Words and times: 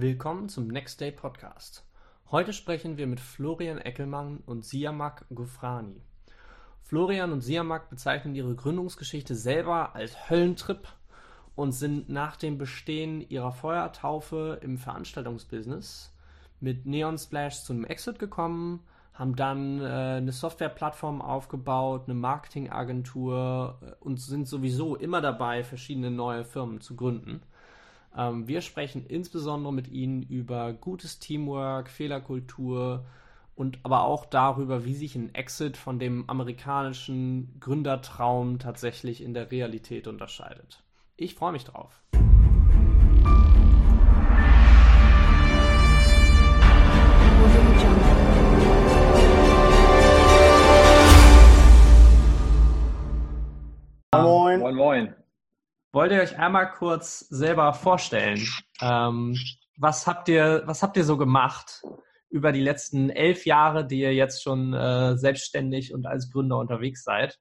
Willkommen 0.00 0.48
zum 0.48 0.68
Next 0.68 0.98
Day 1.02 1.12
Podcast. 1.12 1.84
Heute 2.30 2.54
sprechen 2.54 2.96
wir 2.96 3.06
mit 3.06 3.20
Florian 3.20 3.76
Eckelmann 3.76 4.42
und 4.46 4.64
Siamak 4.64 5.26
Gufrani. 5.28 6.00
Florian 6.80 7.32
und 7.32 7.42
Siamak 7.42 7.90
bezeichnen 7.90 8.34
ihre 8.34 8.54
Gründungsgeschichte 8.54 9.34
selber 9.34 9.94
als 9.94 10.30
Höllentrip 10.30 10.88
und 11.54 11.72
sind 11.72 12.08
nach 12.08 12.36
dem 12.36 12.56
Bestehen 12.56 13.20
ihrer 13.28 13.52
Feuertaufe 13.52 14.58
im 14.62 14.78
Veranstaltungsbusiness 14.78 16.16
mit 16.60 16.86
Neon 16.86 17.18
Splash 17.18 17.62
zu 17.62 17.74
einem 17.74 17.84
Exit 17.84 18.18
gekommen, 18.18 18.80
haben 19.12 19.36
dann 19.36 19.82
äh, 19.82 19.84
eine 20.16 20.32
Softwareplattform 20.32 21.20
aufgebaut, 21.20 22.04
eine 22.06 22.14
Marketingagentur 22.14 23.78
äh, 23.82 23.92
und 24.00 24.18
sind 24.18 24.48
sowieso 24.48 24.96
immer 24.96 25.20
dabei, 25.20 25.62
verschiedene 25.62 26.10
neue 26.10 26.46
Firmen 26.46 26.80
zu 26.80 26.96
gründen. 26.96 27.42
Ähm, 28.16 28.48
wir 28.48 28.60
sprechen 28.60 29.06
insbesondere 29.06 29.72
mit 29.72 29.88
Ihnen 29.88 30.22
über 30.22 30.72
gutes 30.72 31.18
Teamwork, 31.18 31.88
Fehlerkultur 31.88 33.04
und 33.54 33.78
aber 33.82 34.04
auch 34.04 34.24
darüber, 34.24 34.84
wie 34.84 34.94
sich 34.94 35.14
ein 35.14 35.34
Exit 35.34 35.76
von 35.76 35.98
dem 35.98 36.28
amerikanischen 36.28 37.58
Gründertraum 37.60 38.58
tatsächlich 38.58 39.22
in 39.22 39.34
der 39.34 39.50
Realität 39.50 40.06
unterscheidet. 40.06 40.82
Ich 41.16 41.34
freue 41.34 41.52
mich 41.52 41.64
drauf. 41.64 42.02
Moin. 54.12 54.60
Moin, 54.60 54.74
moin. 54.74 55.19
Wollt 55.92 56.12
ihr 56.12 56.20
euch 56.20 56.38
einmal 56.38 56.70
kurz 56.70 57.20
selber 57.30 57.72
vorstellen? 57.72 58.46
Ähm, 58.80 59.36
was, 59.76 60.06
habt 60.06 60.28
ihr, 60.28 60.62
was 60.66 60.84
habt 60.84 60.96
ihr 60.96 61.04
so 61.04 61.16
gemacht 61.16 61.82
über 62.28 62.52
die 62.52 62.60
letzten 62.60 63.10
elf 63.10 63.44
Jahre, 63.44 63.84
die 63.84 64.00
ihr 64.00 64.14
jetzt 64.14 64.42
schon 64.42 64.72
äh, 64.72 65.16
selbstständig 65.16 65.92
und 65.92 66.06
als 66.06 66.30
Gründer 66.30 66.58
unterwegs 66.58 67.02
seid? 67.02 67.40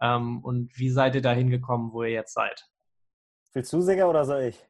Ähm, 0.00 0.38
und 0.44 0.70
wie 0.78 0.90
seid 0.90 1.16
ihr 1.16 1.22
da 1.22 1.32
hingekommen, 1.32 1.92
wo 1.92 2.04
ihr 2.04 2.10
jetzt 2.10 2.34
seid? 2.34 2.64
Willst 3.54 3.72
du, 3.72 3.80
Säger, 3.80 4.08
oder 4.08 4.24
soll 4.24 4.42
ich? 4.42 4.64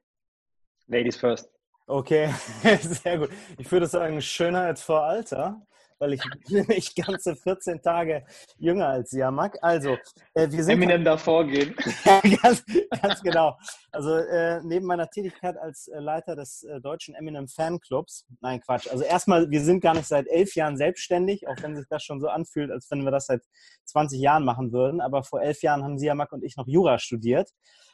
Ladies 0.86 1.16
first. 1.16 1.52
Okay, 1.86 2.32
sehr 2.80 3.18
gut. 3.18 3.30
Ich 3.58 3.70
würde 3.70 3.86
sagen, 3.86 4.22
Schönheit 4.22 4.78
vor 4.78 5.02
Alter 5.02 5.60
weil 6.00 6.14
ich 6.14 6.22
bin 6.48 6.66
nicht 6.66 6.96
ganze 6.96 7.36
14 7.36 7.82
Tage 7.82 8.24
jünger 8.58 8.88
als 8.88 9.10
Siamak. 9.10 9.58
Also, 9.62 9.96
äh, 10.34 10.50
wir 10.50 10.64
sind. 10.64 10.74
Eminem 10.74 11.04
davor 11.04 11.46
gehen. 11.46 11.74
ganz, 12.42 12.64
ganz, 13.00 13.22
genau. 13.22 13.56
Also, 13.92 14.16
äh, 14.16 14.60
neben 14.64 14.86
meiner 14.86 15.08
Tätigkeit 15.08 15.56
als 15.56 15.88
äh, 15.88 16.00
Leiter 16.00 16.34
des 16.34 16.64
äh, 16.64 16.80
deutschen 16.80 17.14
Eminem 17.14 17.46
Fanclubs, 17.46 18.26
nein, 18.40 18.60
Quatsch. 18.60 18.88
Also, 18.90 19.04
erstmal, 19.04 19.50
wir 19.50 19.60
sind 19.60 19.80
gar 19.80 19.94
nicht 19.94 20.06
seit 20.06 20.26
elf 20.26 20.54
Jahren 20.54 20.76
selbstständig, 20.76 21.46
auch 21.46 21.56
wenn 21.62 21.76
sich 21.76 21.86
das 21.88 22.02
schon 22.02 22.20
so 22.20 22.28
anfühlt, 22.28 22.70
als 22.70 22.90
wenn 22.90 23.04
wir 23.04 23.10
das 23.10 23.26
seit 23.26 23.42
20 23.84 24.18
Jahren 24.20 24.44
machen 24.44 24.72
würden. 24.72 25.00
Aber 25.00 25.22
vor 25.22 25.42
elf 25.42 25.62
Jahren 25.62 25.84
haben 25.84 25.98
Siamak 25.98 26.32
und 26.32 26.42
ich 26.42 26.56
noch 26.56 26.66
Jura 26.66 26.98
studiert 26.98 27.50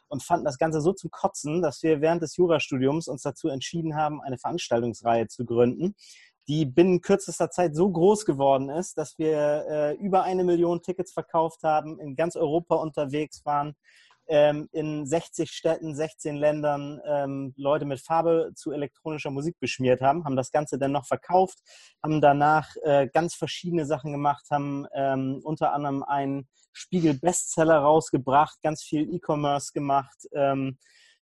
und 0.09 0.23
fanden 0.23 0.45
das 0.45 0.59
Ganze 0.59 0.81
so 0.81 0.93
zum 0.93 1.11
Kotzen, 1.11 1.63
dass 1.63 1.83
wir 1.83 2.01
während 2.01 2.23
des 2.23 2.37
Jurastudiums 2.37 3.09
uns 3.09 3.23
dazu 3.23 3.49
entschieden 3.49 3.97
haben, 3.97 4.21
eine 4.23 4.39
Veranstaltungsreihe 4.39 5.27
zu 5.29 5.45
gründen, 5.45 5.97
die 6.49 6.65
binnen 6.65 7.01
kürzester 7.01 7.51
Zeit 7.51 7.75
so 7.75 7.91
groß 7.91 8.25
geworden 8.25 8.69
ist, 8.69 8.99
dass 8.99 9.19
wir 9.19 9.67
äh, 9.69 9.95
über 9.97 10.23
eine 10.23 10.45
Million 10.45 10.83
Tickets 10.83 11.13
verkauft 11.13 11.63
haben, 11.63 11.99
in 11.99 12.15
ganz 12.15 12.37
Europa 12.37 12.77
unterwegs 12.77 13.45
waren, 13.45 13.75
ähm, 14.29 14.69
in 14.73 15.07
60 15.07 15.51
Städten, 15.51 15.95
16 15.95 16.37
Ländern 16.37 17.01
ähm, 17.07 17.55
Leute 17.57 17.85
mit 17.85 18.01
Farbe 18.01 18.53
zu 18.55 18.73
elektronischer 18.73 19.31
Musik 19.31 19.59
beschmiert 19.61 20.01
haben, 20.01 20.25
haben 20.25 20.37
das 20.37 20.51
Ganze 20.51 20.79
dann 20.79 20.93
noch 20.93 21.07
verkauft, 21.07 21.59
haben 22.03 22.21
danach 22.21 22.75
äh, 22.83 23.09
ganz 23.13 23.35
verschiedene 23.35 23.87
Sachen 23.87 24.13
gemacht, 24.13 24.45
haben 24.51 24.87
ähm, 24.95 25.41
unter 25.45 25.73
anderem 25.73 26.03
einen 26.03 26.49
Spiegel-Bestseller 26.73 27.79
rausgebracht, 27.79 28.61
ganz 28.63 28.83
viel 28.83 29.13
E-Commerce 29.15 29.73
gemacht, 29.73 30.27
ähm, 30.33 30.79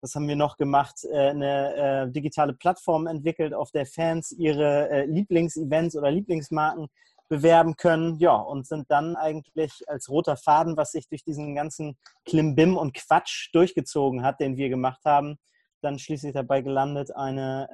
was 0.01 0.15
haben 0.15 0.27
wir 0.27 0.35
noch 0.35 0.57
gemacht? 0.57 1.03
Äh, 1.03 1.29
eine 1.29 1.75
äh, 2.07 2.11
digitale 2.11 2.53
Plattform 2.53 3.07
entwickelt, 3.07 3.53
auf 3.53 3.71
der 3.71 3.85
Fans 3.85 4.31
ihre 4.31 4.89
äh, 4.89 5.05
Lieblingsevents 5.05 5.95
oder 5.95 6.11
Lieblingsmarken 6.11 6.87
bewerben 7.29 7.75
können. 7.75 8.17
Ja, 8.17 8.35
und 8.35 8.67
sind 8.67 8.89
dann 8.89 9.15
eigentlich 9.15 9.83
als 9.87 10.09
roter 10.09 10.35
Faden, 10.35 10.77
was 10.77 10.91
sich 10.91 11.07
durch 11.07 11.23
diesen 11.23 11.55
ganzen 11.55 11.97
Klimbim 12.25 12.75
und 12.77 12.93
Quatsch 12.93 13.49
durchgezogen 13.53 14.23
hat, 14.23 14.39
den 14.39 14.57
wir 14.57 14.69
gemacht 14.69 15.01
haben, 15.05 15.37
dann 15.81 15.99
schließlich 15.99 16.33
dabei 16.33 16.61
gelandet, 16.61 17.15
eine, 17.15 17.69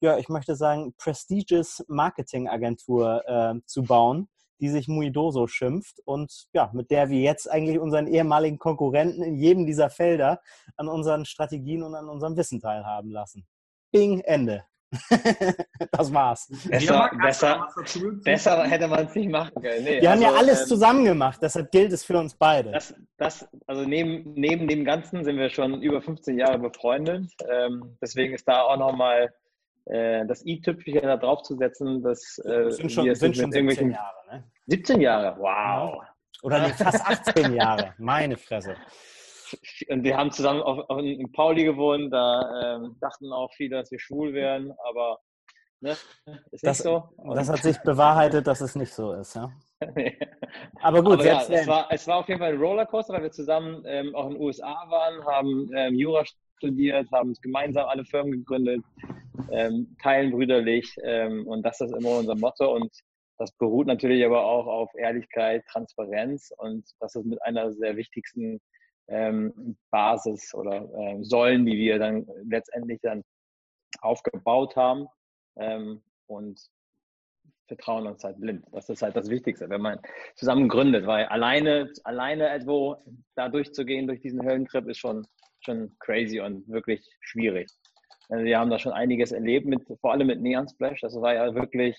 äh, 0.00 0.06
ja, 0.06 0.18
ich 0.18 0.28
möchte 0.28 0.56
sagen, 0.56 0.94
prestigious 0.98 1.82
Marketing-Agentur 1.88 3.22
äh, 3.26 3.54
zu 3.66 3.84
bauen, 3.84 4.28
die 4.64 4.70
sich 4.70 4.88
Muidoso 4.88 5.46
schimpft 5.46 6.00
und 6.06 6.46
ja, 6.54 6.70
mit 6.72 6.90
der 6.90 7.10
wir 7.10 7.20
jetzt 7.20 7.50
eigentlich 7.50 7.78
unseren 7.78 8.06
ehemaligen 8.06 8.58
Konkurrenten 8.58 9.22
in 9.22 9.36
jedem 9.36 9.66
dieser 9.66 9.90
Felder 9.90 10.40
an 10.78 10.88
unseren 10.88 11.26
Strategien 11.26 11.82
und 11.82 11.94
an 11.94 12.08
unserem 12.08 12.34
Wissen 12.38 12.60
teilhaben 12.60 13.10
lassen. 13.10 13.46
Bing, 13.92 14.20
Ende. 14.20 14.64
das 15.92 16.14
war's. 16.14 16.48
Besser, 16.66 17.10
besser, 17.20 17.68
besser 18.22 18.64
hätte 18.64 18.88
man 18.88 19.06
es 19.06 19.14
nicht 19.14 19.28
machen 19.28 19.52
können. 19.60 19.84
Nee, 19.84 20.00
wir 20.00 20.10
also, 20.10 20.24
haben 20.24 20.32
ja 20.32 20.38
alles 20.38 20.62
ähm, 20.62 20.66
zusammen 20.66 21.04
gemacht, 21.04 21.40
deshalb 21.42 21.70
gilt 21.70 21.92
es 21.92 22.04
für 22.04 22.16
uns 22.16 22.34
beide. 22.34 22.70
Das, 22.70 22.94
das, 23.18 23.46
also 23.66 23.84
neben, 23.84 24.32
neben 24.34 24.66
dem 24.66 24.86
Ganzen 24.86 25.24
sind 25.24 25.36
wir 25.36 25.50
schon 25.50 25.82
über 25.82 26.00
15 26.00 26.38
Jahre 26.38 26.58
befreundet. 26.58 27.30
Ähm, 27.50 27.98
deswegen 28.00 28.32
ist 28.34 28.48
da 28.48 28.62
auch 28.62 28.78
nochmal 28.78 29.34
äh, 29.86 30.24
das 30.26 30.44
i-Tüpfelchen 30.46 31.02
da 31.02 31.16
draufzusetzen, 31.16 32.02
das 32.02 32.38
äh, 32.44 32.70
sind 32.70 32.90
schon, 32.90 33.14
sind 33.14 33.36
schon 33.36 33.52
17 33.52 33.90
Jahre. 33.90 34.16
Ne? 34.30 34.44
17 34.66 35.00
Jahre, 35.00 35.36
wow. 35.38 36.02
Oder 36.42 36.62
nee, 36.62 36.72
fast 36.72 37.04
18 37.04 37.54
Jahre, 37.54 37.94
meine 37.98 38.36
Fresse. 38.36 38.76
Und 39.88 40.02
wir 40.02 40.16
haben 40.16 40.30
zusammen 40.30 40.62
auf, 40.62 40.88
auf 40.88 40.98
in 41.00 41.30
Pauli 41.32 41.64
gewohnt, 41.64 42.12
da 42.12 42.76
ähm, 42.76 42.96
dachten 43.00 43.32
auch 43.32 43.52
viele, 43.54 43.76
dass 43.76 43.90
wir 43.90 44.00
schwul 44.00 44.32
wären, 44.32 44.72
aber 44.84 45.20
ne, 45.80 45.90
ist 46.50 46.64
das, 46.64 46.78
nicht 46.78 46.82
so. 46.82 47.08
Und 47.16 47.36
das 47.36 47.48
hat 47.48 47.62
sich 47.62 47.78
bewahrheitet, 47.82 48.46
dass 48.46 48.60
es 48.62 48.74
nicht 48.74 48.92
so 48.92 49.12
ist, 49.12 49.36
ja. 49.36 49.52
Aber 50.80 51.02
gut, 51.02 51.14
Aber 51.14 51.26
ja, 51.26 51.42
es, 51.42 51.66
war, 51.66 51.86
es 51.90 52.06
war 52.06 52.18
auf 52.18 52.28
jeden 52.28 52.40
Fall 52.40 52.52
ein 52.52 52.58
Rollercoaster, 52.58 53.12
weil 53.12 53.24
wir 53.24 53.30
zusammen 53.30 53.82
ähm, 53.86 54.14
auch 54.14 54.26
in 54.26 54.32
den 54.32 54.42
USA 54.42 54.84
waren, 54.88 55.24
haben 55.24 55.70
ähm, 55.74 55.94
Jura 55.94 56.24
studiert, 56.64 57.10
haben 57.12 57.34
gemeinsam 57.42 57.86
alle 57.88 58.04
Firmen 58.04 58.32
gegründet, 58.32 58.82
ähm, 59.50 59.96
teilen 60.02 60.30
brüderlich 60.30 60.96
ähm, 61.02 61.46
und 61.46 61.62
das 61.62 61.80
ist 61.80 61.94
immer 61.94 62.18
unser 62.18 62.36
Motto 62.36 62.74
und 62.74 62.90
das 63.38 63.52
beruht 63.52 63.86
natürlich 63.86 64.24
aber 64.24 64.44
auch 64.44 64.66
auf 64.66 64.90
Ehrlichkeit, 64.94 65.64
Transparenz 65.66 66.52
und 66.58 66.84
das 67.00 67.14
ist 67.14 67.26
mit 67.26 67.42
einer 67.42 67.70
der 67.74 67.96
wichtigsten 67.96 68.60
ähm, 69.08 69.76
Basis 69.90 70.54
oder 70.54 70.88
äh, 70.94 71.22
Säulen, 71.22 71.66
die 71.66 71.76
wir 71.76 71.98
dann 71.98 72.26
letztendlich 72.48 73.00
dann 73.02 73.22
aufgebaut 74.00 74.76
haben 74.76 75.06
ähm, 75.56 76.02
und 76.26 76.60
vertrauen 77.66 78.06
uns 78.06 78.22
halt 78.24 78.40
blind. 78.40 78.64
Das 78.72 78.88
ist 78.88 79.02
halt 79.02 79.16
das 79.16 79.28
Wichtigste, 79.30 79.68
wenn 79.68 79.80
man 79.80 79.98
zusammen 80.36 80.68
gründet, 80.68 81.06
weil 81.06 81.26
alleine, 81.26 81.90
alleine 82.04 82.52
irgendwo 82.52 82.96
da 83.34 83.48
durchzugehen 83.48 84.06
durch 84.06 84.20
diesen 84.20 84.44
Höllentrip 84.44 84.86
ist 84.88 84.98
schon, 84.98 85.26
schon 85.64 85.96
crazy 85.98 86.40
und 86.40 86.66
wirklich 86.68 87.06
schwierig. 87.20 87.68
Also 88.28 88.44
wir 88.44 88.58
haben 88.58 88.70
da 88.70 88.78
schon 88.78 88.92
einiges 88.92 89.32
erlebt, 89.32 89.66
mit, 89.66 89.82
vor 90.00 90.12
allem 90.12 90.26
mit 90.26 90.40
Neon 90.40 90.68
Splash. 90.68 91.00
Das 91.00 91.14
war 91.20 91.34
ja 91.34 91.54
wirklich 91.54 91.96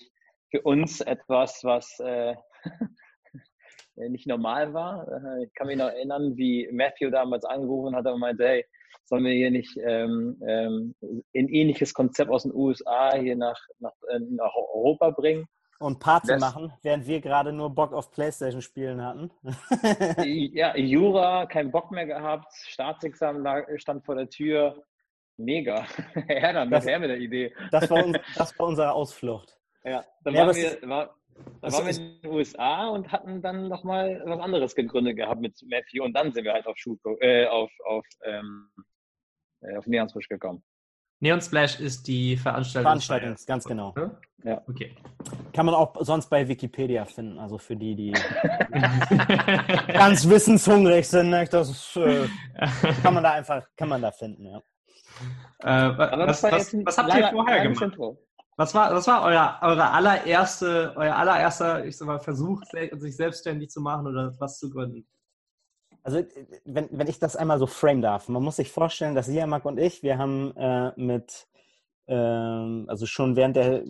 für 0.50 0.62
uns 0.62 1.00
etwas, 1.00 1.60
was 1.62 1.98
äh, 2.00 2.34
nicht 3.96 4.26
normal 4.26 4.72
war. 4.74 5.06
Äh, 5.08 5.44
ich 5.44 5.54
kann 5.54 5.68
mich 5.68 5.76
noch 5.76 5.88
erinnern, 5.88 6.36
wie 6.36 6.68
Matthew 6.72 7.10
damals 7.10 7.44
angerufen 7.44 7.94
hat 7.94 8.06
und 8.06 8.20
meinte, 8.20 8.46
hey, 8.46 8.64
sollen 9.04 9.24
wir 9.24 9.32
hier 9.32 9.50
nicht 9.50 9.76
ähm, 9.78 10.36
ähm, 10.46 10.94
ein 11.00 11.48
ähnliches 11.48 11.94
Konzept 11.94 12.30
aus 12.30 12.42
den 12.42 12.54
USA 12.54 13.14
hier 13.16 13.36
nach, 13.36 13.60
nach, 13.78 13.92
äh, 14.08 14.18
nach 14.18 14.54
Europa 14.54 15.10
bringen? 15.10 15.46
Und 15.78 16.00
Party 16.00 16.28
das, 16.28 16.40
machen, 16.40 16.72
während 16.82 17.06
wir 17.06 17.20
gerade 17.20 17.52
nur 17.52 17.70
Bock 17.70 17.92
auf 17.92 18.10
Playstation 18.10 18.62
spielen 18.62 19.04
hatten. 19.04 19.30
ja, 20.24 20.76
Jura, 20.76 21.46
keinen 21.46 21.70
Bock 21.70 21.90
mehr 21.90 22.06
gehabt, 22.06 22.52
Staatsexamen 22.54 23.46
stand 23.78 24.04
vor 24.04 24.14
der 24.14 24.28
Tür. 24.28 24.82
Mega. 25.36 25.86
her 26.28 26.52
damit, 26.52 26.72
das, 26.72 26.86
her 26.86 26.98
mit 26.98 27.10
der 27.10 27.18
Idee. 27.18 27.54
Das 27.70 27.90
war, 27.90 28.04
uns, 28.04 28.18
das 28.36 28.58
war 28.58 28.66
unsere 28.68 28.92
Ausflucht. 28.92 29.58
Ja, 29.84 30.04
dann 30.24 30.34
ja, 30.34 30.46
waren, 30.46 30.56
wir, 30.56 30.88
war, 30.88 31.14
dann 31.60 31.72
waren 31.72 31.86
wir 31.86 31.96
in 31.96 32.20
den 32.22 32.30
USA 32.30 32.88
und 32.88 33.12
hatten 33.12 33.42
dann 33.42 33.68
nochmal 33.68 34.22
was 34.24 34.40
anderes 34.40 34.74
gegründet 34.74 35.16
gehabt 35.16 35.40
mit 35.40 35.62
Matthew 35.68 36.04
und 36.04 36.14
dann 36.14 36.32
sind 36.32 36.44
wir 36.44 36.54
halt 36.54 36.66
auf, 36.66 36.76
Schuh, 36.78 36.96
äh, 37.20 37.46
auf, 37.46 37.70
auf, 37.84 38.06
ähm, 38.24 38.70
äh, 39.60 39.76
auf 39.76 39.86
Neonsbusch 39.86 40.28
gekommen. 40.28 40.64
Neon 41.20 41.40
Splash 41.40 41.80
ist 41.80 42.06
die 42.06 42.36
Veranstaltung. 42.36 42.82
Veranstaltung, 42.84 43.36
ganz 43.46 43.64
genau. 43.64 43.94
Ja. 44.44 44.62
Okay. 44.68 44.94
Kann 45.52 45.66
man 45.66 45.74
auch 45.74 45.96
sonst 46.00 46.28
bei 46.28 46.46
Wikipedia 46.46 47.04
finden, 47.04 47.38
also 47.38 47.58
für 47.58 47.74
die, 47.74 47.96
die 47.96 48.12
ganz 49.92 50.28
wissenshungrig 50.28 51.08
sind. 51.08 51.30
Ne? 51.30 51.46
Das 51.50 51.96
äh, 51.96 52.28
kann 53.02 53.14
man 53.14 53.24
da 53.24 53.32
einfach, 53.32 53.66
kann 53.76 53.88
man 53.88 54.02
da 54.02 54.12
finden, 54.12 54.46
ja. 54.46 54.62
Äh, 55.60 55.98
was, 55.98 56.42
was, 56.42 56.74
was, 56.84 56.98
habt 56.98 57.14
ihr 57.14 57.30
vorher 57.30 57.62
gemacht? 57.62 57.98
Was 58.58 58.74
war, 58.74 58.94
was 58.94 59.06
war 59.06 59.22
euer, 59.22 59.58
eure 59.62 59.90
allererste, 59.90 60.92
euer 60.96 61.16
allererster, 61.16 61.84
ich 61.84 61.96
sag 61.96 62.06
mal, 62.06 62.20
Versuch, 62.20 62.62
sich 62.92 63.16
selbstständig 63.16 63.70
zu 63.70 63.80
machen 63.80 64.06
oder 64.06 64.34
was 64.38 64.58
zu 64.58 64.70
gründen? 64.70 65.06
Also, 66.06 66.22
wenn, 66.64 66.88
wenn 66.92 67.08
ich 67.08 67.18
das 67.18 67.34
einmal 67.34 67.58
so 67.58 67.66
frame 67.66 68.00
darf, 68.00 68.28
man 68.28 68.40
muss 68.40 68.54
sich 68.54 68.70
vorstellen, 68.70 69.16
dass 69.16 69.26
Siamak 69.26 69.64
und 69.64 69.76
ich, 69.76 70.04
wir 70.04 70.18
haben 70.18 70.56
äh, 70.56 70.92
mit, 70.94 71.48
ähm, 72.06 72.84
also 72.86 73.06
schon 73.06 73.34
während 73.34 73.56
der, 73.56 73.82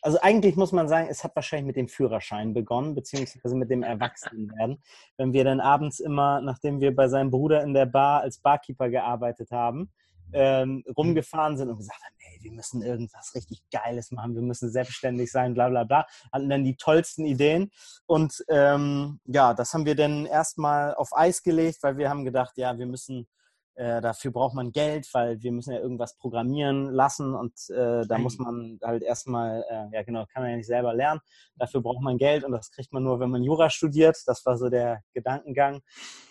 also 0.00 0.20
eigentlich 0.22 0.54
muss 0.54 0.70
man 0.70 0.86
sagen, 0.86 1.08
es 1.10 1.24
hat 1.24 1.34
wahrscheinlich 1.34 1.66
mit 1.66 1.74
dem 1.74 1.88
Führerschein 1.88 2.54
begonnen, 2.54 2.94
beziehungsweise 2.94 3.56
mit 3.56 3.70
dem 3.70 3.82
Erwachsenenwerden. 3.82 4.80
Wenn 5.16 5.32
wir 5.32 5.42
dann 5.42 5.58
abends 5.58 5.98
immer, 5.98 6.40
nachdem 6.40 6.80
wir 6.80 6.94
bei 6.94 7.08
seinem 7.08 7.32
Bruder 7.32 7.64
in 7.64 7.74
der 7.74 7.86
Bar 7.86 8.20
als 8.20 8.38
Barkeeper 8.38 8.88
gearbeitet 8.88 9.50
haben, 9.50 9.90
ähm, 10.32 10.84
rumgefahren 10.96 11.56
sind 11.56 11.70
und 11.70 11.78
gesagt 11.78 12.00
haben, 12.04 12.13
wir 12.44 12.52
müssen 12.52 12.82
irgendwas 12.82 13.34
richtig 13.34 13.62
Geiles 13.70 14.12
machen, 14.12 14.34
wir 14.34 14.42
müssen 14.42 14.70
selbstständig 14.70 15.32
sein, 15.32 15.54
bla 15.54 15.68
bla 15.68 15.84
bla. 15.84 16.06
Hatten 16.32 16.48
dann 16.48 16.64
die 16.64 16.76
tollsten 16.76 17.24
Ideen. 17.24 17.70
Und 18.06 18.44
ähm, 18.48 19.20
ja, 19.24 19.54
das 19.54 19.72
haben 19.72 19.86
wir 19.86 19.96
dann 19.96 20.26
erstmal 20.26 20.94
auf 20.94 21.16
Eis 21.16 21.42
gelegt, 21.42 21.82
weil 21.82 21.96
wir 21.96 22.10
haben 22.10 22.24
gedacht, 22.24 22.56
ja, 22.56 22.78
wir 22.78 22.86
müssen, 22.86 23.26
äh, 23.74 24.00
dafür 24.00 24.30
braucht 24.30 24.54
man 24.54 24.70
Geld, 24.70 25.08
weil 25.12 25.42
wir 25.42 25.50
müssen 25.50 25.72
ja 25.72 25.80
irgendwas 25.80 26.16
programmieren 26.16 26.90
lassen 26.90 27.34
und 27.34 27.54
äh, 27.70 28.06
da 28.06 28.18
muss 28.18 28.38
man 28.38 28.78
halt 28.82 29.02
erstmal, 29.02 29.64
äh, 29.68 29.96
ja 29.96 30.02
genau, 30.04 30.26
kann 30.32 30.42
man 30.42 30.50
ja 30.50 30.56
nicht 30.58 30.66
selber 30.66 30.94
lernen. 30.94 31.20
Dafür 31.56 31.80
braucht 31.80 32.02
man 32.02 32.18
Geld 32.18 32.44
und 32.44 32.52
das 32.52 32.70
kriegt 32.70 32.92
man 32.92 33.02
nur, 33.02 33.18
wenn 33.18 33.30
man 33.30 33.42
Jura 33.42 33.70
studiert. 33.70 34.16
Das 34.26 34.44
war 34.46 34.56
so 34.56 34.68
der 34.68 35.02
Gedankengang. 35.12 35.80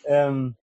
Ähm, 0.06 0.56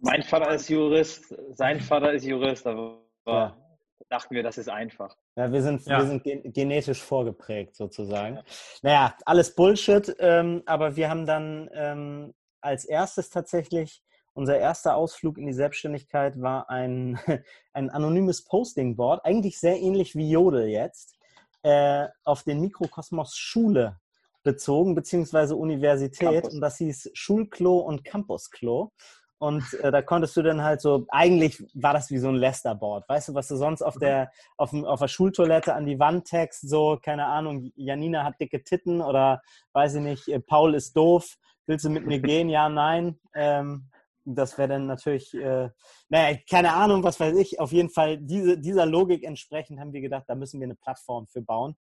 mein 0.00 0.22
Vater 0.22 0.54
ist 0.54 0.68
Jurist, 0.68 1.34
sein 1.54 1.80
Vater 1.80 2.12
ist 2.12 2.24
Jurist, 2.24 2.66
aber 2.66 3.02
ja. 3.26 3.67
Dachten 4.08 4.34
wir, 4.34 4.42
das 4.42 4.58
ist 4.58 4.68
einfach. 4.68 5.16
Ja, 5.36 5.52
wir 5.52 5.62
sind, 5.62 5.84
ja. 5.86 5.98
wir 5.98 6.06
sind 6.06 6.22
genetisch 6.54 7.02
vorgeprägt 7.02 7.76
sozusagen. 7.76 8.36
Ja. 8.36 8.44
Naja, 8.82 9.14
alles 9.24 9.54
Bullshit, 9.54 10.14
ähm, 10.18 10.62
aber 10.66 10.96
wir 10.96 11.10
haben 11.10 11.26
dann 11.26 11.68
ähm, 11.72 12.34
als 12.60 12.84
erstes 12.84 13.30
tatsächlich, 13.30 14.02
unser 14.34 14.58
erster 14.58 14.94
Ausflug 14.96 15.36
in 15.38 15.46
die 15.46 15.52
Selbstständigkeit 15.52 16.40
war 16.40 16.70
ein, 16.70 17.18
ein 17.72 17.90
anonymes 17.90 18.44
Posting-Board, 18.44 19.24
eigentlich 19.24 19.58
sehr 19.58 19.78
ähnlich 19.78 20.14
wie 20.14 20.30
Jodel 20.30 20.68
jetzt, 20.68 21.16
äh, 21.62 22.06
auf 22.24 22.44
den 22.44 22.60
Mikrokosmos 22.60 23.36
Schule 23.36 23.98
bezogen, 24.44 24.94
beziehungsweise 24.94 25.56
Universität. 25.56 26.42
Campus. 26.42 26.54
Und 26.54 26.60
das 26.60 26.78
hieß 26.78 27.10
Schulklo 27.12 27.78
und 27.78 28.04
Campusklo. 28.04 28.92
Und 29.38 29.72
äh, 29.74 29.92
da 29.92 30.02
konntest 30.02 30.36
du 30.36 30.42
dann 30.42 30.62
halt 30.62 30.80
so, 30.80 31.06
eigentlich 31.08 31.64
war 31.74 31.92
das 31.92 32.10
wie 32.10 32.18
so 32.18 32.28
ein 32.28 32.34
Lester-Board. 32.34 33.08
Weißt 33.08 33.28
du, 33.28 33.34
was 33.34 33.46
du 33.46 33.56
sonst 33.56 33.82
auf 33.82 33.96
der, 33.96 34.32
auf, 34.56 34.74
auf 34.74 34.98
der 34.98 35.08
Schultoilette 35.08 35.74
an 35.74 35.86
die 35.86 36.00
Wand 36.00 36.26
text, 36.26 36.68
so, 36.68 36.98
keine 37.00 37.26
Ahnung, 37.26 37.70
Janina 37.76 38.24
hat 38.24 38.40
dicke 38.40 38.64
Titten 38.64 39.00
oder 39.00 39.40
weiß 39.72 39.96
ich 39.96 40.02
nicht, 40.02 40.28
äh, 40.28 40.40
Paul 40.40 40.74
ist 40.74 40.96
doof, 40.96 41.36
willst 41.66 41.84
du 41.84 41.90
mit 41.90 42.06
mir 42.06 42.18
gehen? 42.20 42.48
Ja, 42.48 42.68
nein. 42.68 43.20
Ähm, 43.34 43.88
das 44.24 44.58
wäre 44.58 44.68
dann 44.68 44.86
natürlich, 44.86 45.32
äh, 45.34 45.70
naja, 46.08 46.38
keine 46.50 46.74
Ahnung, 46.74 47.02
was 47.02 47.18
weiß 47.18 47.36
ich. 47.36 47.60
Auf 47.60 47.72
jeden 47.72 47.90
Fall 47.90 48.18
diese, 48.18 48.58
dieser 48.58 48.86
Logik 48.86 49.24
entsprechend 49.24 49.80
haben 49.80 49.92
wir 49.92 50.00
gedacht, 50.00 50.24
da 50.26 50.34
müssen 50.34 50.60
wir 50.60 50.66
eine 50.66 50.74
Plattform 50.74 51.26
für 51.28 51.42
bauen, 51.42 51.76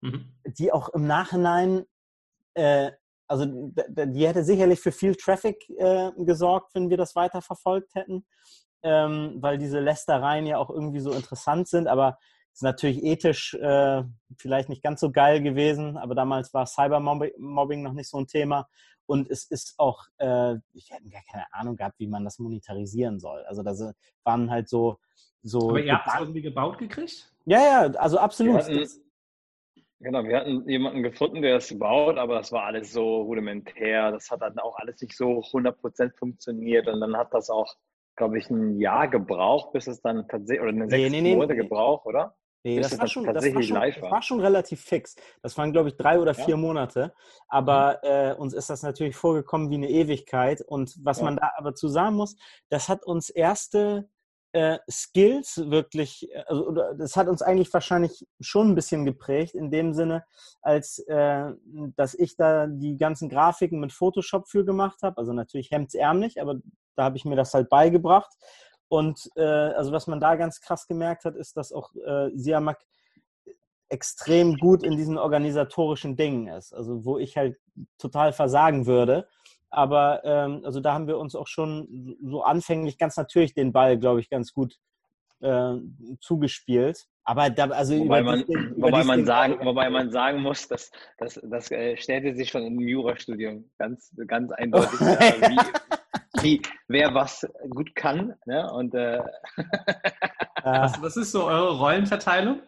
mhm. 0.00 0.34
die 0.44 0.72
auch 0.72 0.88
im 0.90 1.06
Nachhinein 1.06 1.84
äh, 2.54 2.90
also 3.28 3.46
die 3.46 4.26
hätte 4.26 4.44
sicherlich 4.44 4.80
für 4.80 4.92
viel 4.92 5.14
Traffic 5.14 5.68
äh, 5.70 6.10
gesorgt, 6.18 6.74
wenn 6.74 6.90
wir 6.90 6.96
das 6.96 7.16
weiter 7.16 7.42
verfolgt 7.42 7.94
hätten, 7.94 8.24
ähm, 8.82 9.36
weil 9.40 9.58
diese 9.58 9.80
Lästereien 9.80 10.46
ja 10.46 10.58
auch 10.58 10.70
irgendwie 10.70 11.00
so 11.00 11.12
interessant 11.12 11.68
sind, 11.68 11.88
aber 11.88 12.18
es 12.52 12.60
ist 12.60 12.62
natürlich 12.62 13.02
ethisch 13.02 13.54
äh, 13.54 14.02
vielleicht 14.38 14.68
nicht 14.68 14.82
ganz 14.82 15.00
so 15.00 15.10
geil 15.10 15.42
gewesen, 15.42 15.96
aber 15.96 16.14
damals 16.14 16.54
war 16.54 16.66
Cybermobbing 16.66 17.82
noch 17.82 17.92
nicht 17.92 18.08
so 18.08 18.18
ein 18.18 18.26
Thema 18.26 18.68
und 19.06 19.30
es 19.30 19.44
ist 19.44 19.74
auch, 19.78 20.04
äh, 20.18 20.54
ich 20.72 20.90
hätte 20.90 21.08
gar 21.08 21.22
keine 21.30 21.44
Ahnung 21.52 21.76
gehabt, 21.76 21.98
wie 21.98 22.08
man 22.08 22.24
das 22.24 22.38
monetarisieren 22.38 23.20
soll. 23.20 23.44
Also 23.44 23.62
da 23.62 23.74
waren 24.24 24.50
halt 24.50 24.68
so 24.68 24.98
so. 25.46 25.70
Aber 25.70 25.80
ihr 25.80 25.94
habt 25.94 26.08
es 26.08 26.20
irgendwie 26.20 26.42
gebaut 26.42 26.78
gekriegt? 26.78 27.32
Ja, 27.44 27.60
ja, 27.60 27.80
also 27.98 28.18
absolut. 28.18 28.66
Ja, 28.68 28.84
Genau, 30.00 30.24
wir 30.24 30.36
hatten 30.36 30.68
jemanden 30.68 31.02
gefunden, 31.02 31.40
der 31.40 31.54
das 31.54 31.76
baut, 31.78 32.18
aber 32.18 32.34
das 32.34 32.52
war 32.52 32.64
alles 32.64 32.92
so 32.92 33.22
rudimentär. 33.22 34.12
Das 34.12 34.30
hat 34.30 34.42
dann 34.42 34.58
auch 34.58 34.76
alles 34.76 35.00
nicht 35.00 35.16
so 35.16 35.40
100% 35.40 36.16
funktioniert 36.18 36.86
und 36.86 37.00
dann 37.00 37.16
hat 37.16 37.32
das 37.32 37.48
auch, 37.48 37.74
glaube 38.14 38.38
ich, 38.38 38.50
ein 38.50 38.78
Jahr 38.78 39.08
gebraucht, 39.08 39.72
bis 39.72 39.86
es 39.86 40.02
dann 40.02 40.28
tatsächlich, 40.28 40.60
oder 40.60 40.70
eine 40.70 40.90
sechs 40.90 41.10
nee, 41.10 41.20
nee, 41.22 41.34
Monate 41.34 41.54
nee. 41.54 41.62
gebraucht, 41.62 42.04
oder? 42.04 42.34
Nee, 42.62 42.80
das, 42.80 42.98
war 42.98 43.06
schon, 43.06 43.24
das, 43.24 43.44
war 43.54 43.62
schon, 43.62 43.80
das 43.80 44.02
war 44.02 44.22
schon 44.22 44.40
relativ 44.40 44.80
fix. 44.80 45.14
Das 45.40 45.56
waren, 45.56 45.72
glaube 45.72 45.88
ich, 45.88 45.96
drei 45.96 46.18
oder 46.18 46.34
vier 46.34 46.48
ja. 46.48 46.56
Monate. 46.56 47.14
Aber 47.46 48.00
mhm. 48.02 48.10
äh, 48.10 48.34
uns 48.34 48.54
ist 48.54 48.68
das 48.68 48.82
natürlich 48.82 49.14
vorgekommen 49.14 49.70
wie 49.70 49.76
eine 49.76 49.88
Ewigkeit. 49.88 50.62
Und 50.62 50.96
was 51.04 51.18
ja. 51.18 51.26
man 51.26 51.36
da 51.36 51.52
aber 51.56 51.76
zu 51.76 51.86
sagen 51.86 52.16
muss, 52.16 52.36
das 52.68 52.88
hat 52.88 53.06
uns 53.06 53.30
erste 53.30 54.08
äh, 54.56 54.78
Skills 54.90 55.70
wirklich, 55.70 56.32
äh, 56.32 56.44
also 56.46 56.72
das 56.72 57.14
hat 57.14 57.28
uns 57.28 57.42
eigentlich 57.42 57.72
wahrscheinlich 57.74 58.26
schon 58.40 58.70
ein 58.70 58.74
bisschen 58.74 59.04
geprägt, 59.04 59.54
in 59.54 59.70
dem 59.70 59.92
Sinne, 59.92 60.24
als 60.62 60.98
äh, 61.08 61.52
dass 61.96 62.14
ich 62.14 62.36
da 62.36 62.66
die 62.66 62.96
ganzen 62.96 63.28
Grafiken 63.28 63.80
mit 63.80 63.92
Photoshop 63.92 64.48
für 64.48 64.64
gemacht 64.64 65.02
habe. 65.02 65.18
Also 65.18 65.34
natürlich 65.34 65.70
hemdsärmlich, 65.70 66.40
aber 66.40 66.54
da 66.96 67.04
habe 67.04 67.18
ich 67.18 67.26
mir 67.26 67.36
das 67.36 67.52
halt 67.52 67.68
beigebracht. 67.68 68.32
Und 68.88 69.28
äh, 69.36 69.42
also 69.42 69.92
was 69.92 70.06
man 70.06 70.20
da 70.20 70.36
ganz 70.36 70.62
krass 70.62 70.86
gemerkt 70.86 71.26
hat, 71.26 71.36
ist, 71.36 71.58
dass 71.58 71.70
auch 71.72 71.94
äh, 71.94 72.30
Siamak 72.34 72.78
extrem 73.90 74.56
gut 74.56 74.82
in 74.82 74.96
diesen 74.96 75.18
organisatorischen 75.18 76.16
Dingen 76.16 76.48
ist. 76.48 76.72
Also 76.72 77.04
wo 77.04 77.18
ich 77.18 77.36
halt 77.36 77.58
total 77.98 78.32
versagen 78.32 78.86
würde. 78.86 79.28
Aber 79.76 80.24
ähm, 80.24 80.62
also 80.64 80.80
da 80.80 80.94
haben 80.94 81.06
wir 81.06 81.18
uns 81.18 81.34
auch 81.34 81.48
schon 81.48 82.16
so 82.22 82.42
anfänglich 82.42 82.96
ganz 82.96 83.18
natürlich 83.18 83.52
den 83.52 83.72
Ball, 83.72 83.98
glaube 83.98 84.20
ich, 84.20 84.30
ganz 84.30 84.54
gut 84.54 84.78
äh, 85.42 85.74
zugespielt. 86.18 87.04
Aber 87.24 87.50
da, 87.50 87.66
also 87.66 87.98
wobei, 87.98 88.22
man, 88.22 88.46
Ding, 88.46 88.72
wobei, 88.78 89.04
man 89.04 89.26
sagen, 89.26 89.58
wobei 89.62 89.90
man 89.90 90.10
sagen 90.10 90.40
muss, 90.40 90.66
dass 90.66 90.90
das, 91.18 91.38
das 91.42 91.70
äh, 91.70 91.94
stellte 91.98 92.34
sich 92.34 92.48
schon 92.48 92.62
im 92.62 92.80
Jurastudium 92.80 93.70
ganz, 93.76 94.14
ganz 94.26 94.50
eindeutig, 94.52 94.98
äh, 95.00 95.50
wie, 95.50 96.40
wie, 96.40 96.62
wer 96.88 97.12
was 97.12 97.46
gut 97.68 97.94
kann. 97.94 98.34
Ne? 98.46 98.72
Und, 98.72 98.94
äh, 98.94 99.20
was, 100.62 101.02
was 101.02 101.18
ist 101.18 101.32
so 101.32 101.44
eure 101.44 101.76
Rollenverteilung? 101.76 102.62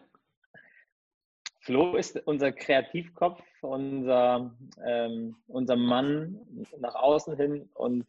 Flo 1.69 1.97
ist 1.97 2.19
unser 2.25 2.51
Kreativkopf, 2.51 3.43
unser, 3.61 4.57
ähm, 4.83 5.35
unser 5.45 5.75
Mann 5.75 6.39
nach 6.79 6.95
außen 6.95 7.35
hin 7.37 7.69
und 7.75 8.07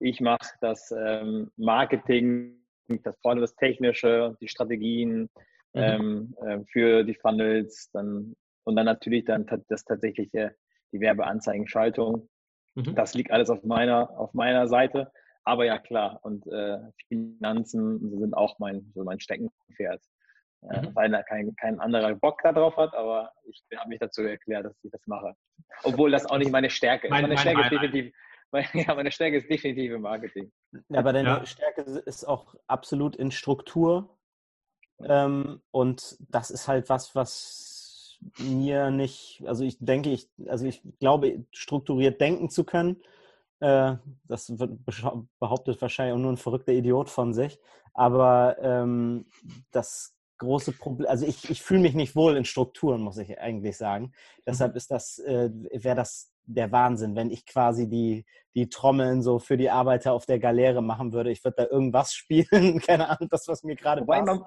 ich 0.00 0.20
mache 0.20 0.46
das 0.60 0.90
ähm, 0.94 1.50
Marketing, 1.56 2.58
das 3.04 3.18
vorne 3.22 3.40
das 3.40 3.56
Technische, 3.56 4.36
die 4.42 4.48
Strategien 4.48 5.30
mhm. 5.72 5.80
ähm, 5.80 6.34
äh, 6.42 6.58
für 6.70 7.04
die 7.04 7.14
Funnels 7.14 7.90
dann, 7.94 8.36
und 8.64 8.76
dann 8.76 8.84
natürlich 8.84 9.24
dann 9.24 9.46
das 9.70 9.84
tatsächliche, 9.84 10.54
die 10.92 11.00
Werbeanzeigenschaltung. 11.00 12.28
Mhm. 12.74 12.94
Das 12.94 13.14
liegt 13.14 13.30
alles 13.30 13.48
auf 13.48 13.64
meiner, 13.64 14.10
auf 14.10 14.34
meiner 14.34 14.68
Seite. 14.68 15.10
Aber 15.42 15.64
ja, 15.64 15.78
klar, 15.78 16.20
und 16.22 16.46
äh, 16.48 16.80
Finanzen 17.08 18.18
sind 18.18 18.34
auch 18.34 18.58
mein, 18.58 18.92
so 18.94 19.04
mein 19.04 19.20
Steckenpferd 19.20 20.02
mhm. 20.62 20.94
weil 20.94 21.10
da 21.10 21.22
kein, 21.22 21.54
kein 21.56 21.80
anderer 21.80 22.14
Bock 22.14 22.40
darauf 22.42 22.76
hat, 22.76 22.94
aber 22.94 23.32
ich 23.44 23.62
habe 23.76 23.88
mich 23.88 23.98
dazu 23.98 24.22
erklärt, 24.22 24.66
dass 24.66 24.76
ich 24.82 24.90
das 24.90 25.06
mache. 25.06 25.34
Obwohl 25.84 26.10
das 26.10 26.26
auch 26.26 26.38
nicht 26.38 26.50
meine 26.50 26.70
Stärke 26.70 27.06
ist. 27.06 27.10
Meine, 27.10 27.28
meine 27.28 27.38
Stärke 27.38 27.62
ist 27.62 27.70
definitiv, 27.70 28.14
meine, 28.50 28.66
ja, 28.72 28.94
meine 28.94 29.10
Stärke 29.10 29.36
ist 29.38 29.50
definitiv 29.50 29.92
im 29.92 30.02
Marketing. 30.02 30.50
Ja, 30.88 30.98
aber 30.98 31.12
deine 31.12 31.28
ja. 31.28 31.46
Stärke 31.46 31.82
ist 31.82 32.24
auch 32.24 32.54
absolut 32.66 33.16
in 33.16 33.30
Struktur. 33.30 34.16
Ähm, 35.04 35.60
und 35.70 36.16
das 36.28 36.50
ist 36.50 36.66
halt 36.66 36.88
was, 36.88 37.14
was 37.14 38.18
mir 38.38 38.90
nicht, 38.90 39.44
also 39.46 39.64
ich 39.64 39.76
denke, 39.78 40.10
ich, 40.10 40.28
also 40.48 40.66
ich 40.66 40.82
glaube, 40.98 41.44
strukturiert 41.52 42.20
denken 42.20 42.50
zu 42.50 42.64
können. 42.64 43.00
Äh, 43.60 43.96
das 44.24 44.52
behauptet 45.38 45.80
wahrscheinlich 45.80 46.14
auch 46.14 46.18
nur 46.18 46.32
ein 46.32 46.36
verrückter 46.36 46.72
Idiot 46.72 47.10
von 47.10 47.32
sich. 47.32 47.60
Aber 47.94 48.56
ähm, 48.60 49.26
das 49.70 50.17
große 50.38 50.72
Problem. 50.72 51.08
Also 51.08 51.26
ich, 51.26 51.50
ich 51.50 51.62
fühle 51.62 51.80
mich 51.80 51.94
nicht 51.94 52.16
wohl 52.16 52.36
in 52.36 52.44
Strukturen, 52.44 53.02
muss 53.02 53.18
ich 53.18 53.38
eigentlich 53.38 53.76
sagen. 53.76 54.06
Mhm. 54.06 54.42
Deshalb 54.46 54.76
ist 54.76 54.90
das, 54.90 55.18
äh, 55.18 55.50
wäre 55.52 55.96
das 55.96 56.32
der 56.46 56.72
Wahnsinn, 56.72 57.14
wenn 57.14 57.30
ich 57.30 57.46
quasi 57.46 57.88
die, 57.88 58.24
die 58.54 58.68
Trommeln 58.68 59.22
so 59.22 59.38
für 59.38 59.56
die 59.56 59.70
Arbeiter 59.70 60.12
auf 60.12 60.24
der 60.24 60.38
Galeere 60.38 60.82
machen 60.82 61.12
würde. 61.12 61.30
Ich 61.30 61.44
würde 61.44 61.56
da 61.58 61.66
irgendwas 61.66 62.12
spielen, 62.14 62.80
keine 62.80 63.08
Ahnung, 63.08 63.28
das, 63.30 63.46
was 63.48 63.62
mir 63.62 63.76
gerade 63.76 64.02
wobei 64.02 64.22
passt. 64.22 64.40
Man, 64.40 64.44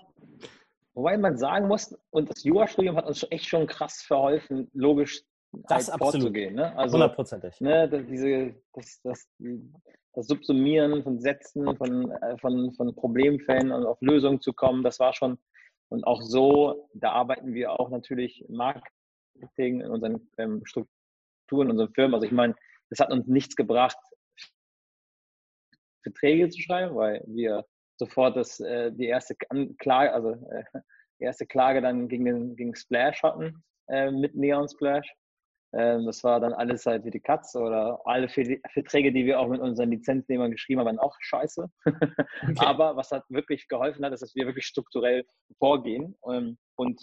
wobei 0.94 1.18
man 1.18 1.38
sagen 1.38 1.68
muss, 1.68 1.96
und 2.10 2.30
das 2.30 2.44
Jura-Studium 2.44 2.98
hat 2.98 3.06
uns 3.06 3.26
echt 3.30 3.46
schon 3.46 3.68
krass 3.68 4.02
verholfen, 4.02 4.70
logisch 4.74 5.24
das 5.52 5.92
halt 5.92 6.02
absolut. 6.02 6.34
Ne? 6.34 6.76
Also, 6.78 6.94
Hundertprozentig. 6.94 7.60
ne, 7.60 7.90
das, 7.90 8.06
diese, 8.08 8.56
das, 8.74 9.02
das, 9.04 9.28
das 10.14 10.28
Subsumieren 10.28 11.04
von 11.04 11.20
Sätzen, 11.20 11.76
von, 11.76 12.12
äh, 12.12 12.38
von, 12.38 12.72
von 12.74 12.96
Problemfällen 12.96 13.72
und 13.72 13.86
auf 13.86 13.98
Lösungen 14.02 14.40
zu 14.42 14.54
kommen, 14.54 14.84
das 14.84 15.00
war 15.00 15.14
schon, 15.14 15.38
und 15.92 16.06
auch 16.06 16.22
so, 16.22 16.88
da 16.94 17.12
arbeiten 17.12 17.54
wir 17.54 17.78
auch 17.78 17.90
natürlich 17.90 18.48
im 18.48 18.56
Marketing, 18.56 19.82
in 19.82 19.92
unseren 19.92 20.30
ähm, 20.38 20.66
Strukturen, 20.66 21.68
in 21.68 21.72
unseren 21.72 21.94
Firmen. 21.94 22.14
Also 22.16 22.26
ich 22.26 22.32
meine, 22.32 22.56
das 22.90 23.00
hat 23.00 23.12
uns 23.12 23.28
nichts 23.28 23.58
gebracht, 23.58 23.98
Verträge 26.02 26.50
zu 26.50 26.62
schreiben, 26.62 26.96
weil 26.96 27.22
wir 27.28 27.66
sofort 27.98 28.38
das, 28.38 28.60
äh, 28.62 28.92
die 28.94 29.08
erste 29.08 29.36
Klage, 29.80 30.14
also 30.14 30.32
äh, 30.50 30.64
erste 31.20 31.46
Klage 31.46 31.82
dann 31.82 32.08
gegen, 32.08 32.24
den, 32.24 32.56
gegen 32.56 32.74
Splash 32.74 33.22
hatten 33.22 33.62
äh, 33.90 34.12
mit 34.12 34.34
Neon 34.34 34.70
Splash. 34.70 35.14
Ähm, 35.74 36.06
das 36.06 36.24
war 36.24 36.40
dann 36.40 36.54
alles 36.54 36.86
halt 36.86 37.06
wie 37.06 37.12
die 37.12 37.20
Katz 37.20 37.56
oder 37.56 38.02
alle 38.06 38.28
Verträge, 38.28 39.12
die 39.14 39.26
wir 39.26 39.40
auch 39.40 39.48
mit 39.48 39.62
unseren 39.62 39.92
Lizenznehmern 39.92 40.52
geschrieben 40.52 40.80
haben, 40.80 40.88
waren 40.88 41.00
auch 41.00 41.16
scheiße. 41.20 41.68
Okay. 42.44 42.66
Aber 42.66 42.96
was 42.96 43.12
hat 43.12 43.24
wirklich 43.30 43.68
geholfen 43.68 44.04
hat, 44.04 44.14
ist, 44.14 44.22
dass 44.22 44.36
wir 44.36 44.48
wirklich 44.48 44.66
strukturell 44.66 45.26
vorgehen 45.60 46.16
ähm, 46.28 46.58
und 46.76 47.00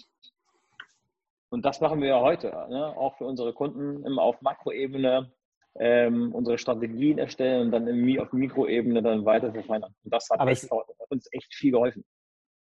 und 1.51 1.65
das 1.65 1.81
machen 1.81 2.03
wir 2.03 2.09
ja 2.09 2.21
heute, 2.21 2.49
ne? 2.69 2.95
auch 2.97 3.17
für 3.17 3.25
unsere 3.25 3.55
Kunden 3.55 4.19
auf 4.19 4.43
Makroebene 4.43 5.33
ähm, 5.79 6.35
unsere 6.35 6.59
Strategien 6.59 7.19
erstellen 7.19 7.67
und 7.67 7.71
dann 7.71 7.87
im, 7.87 8.21
auf 8.21 8.33
Mikroebene 8.33 9.03
dann 9.03 9.25
weiter 9.25 9.53
verfeinern. 9.53 9.95
Und 10.05 10.13
das 10.13 10.29
hat 10.31 10.47
echt, 10.49 10.69
uns 11.09 11.29
echt 11.33 11.55
viel 11.55 11.73
geholfen. 11.73 12.05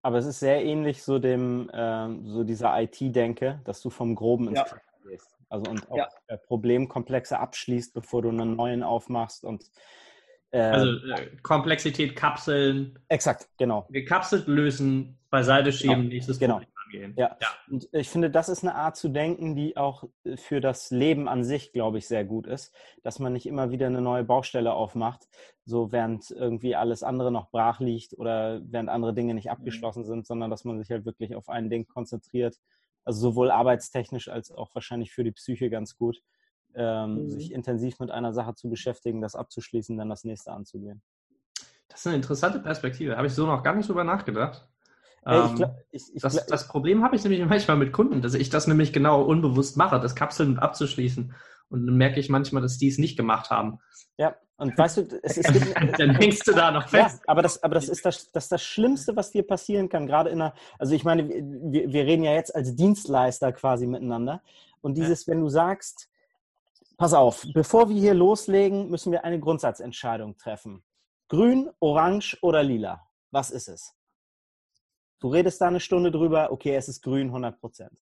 Aber 0.02 0.18
es 0.18 0.26
ist 0.26 0.40
sehr 0.40 0.64
ähnlich 0.64 1.02
so 1.02 1.18
dem 1.18 1.68
ähm, 1.72 2.26
so 2.26 2.44
dieser 2.44 2.80
IT-Denke, 2.80 3.60
dass 3.64 3.82
du 3.82 3.90
vom 3.90 4.14
Groben 4.14 4.48
ins 4.48 4.58
ja. 4.58 4.66
gehst. 5.08 5.37
Also 5.48 5.70
und 5.70 5.90
auch 5.90 5.96
ja. 5.96 6.36
Problemkomplexe 6.46 7.38
abschließt, 7.38 7.94
bevor 7.94 8.22
du 8.22 8.28
einen 8.28 8.56
neuen 8.56 8.82
aufmachst 8.82 9.44
und 9.44 9.64
äh, 10.50 10.60
also 10.60 11.06
äh, 11.08 11.36
Komplexität 11.42 12.16
kapseln. 12.16 12.98
Exakt, 13.08 13.48
genau. 13.58 13.86
Gekapselt 13.90 14.46
lösen, 14.46 15.18
beiseite 15.30 15.72
schieben, 15.72 15.96
genau. 15.96 16.08
nächstes 16.08 16.38
genau. 16.38 16.56
Problem 16.56 16.78
angehen. 16.88 17.14
Ja. 17.16 17.36
ja. 17.40 17.48
Und 17.70 17.88
ich 17.92 18.08
finde, 18.08 18.30
das 18.30 18.48
ist 18.48 18.62
eine 18.64 18.74
Art 18.74 18.96
zu 18.96 19.08
denken, 19.08 19.54
die 19.54 19.76
auch 19.76 20.04
für 20.36 20.60
das 20.60 20.90
Leben 20.90 21.28
an 21.28 21.44
sich, 21.44 21.72
glaube 21.72 21.98
ich, 21.98 22.08
sehr 22.08 22.24
gut 22.24 22.46
ist, 22.46 22.74
dass 23.02 23.18
man 23.18 23.32
nicht 23.32 23.46
immer 23.46 23.70
wieder 23.70 23.86
eine 23.86 24.00
neue 24.00 24.24
Baustelle 24.24 24.72
aufmacht, 24.72 25.28
so 25.64 25.92
während 25.92 26.30
irgendwie 26.30 26.74
alles 26.74 27.02
andere 27.02 27.30
noch 27.30 27.50
brach 27.50 27.80
liegt 27.80 28.18
oder 28.18 28.60
während 28.64 28.88
andere 28.88 29.14
Dinge 29.14 29.34
nicht 29.34 29.46
mhm. 29.46 29.52
abgeschlossen 29.52 30.04
sind, 30.04 30.26
sondern 30.26 30.50
dass 30.50 30.64
man 30.64 30.78
sich 30.78 30.90
halt 30.90 31.04
wirklich 31.04 31.34
auf 31.34 31.48
ein 31.48 31.70
Ding 31.70 31.86
konzentriert. 31.86 32.56
Also 33.08 33.30
sowohl 33.30 33.50
arbeitstechnisch 33.50 34.28
als 34.28 34.50
auch 34.50 34.74
wahrscheinlich 34.74 35.12
für 35.12 35.24
die 35.24 35.32
Psyche 35.32 35.70
ganz 35.70 35.96
gut, 35.96 36.20
ähm, 36.74 37.22
mhm. 37.22 37.30
sich 37.30 37.52
intensiv 37.52 37.98
mit 38.00 38.10
einer 38.10 38.34
Sache 38.34 38.54
zu 38.54 38.68
beschäftigen, 38.68 39.22
das 39.22 39.34
abzuschließen, 39.34 39.96
dann 39.96 40.10
das 40.10 40.24
nächste 40.24 40.52
anzugehen. 40.52 41.00
Das 41.88 42.00
ist 42.00 42.06
eine 42.06 42.16
interessante 42.16 42.60
Perspektive. 42.60 43.16
Habe 43.16 43.26
ich 43.26 43.32
so 43.32 43.46
noch 43.46 43.62
gar 43.62 43.74
nicht 43.74 43.88
drüber 43.88 44.04
nachgedacht. 44.04 44.68
Hey, 45.24 45.46
ich 45.46 45.54
glaub, 45.54 45.74
ich, 45.90 46.02
ich 46.16 46.20
das, 46.20 46.44
das, 46.44 46.68
Problem 46.68 47.02
habe 47.02 47.16
ich 47.16 47.24
nämlich 47.24 47.42
manchmal 47.48 47.78
mit 47.78 47.94
Kunden, 47.94 48.20
dass 48.20 48.34
ich 48.34 48.50
das 48.50 48.66
nämlich 48.66 48.92
genau 48.92 49.22
unbewusst 49.22 49.78
mache, 49.78 49.98
das 49.98 50.14
Kapseln 50.14 50.58
abzuschließen. 50.58 51.34
Und 51.70 51.86
dann 51.86 51.96
merke 51.96 52.20
ich 52.20 52.28
manchmal, 52.28 52.60
dass 52.60 52.76
die 52.76 52.88
es 52.88 52.98
nicht 52.98 53.16
gemacht 53.16 53.48
haben. 53.48 53.78
Ja, 54.18 54.36
und 54.58 54.76
weißt 54.76 54.96
du, 54.96 55.20
es 55.22 55.38
ist. 55.38 55.48
dann 55.98 56.16
hängst 56.16 56.46
du 56.48 56.52
da 56.52 56.72
noch 56.72 56.88
fest. 56.88 57.20
Ja, 57.20 57.28
aber 57.28 57.42
das, 57.42 57.62
aber 57.62 57.76
das 57.76 57.88
ist 57.88 58.04
das, 58.04 58.30
das, 58.32 58.44
ist 58.44 58.52
das 58.52 58.62
Schlimmste, 58.62 59.14
was 59.14 59.30
dir 59.30 59.46
passieren 59.46 59.88
kann, 59.88 60.06
gerade 60.08 60.30
in 60.30 60.42
einer. 60.42 60.52
Also, 60.80 60.94
ich 60.94 61.04
meine, 61.04 61.28
wir, 61.28 61.92
wir 61.92 62.04
reden 62.04 62.24
ja 62.24 62.32
jetzt 62.32 62.54
als 62.54 62.74
Dienstleister 62.74 63.52
quasi 63.52 63.86
miteinander. 63.86 64.42
Und 64.80 64.96
dieses, 64.96 65.26
ja. 65.26 65.32
wenn 65.32 65.40
du 65.42 65.48
sagst, 65.48 66.10
pass 66.96 67.14
auf, 67.14 67.46
bevor 67.54 67.88
wir 67.88 67.96
hier 67.96 68.14
loslegen, 68.14 68.90
müssen 68.90 69.12
wir 69.12 69.24
eine 69.24 69.38
Grundsatzentscheidung 69.38 70.36
treffen. 70.36 70.82
Grün, 71.28 71.70
orange 71.78 72.36
oder 72.42 72.64
lila? 72.64 73.06
Was 73.30 73.50
ist 73.50 73.68
es? 73.68 73.94
Du 75.20 75.28
redest 75.28 75.60
da 75.60 75.68
eine 75.68 75.80
Stunde 75.80 76.10
drüber, 76.10 76.50
okay, 76.50 76.74
es 76.74 76.88
ist 76.88 77.02
grün 77.02 77.28
100 77.28 77.60
Prozent. 77.60 77.96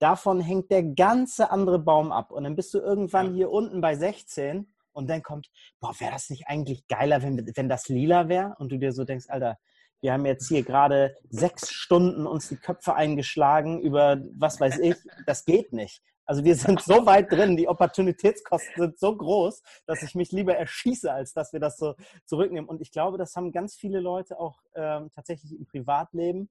Davon 0.00 0.40
hängt 0.40 0.72
der 0.72 0.82
ganze 0.82 1.52
andere 1.52 1.78
Baum 1.78 2.10
ab. 2.10 2.32
Und 2.32 2.44
dann 2.44 2.56
bist 2.56 2.74
du 2.74 2.78
irgendwann 2.78 3.26
ja. 3.26 3.32
hier 3.32 3.50
unten 3.50 3.80
bei 3.80 3.94
16 3.94 4.66
und 4.92 5.08
dann 5.08 5.22
kommt, 5.22 5.48
boah, 5.80 5.94
wäre 5.98 6.12
das 6.12 6.30
nicht 6.30 6.46
eigentlich 6.46 6.86
geiler, 6.88 7.22
wenn, 7.22 7.50
wenn 7.54 7.68
das 7.68 7.88
lila 7.88 8.28
wäre? 8.28 8.54
Und 8.58 8.70
du 8.70 8.78
dir 8.78 8.92
so 8.92 9.04
denkst, 9.04 9.26
Alter, 9.28 9.58
wir 10.00 10.12
haben 10.12 10.24
jetzt 10.24 10.48
hier 10.48 10.62
gerade 10.62 11.14
sechs 11.28 11.70
Stunden 11.70 12.26
uns 12.26 12.48
die 12.48 12.56
Köpfe 12.56 12.94
eingeschlagen 12.94 13.80
über 13.80 14.18
was 14.34 14.58
weiß 14.58 14.78
ich. 14.78 14.96
Das 15.26 15.44
geht 15.44 15.72
nicht. 15.72 16.02
Also 16.24 16.44
wir 16.44 16.54
sind 16.54 16.80
so 16.80 17.06
weit 17.06 17.32
drin, 17.32 17.56
die 17.56 17.66
Opportunitätskosten 17.68 18.74
sind 18.76 18.98
so 19.00 19.16
groß, 19.16 19.62
dass 19.86 20.02
ich 20.02 20.14
mich 20.14 20.30
lieber 20.30 20.56
erschieße, 20.56 21.12
als 21.12 21.32
dass 21.32 21.52
wir 21.52 21.58
das 21.58 21.76
so 21.76 21.96
zurücknehmen. 22.24 22.68
Und 22.68 22.80
ich 22.80 22.92
glaube, 22.92 23.18
das 23.18 23.34
haben 23.34 23.50
ganz 23.50 23.74
viele 23.74 23.98
Leute 23.98 24.38
auch 24.38 24.60
ähm, 24.76 25.10
tatsächlich 25.12 25.52
im 25.52 25.66
Privatleben, 25.66 26.48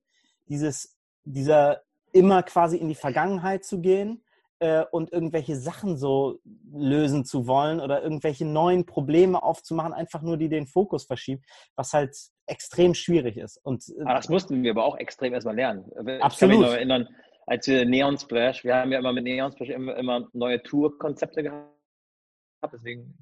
dieses, 0.50 0.98
dieser 1.24 1.82
immer 2.12 2.44
quasi 2.44 2.76
in 2.76 2.90
die 2.90 2.96
Vergangenheit 2.96 3.64
zu 3.64 3.80
gehen 3.80 4.22
äh, 4.60 4.84
und 4.92 5.12
irgendwelche 5.12 5.56
Sachen 5.56 5.98
so 5.98 6.40
lösen 6.72 7.26
zu 7.26 7.48
wollen 7.48 7.80
oder 7.80 8.04
irgendwelche 8.04 8.46
neuen 8.46 8.86
Probleme 8.86 9.42
aufzumachen, 9.42 9.94
einfach 9.94 10.22
nur 10.22 10.38
die 10.38 10.50
den 10.50 10.68
Fokus 10.68 11.06
verschiebt, 11.06 11.46
was 11.76 11.94
halt 11.94 12.16
extrem 12.46 12.94
schwierig 12.94 13.38
ist. 13.38 13.58
Und, 13.64 13.88
äh, 13.90 14.02
aber 14.02 14.16
das 14.16 14.30
mussten 14.30 14.64
wir 14.64 14.72
aber 14.72 14.86
auch 14.86 14.98
extrem 14.98 15.34
erstmal 15.34 15.56
lernen. 15.56 15.86
Ich 15.92 16.24
absolut. 16.24 16.40
kann 16.40 16.50
mich 16.50 16.70
noch 16.70 16.76
erinnern, 16.76 17.08
als 17.48 17.68
wir 17.68 17.86
Neon 17.86 18.18
Splash, 18.18 18.64
wir 18.64 18.76
haben 18.76 18.92
ja 18.92 19.00
immer 19.00 19.14
mit 19.14 19.24
Neon 19.24 19.52
Splash 19.52 19.70
immer, 19.70 19.96
immer 19.98 20.28
neue 20.34 20.62
Tourkonzepte 20.62 21.44
gehabt, 21.44 21.74
deswegen 22.72 23.16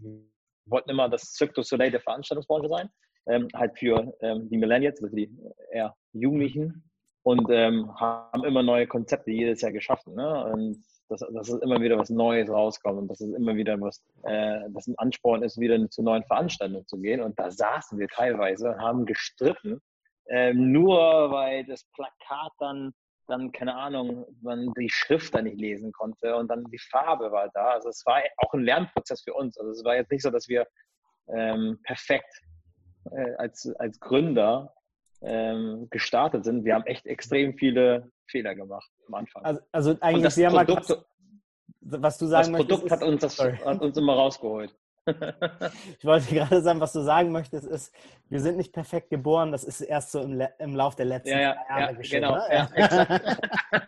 wollten 0.65 0.89
immer 0.89 1.08
das 1.08 1.34
Cirque 1.34 1.53
du 1.53 1.63
Soleil 1.63 1.91
der 1.91 2.01
Veranstaltungsbranche 2.01 2.67
sein, 2.67 2.89
ähm, 3.27 3.48
halt 3.53 3.77
für 3.77 4.13
ähm, 4.22 4.50
die 4.50 4.58
Millennials, 4.58 5.01
also 5.01 5.15
die 5.15 5.32
eher 5.72 5.96
Jugendlichen 6.13 6.87
und 7.27 7.50
ähm, 7.51 7.93
haben 8.00 8.46
immer 8.46 8.63
neue 8.63 8.88
Konzepte 8.88 9.31
jedes 9.31 9.60
Jahr 9.60 9.74
geschaffen. 9.74 10.15
Ne? 10.15 10.46
Und 10.46 10.81
dass, 11.10 11.19
dass 11.19 11.50
es 11.50 11.62
immer 11.62 11.81
wieder 11.81 11.98
was 11.98 12.10
Neues 12.10 12.50
rauskommt 12.50 13.00
und 13.00 13.10
dass 13.10 13.19
es 13.19 13.34
immer 13.34 13.53
wieder 13.57 13.79
was, 13.81 14.01
äh, 14.24 14.62
dass 14.69 14.88
ein 14.88 14.98
Ansporn 14.98 15.43
ist, 15.43 15.60
wieder 15.60 15.89
zu 15.89 16.03
neuen 16.03 16.24
Veranstaltungen 16.24 16.88
zu 16.88 16.98
gehen. 17.00 17.22
Und 17.22 17.38
da 17.38 17.51
saßen 17.51 18.00
wir 18.00 18.07
teilweise 18.07 18.69
und 18.69 18.81
haben 18.81 19.05
gestritten, 19.05 19.81
äh, 20.27 20.53
nur 20.53 21.29
weil 21.29 21.65
das 21.65 21.84
Plakat 21.93 22.53
dann, 22.60 22.93
dann, 23.27 23.51
keine 23.51 23.75
Ahnung, 23.75 24.25
man 24.41 24.72
die 24.79 24.89
Schrift 24.89 25.36
dann 25.36 25.43
nicht 25.43 25.60
lesen 25.60 25.91
konnte 25.91 26.34
und 26.34 26.48
dann 26.48 26.63
die 26.72 26.79
Farbe 26.79 27.29
war 27.34 27.50
da. 27.53 27.72
Also 27.72 27.89
es 27.89 28.05
war 28.05 28.22
auch 28.38 28.53
ein 28.53 28.63
Lernprozess 28.63 29.24
für 29.24 29.34
uns. 29.34 29.57
Also 29.57 29.72
es 29.72 29.84
war 29.84 29.98
jetzt 29.98 30.12
nicht 30.12 30.24
so, 30.24 30.29
dass 30.29 30.48
wir 30.48 30.65
ähm, 31.27 31.77
perfekt 31.84 32.41
äh, 33.12 33.34
als, 33.36 33.69
als 33.79 34.00
Gründer 34.00 34.74
ähm, 35.21 35.88
gestartet 35.89 36.43
sind, 36.43 36.65
wir 36.65 36.75
haben 36.75 36.86
echt 36.86 37.05
extrem 37.05 37.57
viele 37.57 38.12
Fehler 38.27 38.55
gemacht 38.55 38.89
am 39.07 39.15
Anfang. 39.15 39.43
Also, 39.43 39.62
also 39.71 39.97
eigentlich 40.01 40.24
das 40.24 40.36
sehr 40.36 40.50
Produkt, 40.50 40.97
was 41.81 42.17
du 42.17 42.25
sagen 42.27 42.53
das 42.53 42.62
Produkt 42.62 42.83
möchtest, 42.83 43.01
hat 43.01 43.07
uns 43.07 43.21
das 43.21 43.39
hat 43.39 43.81
uns 43.81 43.97
immer 43.97 44.13
rausgeholt. 44.13 44.75
ich 46.00 46.05
wollte 46.05 46.33
gerade 46.33 46.62
sagen, 46.62 46.79
was 46.81 46.91
du 46.91 47.01
sagen 47.01 47.31
möchtest, 47.31 47.65
ist, 47.65 47.93
wir 48.29 48.41
sind 48.41 48.57
nicht 48.57 48.74
perfekt 48.74 49.09
geboren, 49.09 49.51
das 49.51 49.63
ist 49.63 49.81
erst 49.81 50.12
so 50.12 50.19
im, 50.19 50.41
im 50.59 50.75
Lauf 50.75 50.95
der 50.95 51.05
letzten 51.05 51.29
ja, 51.29 51.39
ja, 51.39 51.55
Jahre 51.69 51.81
ja, 51.81 51.91
geschehen. 51.93 52.21
Genau, 52.21 52.36
ne? 52.36 52.43
ja, 52.51 53.19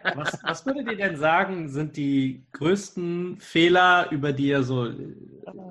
was, 0.15 0.39
was 0.43 0.65
würdet 0.65 0.89
ihr 0.89 0.95
denn 0.95 1.17
sagen, 1.17 1.67
sind 1.67 1.97
die 1.97 2.45
größten 2.53 3.37
Fehler, 3.39 4.07
über 4.11 4.31
die 4.31 4.47
ihr 4.47 4.63
so 4.63 4.89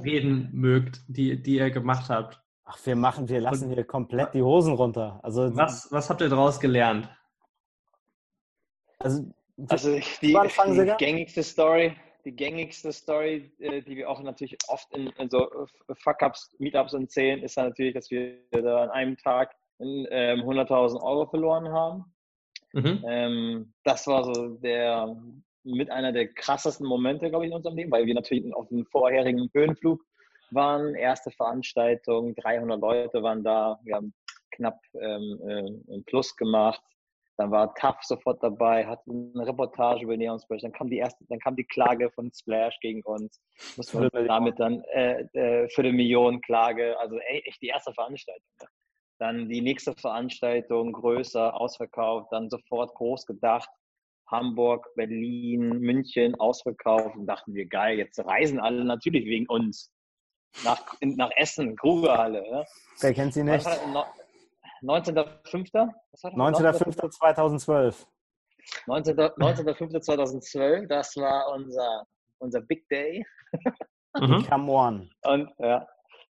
reden 0.05 0.51
mögt, 0.53 1.01
die, 1.09 1.43
die 1.43 1.57
ihr 1.57 1.71
gemacht 1.71 2.11
habt? 2.11 2.43
Ach, 2.71 2.79
wir 2.85 2.97
machen, 2.97 3.27
wir 3.31 3.41
lassen 3.41 3.73
hier 3.73 3.83
komplett 3.85 4.35
die 4.35 4.43
Hosen 4.43 4.75
runter. 4.75 5.21
Also 5.23 5.57
was, 5.57 5.91
was 5.91 6.11
habt 6.11 6.21
ihr 6.21 6.29
daraus 6.29 6.61
gelernt? 6.61 7.09
Also, 8.99 9.25
also 9.69 9.99
die, 10.21 10.37
die 10.37 10.95
gängigste 10.99 11.43
Story, 11.43 11.97
die 12.27 12.33
gängigste 12.33 12.93
Story, 12.93 13.51
äh, 13.59 13.81
die 13.81 13.97
wir 13.97 14.11
auch 14.11 14.21
natürlich 14.23 14.59
oft 14.69 14.95
in, 14.95 15.07
in 15.07 15.31
so 15.31 15.49
Fuck-Ups, 15.95 16.55
Meetups 16.59 16.93
erzählen, 16.93 17.43
ist 17.43 17.57
natürlich, 17.57 17.95
dass 17.95 18.11
wir 18.11 18.37
da 18.51 18.83
an 18.83 18.91
einem 18.91 19.17
Tag 19.17 19.57
ähm, 19.81 20.41
100.000 20.43 21.01
Euro 21.01 21.25
verloren 21.25 21.71
haben. 21.71 22.05
Mhm. 22.75 23.05
Ähm, 23.09 23.73
das 23.85 24.07
war 24.07 24.25
so 24.25 24.57
der 24.57 25.17
mit 25.65 25.91
einer 25.91 26.13
der 26.13 26.29
krassesten 26.35 26.87
Momente, 26.87 27.31
glaube 27.31 27.47
ich, 27.47 27.51
in 27.51 27.57
unserem 27.57 27.77
Leben, 27.77 27.91
weil 27.91 28.05
wir 28.05 28.15
natürlich 28.15 28.55
auf 28.55 28.69
dem 28.69 28.85
vorherigen 28.87 29.49
Höhenflug 29.55 30.05
waren, 30.53 30.95
erste 30.95 31.31
Veranstaltung, 31.31 32.35
300 32.35 32.81
Leute 32.81 33.23
waren 33.23 33.43
da, 33.43 33.79
wir 33.85 33.97
haben 33.97 34.15
knapp 34.51 34.81
ähm, 34.95 35.41
äh, 35.43 35.95
ein 35.95 36.05
Plus 36.05 36.37
gemacht. 36.37 36.83
Dann 37.37 37.53
war 37.53 37.73
TAF 37.77 38.03
sofort 38.03 38.43
dabei, 38.43 38.85
hat 38.85 39.01
eine 39.09 39.47
Reportage 39.47 40.03
über 40.03 40.17
Neon 40.17 40.41
Splash. 40.41 40.63
Dann 40.63 40.73
kam 40.73 40.91
die 40.91 40.99
erste, 40.99 41.25
dann 41.29 41.39
kam 41.39 41.55
die 41.55 41.65
Klage 41.65 42.11
von 42.11 42.33
Splash 42.35 42.77
gegen 42.81 43.01
uns. 43.03 43.41
Mussten 43.77 44.01
wir 44.01 44.11
damit 44.11 44.59
dann 44.59 44.83
äh, 44.93 45.23
äh, 45.35 45.69
für 45.69 45.83
eine 45.83 45.93
Million 45.93 46.41
Klage, 46.41 46.99
also 46.99 47.17
echt 47.19 47.63
die 47.63 47.69
erste 47.69 47.95
Veranstaltung. 47.95 48.45
Dann 49.21 49.49
die 49.49 49.61
nächste 49.61 49.95
Veranstaltung 49.95 50.93
größer, 50.93 51.55
ausverkauft, 51.55 52.33
dann 52.33 52.51
sofort 52.51 52.95
groß 52.97 53.27
gedacht, 53.27 53.71
Hamburg, 54.27 54.87
Berlin, 54.97 55.79
München 55.79 56.35
ausverkauft 56.35 57.17
und 57.17 57.27
dachten 57.27 57.55
wir, 57.55 57.67
geil, 57.67 57.99
jetzt 57.99 58.19
reisen 58.19 58.59
alle 58.59 58.85
natürlich 58.85 59.25
wegen 59.25 59.47
uns 59.47 59.93
nach, 60.65 60.81
nach 61.01 61.31
Essen, 61.37 61.77
Grugerhalle. 61.77 62.45
Ja. 62.49 62.65
Wer 63.01 63.15
kennt 63.15 63.35
sie 63.35 63.45
nicht? 63.45 63.67
19.05.? 63.67 65.93
19.05.2012. 66.15 68.07
19.05.2012, 68.87 70.87
das 70.89 71.17
war 71.17 71.53
unser, 71.55 72.07
unser 72.39 72.61
Big 72.61 72.89
Day. 72.89 73.25
Mhm. 74.17 74.43
Become 74.43 74.73
One. 74.73 75.11
Und 75.27 75.51
ja, 75.59 75.87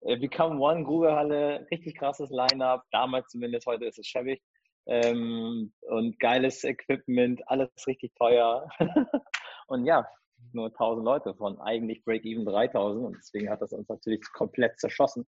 äh, 0.02 0.16
Become 0.16 0.60
One, 0.60 0.84
Grugerhalle, 0.84 1.66
richtig 1.70 1.96
krasses 1.96 2.30
Line-Up, 2.30 2.84
damals 2.92 3.28
zumindest, 3.28 3.66
heute 3.66 3.86
ist 3.86 3.98
es 3.98 4.06
schäbig. 4.06 4.40
Ähm, 4.86 5.72
und 5.82 6.18
geiles 6.20 6.62
Equipment, 6.64 7.42
alles 7.48 7.68
richtig 7.86 8.14
teuer. 8.14 8.68
und 9.66 9.86
ja, 9.86 10.06
nur 10.52 10.66
1000 10.66 11.04
Leute 11.04 11.34
von 11.34 11.60
eigentlich 11.60 12.04
Break-Even 12.04 12.44
3000 12.44 13.04
und 13.06 13.16
deswegen 13.16 13.50
hat 13.50 13.62
das 13.62 13.72
uns 13.72 13.88
natürlich 13.88 14.22
komplett 14.32 14.78
zerschossen. 14.78 15.26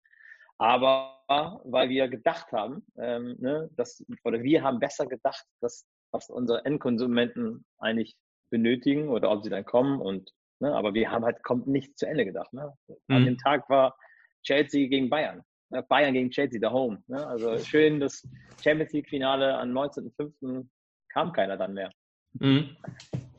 Aber 0.58 1.16
weil 1.64 1.90
wir 1.90 2.10
gedacht 2.10 2.52
haben, 2.52 2.86
ähm, 2.98 3.38
ne, 3.40 3.70
dass, 3.78 4.04
oder 4.24 4.44
wir 4.44 4.62
haben 4.62 4.80
besser 4.80 5.08
gedacht, 5.08 5.46
dass 5.62 5.88
was 6.12 6.30
unsere 6.30 6.66
Endkonsumenten 6.66 7.66
eigentlich 7.78 8.16
benötigen 8.50 9.10
oder 9.10 9.32
ob 9.32 9.44
sie 9.44 9.50
dann 9.50 9.64
kommen 9.64 10.02
und 10.02 10.32
ne, 10.60 10.74
aber 10.76 10.94
wir 10.94 11.12
haben 11.12 11.24
halt 11.24 11.44
kommt 11.44 11.68
nicht 11.68 11.98
zu 11.98 12.08
Ende 12.08 12.26
gedacht. 12.26 12.52
Ne? 12.52 12.74
Mhm. 12.88 13.16
An 13.16 13.26
dem 13.26 13.38
Tag 13.38 13.70
war 13.70 13.96
Chelsea 14.44 14.88
gegen 14.88 15.10
Bayern. 15.10 15.44
Ne? 15.70 15.84
Bayern 15.84 16.14
gegen 16.14 16.32
Chelsea, 16.32 16.60
the 16.62 16.68
home. 16.68 17.02
Ne? 17.08 17.26
Also 17.26 17.58
schön, 17.60 18.00
das 18.00 18.28
Champions 18.62 18.92
League 18.92 19.10
Finale 19.10 19.58
am 19.58 19.70
19.05. 19.70 20.68
kam 21.10 21.32
keiner 21.32 21.58
dann 21.58 21.74
mehr. 21.74 21.92
Mhm. 22.34 22.76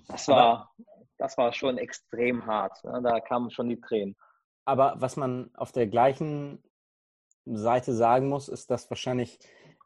Das 0.08 0.26
war, 0.28 0.72
das 1.20 1.36
war 1.36 1.52
schon 1.52 1.78
extrem 1.78 2.46
hart. 2.46 2.82
Ne? 2.82 3.00
Da 3.02 3.20
kamen 3.20 3.50
schon 3.50 3.68
die 3.68 3.80
Tränen. 3.80 4.16
Aber 4.64 4.94
was 4.98 5.16
man 5.16 5.50
auf 5.54 5.70
der 5.70 5.86
gleichen 5.86 6.62
Seite 7.44 7.94
sagen 7.94 8.28
muss, 8.28 8.48
ist, 8.48 8.70
dass 8.70 8.90
wahrscheinlich 8.90 9.38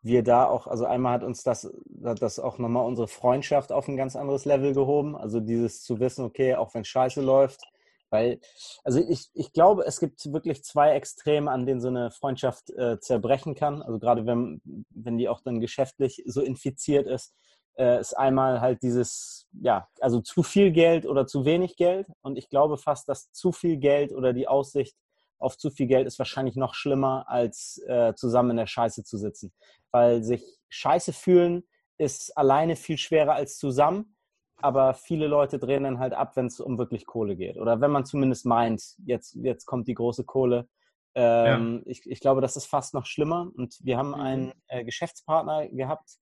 wir 0.03 0.23
da 0.23 0.47
auch, 0.47 0.67
also 0.67 0.85
einmal 0.85 1.15
hat 1.15 1.25
uns 1.25 1.43
das, 1.43 1.73
hat 2.05 2.23
das 2.23 2.39
auch 2.39 2.59
nochmal 2.59 2.87
unsere 2.87 3.09
Freundschaft 3.09 3.73
auf 3.73 3.89
ein 3.89 3.97
ganz 3.97 4.17
anderes 4.17 4.45
Level 4.45 4.75
gehoben. 4.75 5.17
Also 5.17 5.41
dieses 5.41 5.83
zu 5.83 5.99
wissen, 5.99 6.25
okay, 6.25 6.55
auch 6.55 6.75
wenn 6.75 6.85
Scheiße 6.85 7.23
läuft, 7.23 7.63
weil, 8.11 8.39
also 8.85 9.01
ich, 9.01 9.31
ich 9.33 9.53
glaube, 9.53 9.85
es 9.87 9.99
gibt 9.99 10.33
wirklich 10.33 10.63
zwei 10.63 10.91
Extreme, 10.91 11.51
an 11.51 11.67
denen 11.67 11.81
so 11.81 11.89
eine 11.89 12.11
Freundschaft 12.11 12.71
äh, 12.71 13.01
zerbrechen 13.01 13.55
kann. 13.55 13.83
Also 13.83 13.99
gerade 13.99 14.27
wenn, 14.27 14.61
wenn 14.91 15.19
die 15.19 15.29
auch 15.29 15.41
dann 15.41 15.59
geschäftlich 15.59 16.23
so 16.27 16.43
infiziert 16.43 17.07
ist, 17.07 17.35
äh, 17.77 18.01
ist 18.01 18.15
einmal 18.15 18.61
halt 18.61 18.83
dieses, 18.83 19.49
ja, 19.53 19.89
also 20.01 20.21
zu 20.21 20.43
viel 20.43 20.73
Geld 20.73 21.07
oder 21.07 21.27
zu 21.27 21.45
wenig 21.45 21.77
Geld. 21.77 22.07
Und 22.23 22.37
ich 22.37 22.49
glaube 22.49 22.79
fast, 22.79 23.09
dass 23.09 23.33
zu 23.33 23.53
viel 23.53 23.77
Geld 23.77 24.13
oder 24.13 24.33
die 24.33 24.49
Aussicht 24.49 24.97
auf 25.39 25.59
zu 25.59 25.71
viel 25.71 25.87
Geld 25.87 26.07
ist 26.07 26.19
wahrscheinlich 26.19 26.57
noch 26.57 26.75
schlimmer, 26.75 27.27
als 27.29 27.83
äh, 27.87 28.15
zusammen 28.15 28.53
in 28.53 28.57
der 28.57 28.67
Scheiße 28.67 29.05
zu 29.05 29.19
sitzen. 29.19 29.53
Weil 29.91 30.23
sich 30.23 30.43
Scheiße 30.69 31.13
fühlen 31.13 31.65
ist 31.99 32.37
alleine 32.37 32.77
viel 32.77 32.99
schwerer 32.99 33.35
als 33.35 33.59
zusammen. 33.59 34.17
Aber 34.57 34.95
viele 34.95 35.27
Leute 35.27 35.59
drehen 35.59 35.83
dann 35.83 35.99
halt 35.99 36.15
ab, 36.15 36.37
wenn 36.37 36.47
es 36.47 36.61
um 36.61 36.79
wirklich 36.79 37.07
Kohle 37.07 37.37
geht. 37.37 37.59
Oder 37.59 37.81
wenn 37.81 37.91
man 37.91 38.05
zumindest 38.05 38.47
meint, 38.47 38.97
jetzt, 39.05 39.35
jetzt 39.35 39.67
kommt 39.67 39.89
die 39.89 39.95
große 39.95 40.25
Kohle. 40.25 40.69
Ähm, 41.17 41.83
ja. 41.85 41.91
ich, 41.91 42.11
ich, 42.11 42.21
glaube, 42.21 42.41
das 42.41 42.57
ist 42.57 42.67
fast 42.67 42.95
noch 42.95 43.07
schlimmer. 43.07 43.51
Und 43.57 43.79
wir 43.83 43.97
haben 43.97 44.09
mhm. 44.09 44.15
einen 44.15 44.53
äh, 44.69 44.85
Geschäftspartner 44.85 45.69
gehabt, 45.69 46.19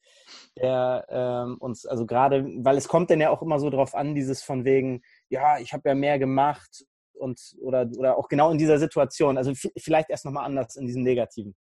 der 0.56 1.06
ähm, 1.08 1.56
uns, 1.58 1.86
also 1.86 2.06
gerade, 2.06 2.44
weil 2.58 2.76
es 2.76 2.88
kommt 2.88 3.10
dann 3.10 3.20
ja 3.20 3.30
auch 3.30 3.42
immer 3.42 3.58
so 3.58 3.70
drauf 3.70 3.94
an, 3.94 4.14
dieses 4.14 4.42
von 4.42 4.64
wegen, 4.64 5.02
ja, 5.28 5.58
ich 5.58 5.72
habe 5.72 5.88
ja 5.88 5.94
mehr 5.94 6.18
gemacht 6.18 6.84
und 7.14 7.40
oder, 7.60 7.88
oder 7.96 8.18
auch 8.18 8.28
genau 8.28 8.50
in 8.50 8.58
dieser 8.58 8.78
Situation, 8.78 9.38
also 9.38 9.52
vielleicht 9.78 10.10
erst 10.10 10.24
nochmal 10.24 10.44
anders 10.44 10.76
in 10.76 10.86
diesem 10.86 11.02
Negativen. 11.02 11.54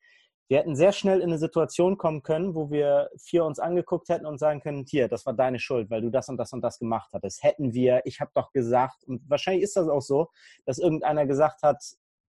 Wir 0.50 0.58
hätten 0.58 0.76
sehr 0.76 0.92
schnell 0.92 1.22
in 1.22 1.30
eine 1.30 1.38
Situation 1.38 1.98
kommen 1.98 2.24
können, 2.24 2.56
wo 2.56 2.70
wir 2.70 3.10
vier 3.18 3.46
uns 3.46 3.58
angeguckt 3.58 4.10
hätten 4.10 4.26
und 4.26 4.38
sagen 4.38 4.60
können, 4.60 4.84
hier, 4.86 5.08
das 5.08 5.26
war 5.26 5.32
deine 5.32 5.60
Schuld, 5.60 5.90
weil 5.90 6.02
du 6.02 6.10
das 6.10 6.28
und 6.28 6.36
das 6.36 6.52
und 6.52 6.60
das 6.60 6.78
gemacht 6.78 7.10
hattest. 7.14 7.42
Hätten 7.42 7.74
wir, 7.74 8.02
ich 8.04 8.20
habe 8.20 8.32
doch 8.34 8.52
gesagt, 8.52 9.06
und 9.06 9.22
wahrscheinlich 9.30 9.64
ist 9.64 9.78
das 9.78 9.88
auch 9.88 10.02
so, 10.02 10.28
dass 10.66 10.78
irgendeiner 10.78 11.26
gesagt 11.26 11.64
hat, 11.64 11.82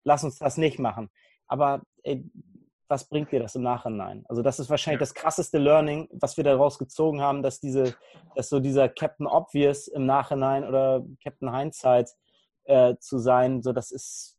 lass 0.04 0.24
uns 0.24 0.38
das 0.38 0.56
nicht 0.56 0.78
machen. 0.78 1.10
Aber 1.46 1.82
ey, 2.02 2.24
was 2.92 3.08
bringt 3.08 3.32
dir 3.32 3.40
das 3.40 3.54
im 3.54 3.62
Nachhinein? 3.62 4.22
Also 4.28 4.42
das 4.42 4.58
ist 4.58 4.68
wahrscheinlich 4.68 5.00
ja. 5.00 5.06
das 5.06 5.14
krasseste 5.14 5.56
Learning, 5.56 6.08
was 6.12 6.36
wir 6.36 6.44
daraus 6.44 6.78
gezogen 6.78 7.22
haben, 7.22 7.42
dass 7.42 7.58
diese, 7.58 7.94
dass 8.36 8.50
so 8.50 8.60
dieser 8.60 8.90
Captain 8.90 9.26
Obvious 9.26 9.88
im 9.88 10.04
Nachhinein 10.04 10.62
oder 10.62 11.02
Captain 11.22 11.56
Hindsight 11.56 12.10
äh, 12.64 12.94
zu 13.00 13.18
sein, 13.18 13.62
so 13.62 13.72
das 13.72 13.92
ist, 13.92 14.36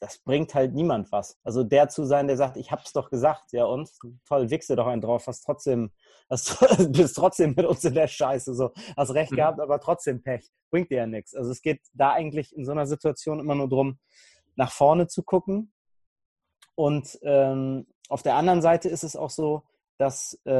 das 0.00 0.18
bringt 0.18 0.54
halt 0.54 0.74
niemand 0.74 1.10
was. 1.10 1.40
Also 1.42 1.64
der 1.64 1.88
zu 1.88 2.04
sein, 2.04 2.28
der 2.28 2.36
sagt, 2.36 2.56
ich 2.56 2.70
hab's 2.70 2.92
doch 2.92 3.10
gesagt, 3.10 3.50
ja 3.50 3.64
und 3.64 3.90
toll, 4.28 4.48
wichse 4.48 4.76
doch 4.76 4.86
einen 4.86 5.02
drauf, 5.02 5.26
hast 5.26 5.40
trotzdem, 5.40 5.90
hast, 6.30 6.56
bist 6.92 7.16
trotzdem 7.16 7.54
mit 7.56 7.66
uns 7.66 7.84
in 7.84 7.94
der 7.94 8.06
Scheiße, 8.06 8.54
so 8.54 8.70
hast 8.96 9.12
recht 9.12 9.32
mhm. 9.32 9.36
gehabt, 9.36 9.60
aber 9.60 9.80
trotzdem 9.80 10.22
Pech, 10.22 10.48
bringt 10.70 10.90
dir 10.92 10.98
ja 10.98 11.06
nichts. 11.06 11.34
Also 11.34 11.50
es 11.50 11.62
geht 11.62 11.80
da 11.94 12.12
eigentlich 12.12 12.56
in 12.56 12.64
so 12.64 12.70
einer 12.70 12.86
Situation 12.86 13.40
immer 13.40 13.56
nur 13.56 13.68
drum, 13.68 13.98
nach 14.58 14.72
vorne 14.72 15.06
zu 15.06 15.22
gucken. 15.22 15.72
Und 16.74 17.18
ähm, 17.22 17.86
auf 18.08 18.22
der 18.22 18.34
anderen 18.34 18.60
Seite 18.60 18.88
ist 18.88 19.04
es 19.04 19.16
auch 19.16 19.30
so, 19.30 19.62
dass, 19.98 20.38
äh, 20.44 20.52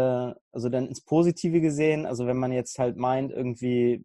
also 0.52 0.68
dann 0.68 0.87
ins 0.87 1.00
Positive 1.00 1.61
gesehen, 1.61 2.06
also 2.06 2.26
wenn 2.26 2.38
man 2.38 2.52
jetzt 2.52 2.78
halt 2.78 2.96
meint, 2.96 3.30
irgendwie 3.32 4.04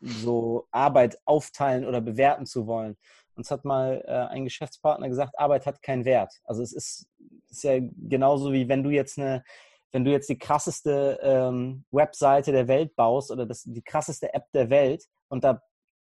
so 0.00 0.66
Arbeit 0.70 1.18
aufteilen 1.24 1.84
oder 1.84 2.00
bewerten 2.00 2.46
zu 2.46 2.66
wollen. 2.66 2.96
Uns 3.34 3.50
hat 3.50 3.64
mal 3.64 4.02
äh, 4.06 4.32
ein 4.32 4.44
Geschäftspartner 4.44 5.08
gesagt, 5.08 5.38
Arbeit 5.38 5.66
hat 5.66 5.82
keinen 5.82 6.04
Wert. 6.04 6.34
Also 6.44 6.62
es 6.62 6.72
ist, 6.72 7.06
ist 7.48 7.64
ja 7.64 7.78
genauso 7.80 8.52
wie 8.52 8.68
wenn 8.68 8.82
du 8.82 8.90
jetzt 8.90 9.18
eine, 9.18 9.44
wenn 9.92 10.04
du 10.04 10.10
jetzt 10.10 10.28
die 10.28 10.38
krasseste 10.38 11.18
ähm, 11.22 11.84
Webseite 11.90 12.52
der 12.52 12.68
Welt 12.68 12.96
baust 12.96 13.30
oder 13.30 13.46
das, 13.46 13.62
die 13.62 13.82
krasseste 13.82 14.34
App 14.34 14.50
der 14.52 14.70
Welt 14.70 15.06
und 15.28 15.44
da 15.44 15.62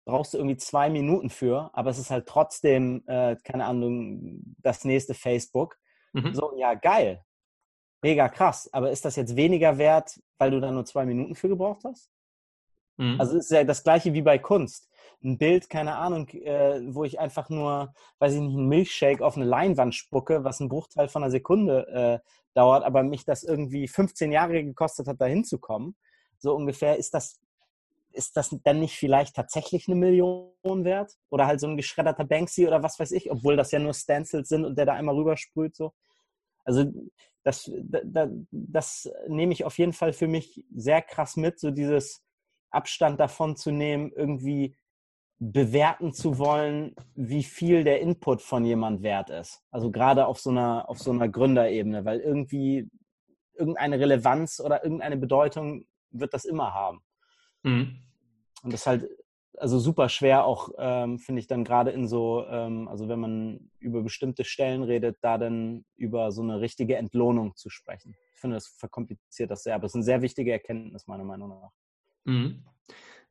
brauchst 0.08 0.32
du 0.32 0.38
irgendwie 0.38 0.56
zwei 0.56 0.88
Minuten 0.88 1.28
für, 1.28 1.70
aber 1.74 1.90
es 1.90 1.98
ist 1.98 2.10
halt 2.10 2.26
trotzdem, 2.26 3.04
äh, 3.06 3.36
keine 3.44 3.66
Ahnung, 3.66 4.40
das 4.62 4.84
nächste 4.84 5.12
Facebook. 5.12 5.76
Mhm. 6.14 6.34
So, 6.34 6.56
ja, 6.56 6.72
geil. 6.72 7.22
Mega 8.00 8.30
krass. 8.30 8.70
Aber 8.72 8.90
ist 8.90 9.04
das 9.04 9.16
jetzt 9.16 9.36
weniger 9.36 9.76
wert, 9.76 10.18
weil 10.38 10.50
du 10.50 10.60
da 10.60 10.70
nur 10.70 10.86
zwei 10.86 11.04
Minuten 11.04 11.34
für 11.34 11.50
gebraucht 11.50 11.84
hast? 11.84 12.10
Mhm. 12.96 13.20
Also 13.20 13.36
es 13.36 13.44
ist 13.44 13.50
ja 13.50 13.64
das 13.64 13.84
gleiche 13.84 14.14
wie 14.14 14.22
bei 14.22 14.38
Kunst. 14.38 14.88
Ein 15.22 15.36
Bild, 15.36 15.68
keine 15.68 15.96
Ahnung, 15.96 16.26
äh, 16.30 16.80
wo 16.94 17.04
ich 17.04 17.20
einfach 17.20 17.50
nur, 17.50 17.92
weiß 18.18 18.32
ich 18.32 18.40
nicht, 18.40 18.56
einen 18.56 18.68
Milchshake 18.68 19.20
auf 19.20 19.36
eine 19.36 19.44
Leinwand 19.44 19.94
spucke, 19.94 20.42
was 20.42 20.60
ein 20.60 20.70
Bruchteil 20.70 21.08
von 21.08 21.22
einer 21.22 21.30
Sekunde 21.30 21.86
äh, 22.24 22.28
dauert, 22.54 22.82
aber 22.82 23.02
mich 23.02 23.26
das 23.26 23.42
irgendwie 23.42 23.86
15 23.86 24.32
Jahre 24.32 24.64
gekostet 24.64 25.06
hat, 25.06 25.20
da 25.20 25.26
hinzukommen. 25.26 25.96
So 26.38 26.54
ungefähr 26.54 26.96
ist 26.96 27.12
das 27.12 27.38
ist 28.12 28.36
das 28.36 28.56
dann 28.64 28.80
nicht 28.80 28.96
vielleicht 28.96 29.36
tatsächlich 29.36 29.86
eine 29.88 29.96
Million 29.96 30.52
wert? 30.64 31.12
Oder 31.30 31.46
halt 31.46 31.60
so 31.60 31.66
ein 31.66 31.76
geschredderter 31.76 32.24
Banksy 32.24 32.66
oder 32.66 32.82
was 32.82 32.98
weiß 32.98 33.12
ich, 33.12 33.30
obwohl 33.30 33.56
das 33.56 33.70
ja 33.70 33.78
nur 33.78 33.94
Stencils 33.94 34.48
sind 34.48 34.64
und 34.64 34.76
der 34.76 34.86
da 34.86 34.94
einmal 34.94 35.14
rübersprüht 35.14 35.76
so. 35.76 35.92
Also 36.64 36.84
das, 37.44 37.70
das, 37.82 38.28
das 38.50 39.10
nehme 39.28 39.52
ich 39.52 39.64
auf 39.64 39.78
jeden 39.78 39.92
Fall 39.92 40.12
für 40.12 40.28
mich 40.28 40.64
sehr 40.74 41.00
krass 41.02 41.36
mit, 41.36 41.58
so 41.60 41.70
dieses, 41.70 42.22
Abstand 42.70 43.20
davon 43.20 43.56
zu 43.56 43.70
nehmen, 43.70 44.12
irgendwie 44.14 44.76
bewerten 45.40 46.12
zu 46.12 46.38
wollen, 46.38 46.94
wie 47.14 47.44
viel 47.44 47.84
der 47.84 48.00
Input 48.00 48.42
von 48.42 48.64
jemand 48.64 49.02
wert 49.02 49.30
ist. 49.30 49.62
Also 49.70 49.90
gerade 49.90 50.26
auf 50.26 50.40
so 50.40 50.50
einer, 50.50 50.88
auf 50.88 50.98
so 50.98 51.12
einer 51.12 51.28
Gründerebene, 51.28 52.04
weil 52.04 52.18
irgendwie 52.20 52.88
irgendeine 53.54 54.00
Relevanz 54.00 54.60
oder 54.60 54.82
irgendeine 54.82 55.16
Bedeutung 55.16 55.86
wird 56.10 56.34
das 56.34 56.44
immer 56.44 56.74
haben. 56.74 57.02
Mhm. 57.62 57.96
Und 58.62 58.72
das 58.72 58.80
ist 58.80 58.86
halt 58.86 59.08
also 59.60 59.78
super 59.78 60.08
schwer 60.08 60.44
auch, 60.44 60.70
ähm, 60.78 61.18
finde 61.18 61.40
ich 61.40 61.46
dann 61.46 61.64
gerade 61.64 61.90
in 61.90 62.06
so, 62.06 62.44
ähm, 62.48 62.88
also 62.88 63.08
wenn 63.08 63.20
man 63.20 63.70
über 63.78 64.02
bestimmte 64.02 64.44
Stellen 64.44 64.82
redet, 64.82 65.18
da 65.20 65.38
dann 65.38 65.84
über 65.96 66.32
so 66.32 66.42
eine 66.42 66.60
richtige 66.60 66.96
Entlohnung 66.96 67.54
zu 67.56 67.70
sprechen. 67.70 68.14
Ich 68.34 68.40
finde, 68.40 68.56
das 68.56 68.68
verkompliziert 68.68 69.50
das 69.50 69.62
sehr, 69.62 69.74
aber 69.74 69.86
es 69.86 69.92
ist 69.92 69.96
eine 69.96 70.04
sehr 70.04 70.22
wichtige 70.22 70.52
Erkenntnis 70.52 71.06
meiner 71.06 71.24
Meinung 71.24 71.48
nach. 71.48 71.70
Mhm. 72.24 72.64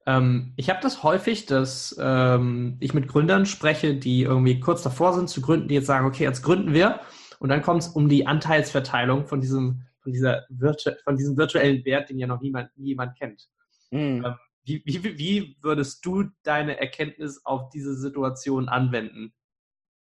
Ähm, 0.06 0.54
ich 0.56 0.70
habe 0.70 0.80
das 0.82 1.04
häufig, 1.04 1.46
dass 1.46 1.96
ähm, 2.00 2.78
ich 2.80 2.94
mit 2.94 3.08
Gründern 3.08 3.46
spreche, 3.46 3.96
die 3.96 4.24
irgendwie 4.24 4.60
kurz 4.60 4.82
davor 4.84 5.14
sind 5.14 5.30
zu 5.30 5.42
gründen, 5.42 5.68
die 5.68 5.76
jetzt 5.76 5.88
sagen, 5.88 6.08
okay, 6.08 6.24
jetzt 6.24 6.44
gründen 6.44 6.74
wir. 6.74 7.02
Und 7.40 7.50
dann 7.50 7.62
kommt 7.62 7.84
es 7.84 7.90
um 7.90 8.10
die 8.10 8.26
Anteilsverteilung 8.26 9.28
von 9.28 9.42
diesem, 9.42 9.84
von, 10.00 10.12
dieser 10.12 10.46
Virtu 10.50 10.92
von 11.04 11.18
diesem 11.18 11.38
virtuellen 11.38 11.84
Wert, 11.86 12.10
den 12.10 12.18
ja 12.18 12.28
noch 12.28 12.42
niemand, 12.42 12.70
niemand 12.78 13.18
kennt. 13.18 13.48
Mhm. 13.92 14.26
Ähm, 14.26 14.36
wie, 14.64 14.84
wie, 14.86 15.18
wie 15.18 15.58
würdest 15.62 16.06
du 16.06 16.26
deine 16.44 16.78
Erkenntnis 16.80 17.46
auf 17.46 17.70
diese 17.70 17.96
Situation 17.96 18.68
anwenden? 18.68 19.34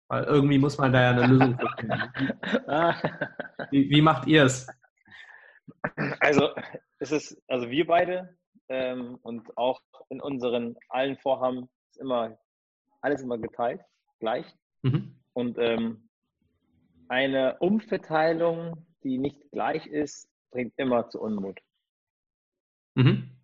Weil 0.08 0.24
irgendwie 0.24 0.58
muss 0.58 0.80
man 0.80 0.92
da 0.92 1.02
ja 1.04 1.10
eine 1.12 1.28
Lösung 1.28 1.58
finden. 1.60 1.92
wie, 3.72 3.90
wie 3.92 4.02
macht 4.02 4.28
ihr 4.28 4.46
es? 4.46 4.68
Also, 6.20 6.50
es 6.98 7.12
ist, 7.12 7.40
also 7.48 7.70
wir 7.70 7.86
beide 7.86 8.36
ähm, 8.70 9.20
und 9.22 9.56
auch 9.56 9.82
in 10.10 10.20
unseren 10.20 10.76
allen 10.90 11.16
Vorhaben 11.18 11.70
ist 11.92 12.00
immer 12.00 12.40
alles 13.02 13.22
immer 13.22 13.38
geteilt, 13.38 13.82
gleich. 14.20 14.46
Mhm. 14.82 15.16
Und 15.34 15.58
ähm, 15.60 16.10
eine 17.08 17.58
Umverteilung, 17.60 18.86
die 19.04 19.18
nicht 19.18 19.52
gleich 19.52 19.86
ist, 19.88 20.30
bringt 20.52 20.74
immer 20.78 21.10
zu 21.10 21.22
Unmut. 21.22 21.60
Mhm. 22.96 23.39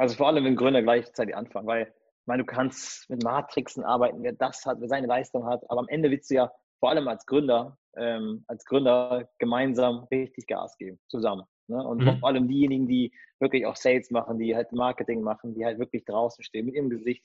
Also 0.00 0.16
vor 0.16 0.28
allem, 0.28 0.46
wenn 0.46 0.56
Gründer 0.56 0.82
gleichzeitig 0.82 1.36
anfangen, 1.36 1.66
weil 1.66 1.82
ich 1.82 2.26
meine, 2.26 2.42
du 2.42 2.46
kannst 2.46 3.10
mit 3.10 3.22
Matrixen 3.22 3.84
arbeiten, 3.84 4.22
wer 4.22 4.32
das 4.32 4.64
hat, 4.64 4.80
wer 4.80 4.88
seine 4.88 5.06
Leistung 5.06 5.44
hat, 5.44 5.62
aber 5.68 5.80
am 5.80 5.88
Ende 5.88 6.10
willst 6.10 6.30
du 6.30 6.36
ja 6.36 6.50
vor 6.78 6.88
allem 6.88 7.06
als 7.06 7.26
Gründer, 7.26 7.76
ähm, 7.98 8.42
als 8.46 8.64
Gründer 8.64 9.28
gemeinsam 9.36 10.04
richtig 10.10 10.46
Gas 10.46 10.74
geben, 10.78 10.98
zusammen. 11.08 11.44
Ne? 11.66 11.86
Und 11.86 12.02
mhm. 12.02 12.18
vor 12.18 12.30
allem 12.30 12.48
diejenigen, 12.48 12.88
die 12.88 13.12
wirklich 13.40 13.66
auch 13.66 13.76
Sales 13.76 14.10
machen, 14.10 14.38
die 14.38 14.56
halt 14.56 14.72
Marketing 14.72 15.20
machen, 15.20 15.54
die 15.54 15.66
halt 15.66 15.78
wirklich 15.78 16.06
draußen 16.06 16.42
stehen 16.44 16.64
mit 16.64 16.76
ihrem 16.76 16.88
Gesicht, 16.88 17.22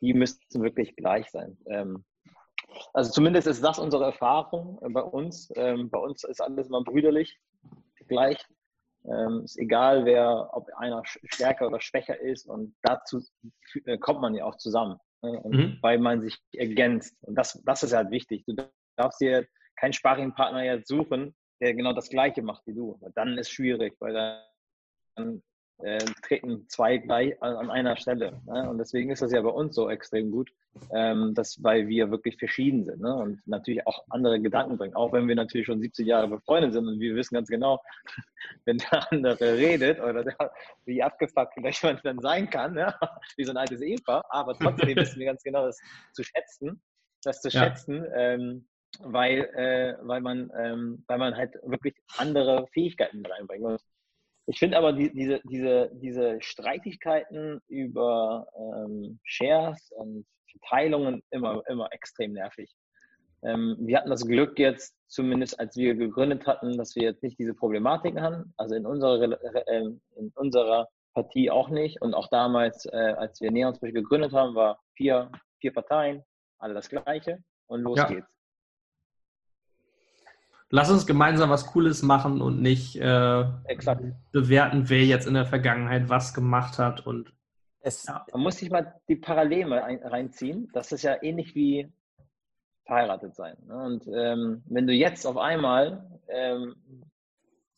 die 0.00 0.14
müssten 0.14 0.62
wirklich 0.62 0.96
gleich 0.96 1.30
sein. 1.30 1.58
Ähm, 1.66 2.02
also 2.94 3.10
zumindest 3.12 3.46
ist 3.46 3.62
das 3.62 3.78
unsere 3.78 4.04
Erfahrung 4.04 4.78
bei 4.88 5.02
uns. 5.02 5.52
Ähm, 5.54 5.90
bei 5.90 5.98
uns 5.98 6.24
ist 6.24 6.40
alles 6.40 6.68
immer 6.68 6.82
brüderlich 6.82 7.38
gleich. 8.08 8.38
Ähm, 9.08 9.42
ist 9.44 9.58
egal, 9.58 10.04
wer, 10.04 10.50
ob 10.52 10.68
einer 10.76 11.02
stärker 11.04 11.68
oder 11.68 11.80
schwächer 11.80 12.18
ist 12.20 12.46
und 12.46 12.74
dazu 12.82 13.22
äh, 13.84 13.98
kommt 13.98 14.20
man 14.20 14.34
ja 14.34 14.44
auch 14.44 14.56
zusammen, 14.56 14.98
ne? 15.22 15.42
mhm. 15.44 15.78
weil 15.80 15.98
man 15.98 16.22
sich 16.22 16.36
ergänzt. 16.52 17.16
Und 17.22 17.36
das, 17.36 17.62
das 17.64 17.82
ist 17.82 17.94
halt 17.94 18.10
wichtig. 18.10 18.44
Du 18.46 18.54
darfst 18.96 19.20
dir 19.20 19.46
keinen 19.76 19.92
Sparringpartner 19.92 20.64
jetzt 20.64 20.88
suchen, 20.88 21.34
der 21.60 21.74
genau 21.74 21.92
das 21.92 22.08
Gleiche 22.08 22.42
macht 22.42 22.66
wie 22.66 22.74
du. 22.74 22.98
Dann 23.14 23.38
ist 23.38 23.48
es 23.48 23.50
schwierig, 23.50 23.96
weil 24.00 24.42
dann 25.14 25.42
äh, 25.78 25.98
treten 26.22 26.68
zwei 26.68 26.98
gleich 26.98 27.40
an 27.42 27.70
einer 27.70 27.96
Stelle. 27.96 28.40
Ne? 28.46 28.68
Und 28.68 28.78
deswegen 28.78 29.10
ist 29.10 29.22
das 29.22 29.32
ja 29.32 29.42
bei 29.42 29.50
uns 29.50 29.74
so 29.74 29.90
extrem 29.90 30.30
gut, 30.30 30.50
ähm, 30.90 31.34
dass, 31.34 31.62
weil 31.62 31.88
wir 31.88 32.10
wirklich 32.10 32.38
verschieden 32.38 32.84
sind 32.84 33.00
ne? 33.00 33.14
und 33.14 33.46
natürlich 33.46 33.86
auch 33.86 34.04
andere 34.10 34.40
Gedanken 34.40 34.78
bringen. 34.78 34.94
Auch 34.94 35.12
wenn 35.12 35.28
wir 35.28 35.34
natürlich 35.34 35.66
schon 35.66 35.80
70 35.80 36.06
Jahre 36.06 36.28
befreundet 36.28 36.72
sind 36.72 36.88
und 36.88 36.98
wir 36.98 37.14
wissen 37.14 37.34
ganz 37.34 37.48
genau, 37.48 37.80
wenn 38.64 38.78
der 38.78 39.12
andere 39.12 39.56
redet 39.56 40.00
oder 40.00 40.24
der, 40.24 40.52
wie 40.84 41.02
abgefuckt 41.02 41.54
vielleicht 41.54 41.82
man 41.82 42.00
dann 42.02 42.20
sein 42.20 42.48
kann, 42.48 42.76
ja? 42.76 42.98
wie 43.36 43.44
so 43.44 43.50
ein 43.50 43.56
altes 43.58 43.80
Ehepaar, 43.80 44.24
aber 44.30 44.54
trotzdem 44.58 44.96
wissen 44.96 45.18
wir 45.18 45.26
ganz 45.26 45.42
genau, 45.42 45.66
das 45.66 45.78
zu 46.12 46.22
schätzen, 46.22 46.80
das 47.22 47.42
zu 47.42 47.48
ja. 47.48 47.64
schätzen. 47.64 48.04
Ähm, 48.14 48.66
weil, 49.00 49.44
äh, 49.54 49.96
weil, 50.06 50.20
man, 50.20 50.50
ähm, 50.58 51.04
weil 51.06 51.18
man 51.18 51.36
halt 51.36 51.54
wirklich 51.64 51.94
andere 52.16 52.66
Fähigkeiten 52.72 53.24
reinbringt. 53.26 53.64
Und 53.64 53.80
ich 54.46 54.58
finde 54.58 54.78
aber 54.78 54.92
die, 54.92 55.12
diese, 55.12 55.40
diese, 55.44 55.90
diese 55.94 56.40
Streitigkeiten 56.40 57.60
über 57.68 58.46
ähm, 58.56 59.18
Shares 59.24 59.90
und 59.90 60.24
Verteilungen 60.50 61.22
immer, 61.30 61.62
immer 61.68 61.92
extrem 61.92 62.32
nervig. 62.32 62.72
Ähm, 63.42 63.76
wir 63.80 63.98
hatten 63.98 64.10
das 64.10 64.26
Glück 64.26 64.58
jetzt, 64.58 64.94
zumindest 65.08 65.58
als 65.58 65.76
wir 65.76 65.94
gegründet 65.94 66.46
hatten, 66.46 66.76
dass 66.78 66.94
wir 66.94 67.02
jetzt 67.02 67.22
nicht 67.22 67.38
diese 67.38 67.54
Problematiken 67.54 68.20
haben. 68.22 68.54
Also 68.56 68.76
in 68.76 68.86
unserer, 68.86 69.20
äh, 69.66 69.84
in 70.16 70.32
unserer 70.34 70.88
Partie 71.14 71.50
auch 71.50 71.68
nicht. 71.68 72.00
Und 72.00 72.14
auch 72.14 72.28
damals, 72.28 72.86
äh, 72.86 73.14
als 73.16 73.40
wir 73.40 73.50
Neon 73.50 73.76
gegründet 73.80 74.32
haben, 74.32 74.54
war 74.54 74.80
vier, 74.94 75.30
vier 75.60 75.72
Parteien, 75.72 76.22
alle 76.58 76.74
das 76.74 76.88
Gleiche 76.88 77.42
und 77.66 77.82
los 77.82 77.98
ja. 77.98 78.06
geht's 78.06 78.35
lass 80.70 80.90
uns 80.90 81.06
gemeinsam 81.06 81.50
was 81.50 81.66
Cooles 81.66 82.02
machen 82.02 82.40
und 82.40 82.60
nicht 82.60 82.96
äh, 82.96 83.44
bewerten, 84.32 84.88
wer 84.88 85.04
jetzt 85.04 85.26
in 85.26 85.34
der 85.34 85.46
Vergangenheit 85.46 86.08
was 86.08 86.34
gemacht 86.34 86.78
hat. 86.78 87.06
Und 87.06 87.32
es, 87.80 88.04
ja. 88.04 88.24
Man 88.32 88.42
muss 88.42 88.58
sich 88.58 88.70
mal 88.70 88.94
die 89.08 89.16
Parallele 89.16 89.82
reinziehen. 90.04 90.68
Das 90.72 90.92
ist 90.92 91.02
ja 91.02 91.22
ähnlich 91.22 91.54
wie 91.54 91.92
verheiratet 92.84 93.34
sein. 93.34 93.56
Ne? 93.66 93.76
Und 93.76 94.06
ähm, 94.12 94.62
wenn 94.66 94.86
du 94.86 94.92
jetzt 94.92 95.26
auf 95.26 95.36
einmal 95.36 96.08
ähm, 96.28 96.74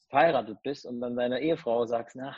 verheiratet 0.09 0.59
bist 0.63 0.87
und 0.87 1.01
dann 1.01 1.17
deiner 1.17 1.41
Ehefrau 1.41 1.87
sagst, 1.87 2.17
na, 2.17 2.37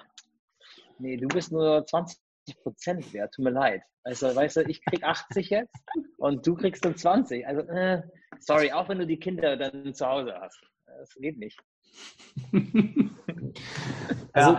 nee, 0.99 1.17
du 1.17 1.29
bist 1.29 1.53
nur 1.53 1.85
20 1.87 2.19
Prozent 2.63 3.13
wert, 3.13 3.35
tut 3.35 3.45
mir 3.45 3.51
leid. 3.51 3.83
Also, 4.03 4.35
weißt 4.35 4.59
du, 4.59 4.61
ich 4.63 4.85
krieg 4.85 5.05
80 5.05 5.51
jetzt 5.51 5.77
und 6.17 6.47
du 6.47 6.55
kriegst 6.55 6.85
dann 6.85 6.97
20. 6.97 7.47
Also, 7.47 7.63
äh, 7.63 8.03
sorry, 8.41 8.73
auch 8.73 8.89
wenn 8.89 8.99
du 8.99 9.07
die 9.07 9.19
Kinder 9.19 9.57
dann 9.57 9.95
zu 9.95 10.07
Hause 10.07 10.35
hast. 10.41 10.61
Das 10.87 11.15
geht 11.15 11.39
nicht. 11.39 11.59
also, 14.33 14.59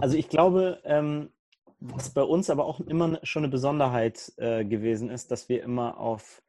also 0.00 0.16
ich 0.16 0.28
glaube, 0.28 0.80
ähm, 0.84 1.30
was 1.78 2.10
bei 2.10 2.22
uns 2.22 2.50
aber 2.50 2.64
auch 2.64 2.80
immer 2.80 3.20
schon 3.22 3.44
eine 3.44 3.50
Besonderheit 3.50 4.32
äh, 4.38 4.64
gewesen 4.64 5.10
ist, 5.10 5.30
dass 5.30 5.48
wir 5.48 5.62
immer 5.62 5.98
auf 5.98 6.42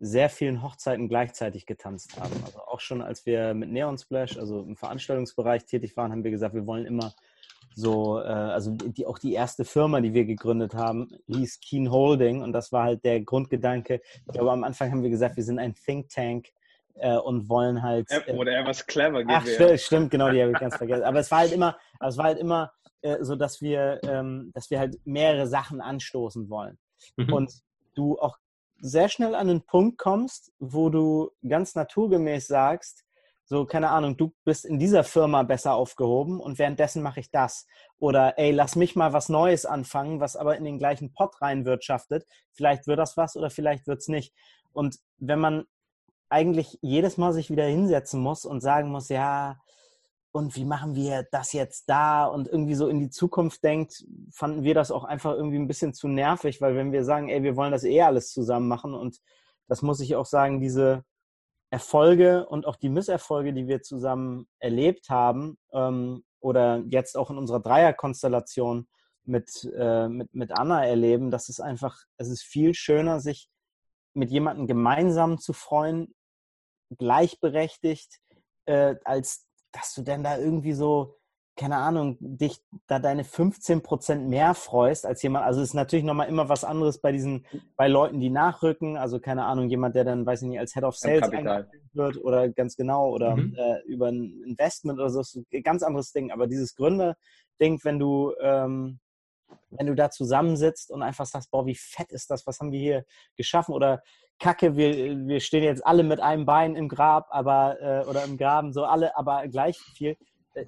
sehr 0.00 0.30
vielen 0.30 0.62
Hochzeiten 0.62 1.08
gleichzeitig 1.08 1.66
getanzt 1.66 2.18
haben. 2.20 2.44
Also 2.44 2.60
auch 2.60 2.80
schon 2.80 3.02
als 3.02 3.26
wir 3.26 3.52
mit 3.54 3.70
Neon 3.70 3.98
Splash, 3.98 4.38
also 4.38 4.62
im 4.62 4.76
Veranstaltungsbereich 4.76 5.64
tätig 5.66 5.96
waren, 5.96 6.12
haben 6.12 6.22
wir 6.22 6.30
gesagt, 6.30 6.54
wir 6.54 6.66
wollen 6.66 6.86
immer 6.86 7.12
so, 7.74 8.20
äh, 8.20 8.24
also 8.24 8.72
die, 8.72 9.06
auch 9.06 9.18
die 9.18 9.34
erste 9.34 9.64
Firma, 9.64 10.00
die 10.00 10.12
wir 10.12 10.24
gegründet 10.24 10.74
haben, 10.74 11.10
hieß 11.26 11.60
Keen 11.60 11.90
Holding 11.90 12.42
und 12.42 12.52
das 12.52 12.72
war 12.72 12.84
halt 12.84 13.04
der 13.04 13.20
Grundgedanke. 13.20 14.00
Ich 14.26 14.32
glaube, 14.32 14.50
am 14.50 14.64
Anfang 14.64 14.90
haben 14.90 15.02
wir 15.02 15.10
gesagt, 15.10 15.36
wir 15.36 15.44
sind 15.44 15.58
ein 15.58 15.74
Think 15.74 16.08
Tank 16.08 16.48
äh, 16.94 17.16
und 17.16 17.48
wollen 17.48 17.82
halt. 17.82 18.10
Äh, 18.10 18.32
Oder 18.32 18.58
etwas 18.58 18.86
clever 18.86 19.22
Ach, 19.28 19.46
stimmt, 19.46 19.80
stimmt, 19.80 20.10
genau, 20.10 20.30
die 20.30 20.42
habe 20.42 20.52
ich 20.52 20.58
ganz 20.58 20.76
vergessen. 20.76 21.04
Aber 21.04 21.20
es 21.20 21.30
war 21.30 21.38
halt 21.38 21.52
immer, 21.52 21.78
es 22.00 22.16
war 22.16 22.24
halt 22.24 22.38
immer 22.38 22.72
äh, 23.02 23.18
so, 23.20 23.36
dass 23.36 23.60
wir, 23.60 24.00
ähm, 24.02 24.50
dass 24.54 24.70
wir 24.70 24.80
halt 24.80 24.98
mehrere 25.04 25.46
Sachen 25.46 25.80
anstoßen 25.80 26.50
wollen. 26.50 26.78
Mhm. 27.16 27.32
Und 27.32 27.52
du 27.94 28.18
auch 28.18 28.38
sehr 28.80 29.08
schnell 29.08 29.34
an 29.34 29.48
den 29.48 29.62
Punkt 29.62 29.98
kommst, 29.98 30.52
wo 30.58 30.88
du 30.90 31.30
ganz 31.48 31.74
naturgemäß 31.74 32.46
sagst, 32.46 33.04
so, 33.50 33.64
keine 33.64 33.88
Ahnung, 33.88 34.18
du 34.18 34.34
bist 34.44 34.66
in 34.66 34.78
dieser 34.78 35.04
Firma 35.04 35.42
besser 35.42 35.72
aufgehoben 35.72 36.38
und 36.38 36.58
währenddessen 36.58 37.02
mache 37.02 37.20
ich 37.20 37.30
das. 37.30 37.66
Oder 37.98 38.38
ey, 38.38 38.50
lass 38.50 38.76
mich 38.76 38.94
mal 38.94 39.14
was 39.14 39.30
Neues 39.30 39.64
anfangen, 39.64 40.20
was 40.20 40.36
aber 40.36 40.58
in 40.58 40.64
den 40.64 40.78
gleichen 40.78 41.14
Pot 41.14 41.40
reinwirtschaftet. 41.40 42.26
Vielleicht 42.52 42.86
wird 42.86 42.98
das 42.98 43.16
was 43.16 43.36
oder 43.36 43.48
vielleicht 43.48 43.86
wird 43.86 44.00
es 44.00 44.08
nicht. 44.08 44.34
Und 44.74 44.98
wenn 45.16 45.38
man 45.38 45.64
eigentlich 46.28 46.78
jedes 46.82 47.16
Mal 47.16 47.32
sich 47.32 47.50
wieder 47.50 47.64
hinsetzen 47.64 48.20
muss 48.20 48.44
und 48.44 48.60
sagen 48.60 48.90
muss, 48.90 49.08
ja, 49.08 49.56
und 50.30 50.54
wie 50.54 50.66
machen 50.66 50.94
wir 50.94 51.26
das 51.32 51.54
jetzt 51.54 51.88
da 51.88 52.26
und 52.26 52.48
irgendwie 52.48 52.74
so 52.74 52.88
in 52.88 53.00
die 53.00 53.08
Zukunft 53.08 53.64
denkt, 53.64 54.04
fanden 54.30 54.62
wir 54.62 54.74
das 54.74 54.90
auch 54.90 55.04
einfach 55.04 55.32
irgendwie 55.32 55.58
ein 55.58 55.68
bisschen 55.68 55.94
zu 55.94 56.06
nervig, 56.06 56.60
weil 56.60 56.76
wenn 56.76 56.92
wir 56.92 57.02
sagen, 57.02 57.30
ey, 57.30 57.42
wir 57.42 57.56
wollen 57.56 57.72
das 57.72 57.84
eh 57.84 58.02
alles 58.02 58.30
zusammen 58.30 58.68
machen 58.68 58.92
und 58.92 59.22
das 59.68 59.80
muss 59.80 60.00
ich 60.00 60.16
auch 60.16 60.26
sagen, 60.26 60.60
diese 60.60 61.02
Erfolge 61.70 62.46
und 62.46 62.66
auch 62.66 62.76
die 62.76 62.88
Misserfolge, 62.88 63.52
die 63.52 63.68
wir 63.68 63.82
zusammen 63.82 64.48
erlebt 64.58 65.10
haben 65.10 65.58
ähm, 65.72 66.24
oder 66.40 66.82
jetzt 66.88 67.16
auch 67.16 67.30
in 67.30 67.38
unserer 67.38 67.60
Dreierkonstellation 67.60 68.88
mit, 69.24 69.70
äh, 69.76 70.08
mit, 70.08 70.32
mit 70.34 70.52
Anna 70.52 70.86
erleben, 70.86 71.30
das 71.30 71.48
ist 71.48 71.60
einfach, 71.60 71.98
es 72.16 72.28
ist 72.28 72.42
viel 72.42 72.74
schöner, 72.74 73.20
sich 73.20 73.50
mit 74.14 74.30
jemandem 74.30 74.66
gemeinsam 74.66 75.38
zu 75.38 75.52
freuen, 75.52 76.14
gleichberechtigt, 76.96 78.18
äh, 78.64 78.96
als 79.04 79.46
dass 79.72 79.92
du 79.92 80.02
denn 80.02 80.24
da 80.24 80.38
irgendwie 80.38 80.72
so 80.72 81.17
keine 81.58 81.76
Ahnung, 81.76 82.16
dich 82.20 82.62
da 82.86 83.00
deine 83.00 83.24
15 83.24 83.82
Prozent 83.82 84.28
mehr 84.28 84.54
freust 84.54 85.04
als 85.04 85.22
jemand. 85.22 85.44
Also 85.44 85.60
es 85.60 85.70
ist 85.70 85.74
natürlich 85.74 86.04
nochmal 86.04 86.28
immer 86.28 86.48
was 86.48 86.62
anderes 86.62 87.00
bei 87.00 87.10
diesen, 87.10 87.44
bei 87.76 87.88
Leuten, 87.88 88.20
die 88.20 88.30
nachrücken. 88.30 88.96
Also 88.96 89.18
keine 89.18 89.44
Ahnung, 89.44 89.68
jemand, 89.68 89.96
der 89.96 90.04
dann, 90.04 90.24
weiß 90.24 90.42
ich 90.42 90.48
nicht, 90.48 90.60
als 90.60 90.72
Head 90.74 90.84
of 90.84 90.96
Sales 90.96 91.24
eingestellt 91.24 91.68
wird 91.92 92.16
oder 92.18 92.48
ganz 92.48 92.76
genau 92.76 93.10
oder 93.10 93.36
mhm. 93.36 93.56
äh, 93.58 93.80
über 93.86 94.06
ein 94.06 94.40
Investment 94.46 95.00
oder 95.00 95.10
so, 95.10 95.20
ist 95.20 95.36
ein 95.36 95.62
ganz 95.64 95.82
anderes 95.82 96.12
Ding. 96.12 96.30
Aber 96.30 96.46
dieses 96.46 96.76
Gründer-Ding, 96.76 97.80
wenn 97.82 97.98
du, 97.98 98.34
ähm, 98.40 99.00
wenn 99.70 99.86
du 99.86 99.96
da 99.96 100.10
zusammensitzt 100.10 100.92
und 100.92 101.02
einfach 101.02 101.26
sagst, 101.26 101.50
boah, 101.50 101.66
wie 101.66 101.74
fett 101.74 102.12
ist 102.12 102.30
das, 102.30 102.46
was 102.46 102.60
haben 102.60 102.70
wir 102.70 102.80
hier 102.80 103.04
geschaffen 103.36 103.74
oder 103.74 104.02
Kacke, 104.38 104.76
wir, 104.76 105.26
wir 105.26 105.40
stehen 105.40 105.64
jetzt 105.64 105.84
alle 105.84 106.04
mit 106.04 106.20
einem 106.20 106.46
Bein 106.46 106.76
im 106.76 106.88
Grab, 106.88 107.26
aber 107.30 107.80
äh, 107.80 108.08
oder 108.08 108.22
im 108.24 108.36
Graben, 108.38 108.72
so 108.72 108.84
alle, 108.84 109.16
aber 109.16 109.48
gleich 109.48 109.76
viel 109.96 110.16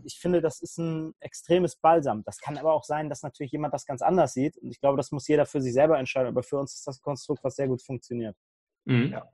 ich 0.04 0.18
finde, 0.18 0.40
das 0.40 0.60
ist 0.60 0.78
ein 0.78 1.14
extremes 1.20 1.76
Balsam. 1.76 2.22
Das 2.24 2.38
kann 2.38 2.58
aber 2.58 2.72
auch 2.72 2.84
sein, 2.84 3.08
dass 3.08 3.22
natürlich 3.22 3.52
jemand 3.52 3.74
das 3.74 3.86
ganz 3.86 4.02
anders 4.02 4.34
sieht. 4.34 4.56
Und 4.58 4.70
ich 4.70 4.80
glaube, 4.80 4.96
das 4.96 5.12
muss 5.12 5.28
jeder 5.28 5.46
für 5.46 5.60
sich 5.60 5.72
selber 5.72 5.98
entscheiden. 5.98 6.28
Aber 6.28 6.42
für 6.42 6.58
uns 6.58 6.74
ist 6.74 6.86
das 6.86 7.00
Konstrukt, 7.00 7.44
was 7.44 7.56
sehr 7.56 7.68
gut 7.68 7.82
funktioniert. 7.82 8.36
Mhm. 8.84 9.12
Ja, 9.12 9.28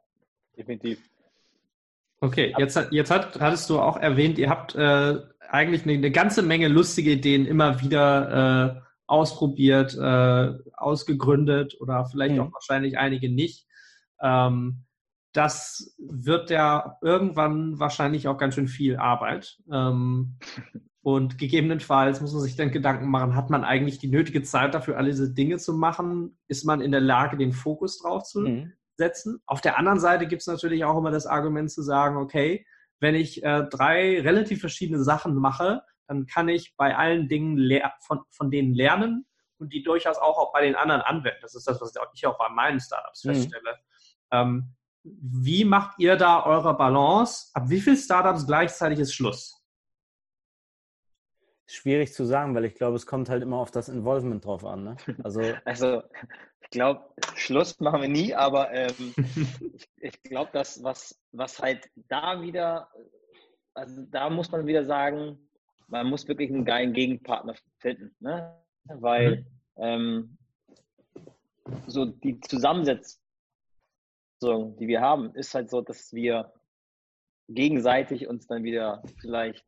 definitiv. 0.56 1.00
Okay, 2.20 2.54
jetzt, 2.58 2.80
jetzt 2.90 3.10
hat, 3.10 3.38
hattest 3.40 3.68
du 3.68 3.78
auch 3.78 3.98
erwähnt, 3.98 4.38
ihr 4.38 4.48
habt 4.48 4.74
äh, 4.74 5.18
eigentlich 5.50 5.82
eine, 5.84 5.92
eine, 5.92 6.10
ganze 6.10 6.42
Menge 6.42 6.68
lustige 6.68 7.12
Ideen 7.12 7.44
immer 7.44 7.82
wieder 7.82 8.78
äh, 8.78 8.80
ausprobiert, 9.06 9.94
äh, 9.94 10.54
ausgegründet 10.72 11.76
oder 11.78 12.06
vielleicht 12.06 12.34
mhm. 12.34 12.40
auch 12.40 12.52
wahrscheinlich 12.52 12.96
einige 12.96 13.30
nicht. 13.30 13.66
Ähm, 14.22 14.85
das 15.36 15.94
wird 15.98 16.50
ja 16.50 16.98
irgendwann 17.02 17.78
wahrscheinlich 17.78 18.28
auch 18.28 18.38
ganz 18.38 18.54
schön 18.54 18.68
viel 18.68 18.96
Arbeit. 18.96 19.58
Ähm, 19.70 20.38
Und 21.06 21.38
gegebenenfalls 21.38 22.20
muss 22.20 22.32
man 22.32 22.42
sich 22.42 22.56
dann 22.56 22.72
Gedanken 22.72 23.08
machen, 23.08 23.36
hat 23.36 23.48
man 23.48 23.62
eigentlich 23.62 24.00
die 24.00 24.08
nötige 24.08 24.42
Zeit 24.42 24.74
dafür, 24.74 24.96
alle 24.96 25.10
diese 25.10 25.32
Dinge 25.32 25.56
zu 25.58 25.72
machen? 25.72 26.36
Ist 26.48 26.64
man 26.64 26.80
in 26.80 26.90
der 26.90 27.00
Lage, 27.00 27.36
den 27.36 27.52
Fokus 27.52 28.00
drauf 28.00 28.24
zu 28.24 28.40
mhm. 28.40 28.72
setzen? 28.96 29.40
Auf 29.46 29.60
der 29.60 29.78
anderen 29.78 30.00
Seite 30.00 30.26
gibt 30.26 30.40
es 30.40 30.48
natürlich 30.48 30.84
auch 30.84 30.98
immer 30.98 31.12
das 31.12 31.28
Argument 31.28 31.70
zu 31.70 31.82
sagen, 31.82 32.16
okay, 32.16 32.66
wenn 32.98 33.14
ich 33.14 33.44
äh, 33.44 33.62
drei 33.70 34.20
relativ 34.20 34.58
verschiedene 34.58 35.00
Sachen 35.00 35.36
mache, 35.36 35.82
dann 36.08 36.26
kann 36.26 36.48
ich 36.48 36.74
bei 36.76 36.96
allen 36.96 37.28
Dingen 37.28 37.56
von, 38.00 38.22
von 38.30 38.50
denen 38.50 38.74
lernen 38.74 39.26
und 39.58 39.72
die 39.72 39.84
durchaus 39.84 40.18
auch, 40.18 40.38
auch 40.38 40.52
bei 40.52 40.62
den 40.62 40.74
anderen 40.74 41.02
anwenden. 41.02 41.38
Das 41.40 41.54
ist 41.54 41.68
das, 41.68 41.80
was 41.80 41.92
ich 42.14 42.26
auch 42.26 42.36
bei 42.36 42.48
meinen 42.48 42.80
Startups 42.80 43.22
mhm. 43.22 43.28
feststelle. 43.28 43.76
Ähm, 44.32 44.74
wie 45.20 45.64
macht 45.64 45.98
ihr 45.98 46.16
da 46.16 46.44
eure 46.44 46.76
Balance? 46.76 47.50
Ab 47.54 47.68
wie 47.68 47.80
vielen 47.80 47.96
Startups 47.96 48.46
gleichzeitig 48.46 48.98
ist 48.98 49.14
Schluss? 49.14 49.62
Schwierig 51.66 52.12
zu 52.12 52.24
sagen, 52.24 52.54
weil 52.54 52.64
ich 52.64 52.74
glaube, 52.74 52.96
es 52.96 53.06
kommt 53.06 53.28
halt 53.28 53.42
immer 53.42 53.58
auf 53.58 53.70
das 53.70 53.88
Involvement 53.88 54.44
drauf 54.44 54.64
an. 54.64 54.84
Ne? 54.84 54.96
Also, 55.22 55.40
also 55.64 56.02
ich 56.60 56.70
glaube, 56.70 57.04
Schluss 57.34 57.78
machen 57.80 58.02
wir 58.02 58.08
nie, 58.08 58.34
aber 58.34 58.72
ähm, 58.72 59.14
ich, 59.74 59.88
ich 59.98 60.22
glaube, 60.22 60.50
dass 60.52 60.82
was, 60.82 61.20
was 61.32 61.60
halt 61.60 61.88
da 62.08 62.40
wieder, 62.40 62.88
also 63.74 64.02
da 64.10 64.30
muss 64.30 64.50
man 64.50 64.66
wieder 64.66 64.84
sagen, 64.84 65.38
man 65.88 66.08
muss 66.08 66.26
wirklich 66.26 66.50
einen 66.50 66.64
geilen 66.64 66.92
Gegenpartner 66.92 67.54
finden. 67.78 68.14
Ne? 68.20 68.56
Weil 68.84 69.46
mhm. 69.76 69.82
ähm, 69.82 70.38
so 71.86 72.06
die 72.06 72.40
Zusammensetzung, 72.40 73.20
die 74.42 74.88
wir 74.88 75.00
haben, 75.00 75.34
ist 75.34 75.54
halt 75.54 75.70
so, 75.70 75.80
dass 75.80 76.12
wir 76.12 76.52
gegenseitig 77.48 78.26
uns 78.28 78.46
dann 78.46 78.64
wieder 78.64 79.02
vielleicht 79.20 79.64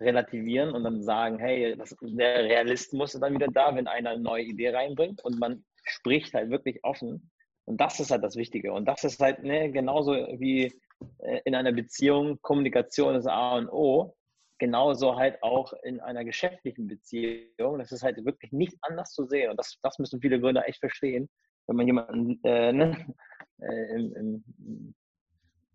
relativieren 0.00 0.74
und 0.74 0.84
dann 0.84 1.02
sagen, 1.02 1.38
hey, 1.38 1.74
das, 1.76 1.96
der 2.02 2.44
Realismus 2.44 3.14
ist 3.14 3.20
dann 3.20 3.34
wieder 3.34 3.48
da, 3.48 3.74
wenn 3.74 3.86
einer 3.86 4.10
eine 4.10 4.22
neue 4.22 4.44
Idee 4.44 4.70
reinbringt 4.70 5.24
und 5.24 5.38
man 5.38 5.64
spricht 5.84 6.34
halt 6.34 6.50
wirklich 6.50 6.84
offen. 6.84 7.30
Und 7.64 7.80
das 7.80 7.98
ist 7.98 8.10
halt 8.10 8.22
das 8.22 8.36
Wichtige. 8.36 8.72
Und 8.72 8.84
das 8.86 9.04
ist 9.04 9.20
halt 9.20 9.42
ne, 9.42 9.70
genauso 9.72 10.12
wie 10.12 10.72
äh, 11.18 11.40
in 11.44 11.54
einer 11.54 11.72
Beziehung, 11.72 12.40
Kommunikation 12.42 13.16
ist 13.16 13.26
A 13.26 13.56
und 13.56 13.68
O, 13.70 14.14
genauso 14.58 15.16
halt 15.16 15.42
auch 15.42 15.72
in 15.82 16.00
einer 16.00 16.24
geschäftlichen 16.24 16.86
Beziehung. 16.86 17.78
Das 17.78 17.90
ist 17.90 18.02
halt 18.02 18.24
wirklich 18.24 18.52
nicht 18.52 18.76
anders 18.82 19.12
zu 19.12 19.26
sehen. 19.26 19.50
Und 19.50 19.58
das, 19.58 19.78
das 19.82 19.98
müssen 19.98 20.20
viele 20.20 20.40
Gründer 20.40 20.68
echt 20.68 20.80
verstehen. 20.80 21.28
Wenn 21.66 21.76
man 21.76 21.86
jemanden 21.86 22.40
äh, 22.44 22.72
ne, 22.72 23.14
äh, 23.60 23.94
im, 23.94 24.14
im 24.14 24.94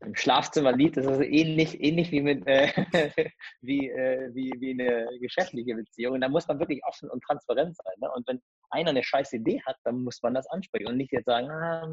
im 0.03 0.15
Schlafzimmer 0.15 0.71
liegt, 0.71 0.97
das 0.97 1.05
ist 1.05 1.21
ähnlich, 1.21 1.81
ähnlich 1.81 2.11
wie, 2.11 2.21
mit, 2.21 2.45
äh, 2.47 2.71
wie, 3.61 3.89
äh, 3.89 4.33
wie, 4.33 4.51
wie 4.59 4.71
eine 4.71 5.07
geschäftliche 5.19 5.75
Beziehung. 5.75 6.15
Und 6.15 6.21
da 6.21 6.29
muss 6.29 6.47
man 6.47 6.59
wirklich 6.59 6.81
offen 6.85 7.09
und 7.09 7.23
transparent 7.23 7.75
sein. 7.75 7.93
Ne? 7.99 8.09
Und 8.15 8.27
wenn 8.27 8.41
einer 8.71 8.89
eine 8.89 9.03
scheiß 9.03 9.33
Idee 9.33 9.61
hat, 9.65 9.75
dann 9.83 10.03
muss 10.03 10.21
man 10.23 10.33
das 10.33 10.47
ansprechen 10.47 10.87
und 10.87 10.97
nicht 10.97 11.11
jetzt 11.11 11.25
sagen, 11.25 11.49
ah, 11.51 11.87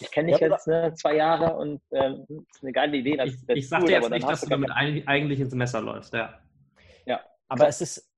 ich 0.00 0.10
kenne 0.12 0.30
dich 0.30 0.40
ja, 0.40 0.48
jetzt 0.48 0.68
ne, 0.68 0.94
zwei 0.94 1.16
Jahre 1.16 1.56
und 1.56 1.82
ähm, 1.92 2.24
das 2.28 2.56
ist 2.56 2.62
eine 2.62 2.72
geile 2.72 2.96
Idee. 2.96 3.16
Das, 3.16 3.30
ich 3.30 3.46
das 3.46 3.56
ich 3.56 3.68
sage 3.68 3.84
cool, 3.84 3.90
jetzt 3.90 4.10
nicht, 4.10 4.28
dass 4.28 4.40
du 4.42 4.50
damit 4.50 4.70
eigentlich 4.72 5.40
ins 5.40 5.54
Messer 5.54 5.80
läufst. 5.80 6.12
Ja. 6.14 6.38
ja. 7.04 7.20
Aber 7.48 7.66
es 7.66 7.80
ist, 7.80 8.08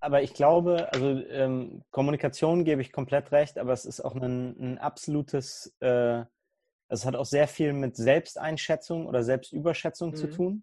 aber 0.00 0.22
ich 0.22 0.34
glaube, 0.34 0.92
also 0.92 1.06
ähm, 1.06 1.84
Kommunikation 1.90 2.64
gebe 2.64 2.82
ich 2.82 2.92
komplett 2.92 3.32
recht, 3.32 3.58
aber 3.58 3.72
es 3.72 3.86
ist 3.86 4.00
auch 4.00 4.14
ein, 4.14 4.56
ein 4.60 4.78
absolutes 4.78 5.74
äh, 5.80 6.24
es 6.88 7.04
hat 7.04 7.16
auch 7.16 7.26
sehr 7.26 7.48
viel 7.48 7.72
mit 7.72 7.96
Selbsteinschätzung 7.96 9.06
oder 9.06 9.22
Selbstüberschätzung 9.22 10.10
mhm. 10.10 10.14
zu 10.16 10.26
tun 10.28 10.62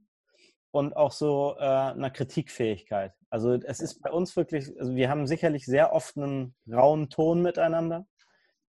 und 0.72 0.96
auch 0.96 1.12
so 1.12 1.56
äh, 1.58 1.64
einer 1.64 2.10
Kritikfähigkeit. 2.10 3.14
Also 3.30 3.54
es 3.54 3.80
ist 3.80 4.02
bei 4.02 4.12
uns 4.12 4.36
wirklich, 4.36 4.78
also 4.80 4.96
wir 4.96 5.10
haben 5.10 5.28
sicherlich 5.28 5.66
sehr 5.66 5.94
oft 5.94 6.18
einen 6.18 6.56
rauen 6.70 7.10
Ton 7.10 7.42
miteinander, 7.42 8.06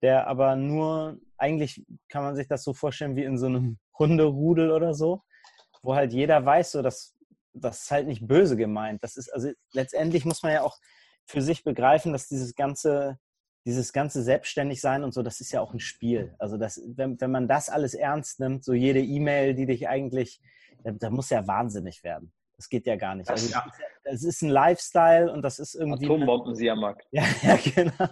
der 0.03 0.27
aber 0.27 0.57
nur, 0.57 1.19
eigentlich 1.39 1.85
kann 2.09 2.23
man 2.23 2.37
sich 2.37 2.47
das 2.47 2.63
so 2.63 2.75
vorstellen 2.75 3.17
wie 3.17 3.25
in 3.25 3.39
so 3.39 3.47
einem 3.47 3.79
Hunderudel 3.99 4.71
oder 4.71 4.95
so, 4.95 5.23
wo 5.83 5.95
halt 5.95 6.13
jeder 6.13 6.45
weiß, 6.45 6.73
so 6.73 6.83
dass 6.83 7.15
das 7.59 7.85
ist 7.85 7.91
halt 7.91 8.07
nicht 8.07 8.27
böse 8.27 8.57
gemeint. 8.57 9.03
Das 9.03 9.17
ist, 9.17 9.33
also 9.33 9.51
letztendlich 9.73 10.27
muss 10.27 10.43
man 10.43 10.53
ja 10.53 10.63
auch 10.63 10.77
für 11.25 11.41
sich 11.41 11.65
begreifen, 11.65 12.13
dass 12.13 12.29
dieses 12.29 12.55
ganze 12.55 13.19
dieses 13.67 13.93
ganze 13.93 14.23
Selbstständigsein 14.23 15.03
und 15.03 15.13
so, 15.13 15.23
das 15.23 15.41
ist 15.41 15.51
ja 15.51 15.61
auch 15.61 15.75
ein 15.75 15.81
Spiel. 15.81 16.35
Also 16.39 16.57
das, 16.57 16.81
wenn, 16.87 17.21
wenn 17.21 17.33
man 17.33 17.49
das 17.49 17.69
alles 17.69 17.95
ernst 17.95 18.39
nimmt, 18.39 18.65
so 18.65 18.73
jede 18.73 19.01
E-Mail, 19.01 19.55
die 19.55 19.67
dich 19.67 19.89
eigentlich, 19.89 20.41
da, 20.85 20.93
da 20.93 21.11
muss 21.11 21.31
ja 21.31 21.47
wahnsinnig 21.49 22.05
werden. 22.05 22.33
Das 22.57 22.71
geht 22.71 22.87
ja 22.87 22.97
gar 22.97 23.15
nicht. 23.15 23.29
Also, 23.29 23.53
ja. 23.53 23.67
Das 24.05 24.23
ist 24.23 24.41
ein 24.41 24.49
Lifestyle 24.49 25.31
und 25.31 25.43
das 25.43 25.59
ist 25.59 25.75
irgendwie. 25.75 26.07
Atombomben 26.07 26.55
Siamak. 26.55 27.03
Ja, 27.11 27.23
ja, 27.43 27.57
genau. 27.57 28.09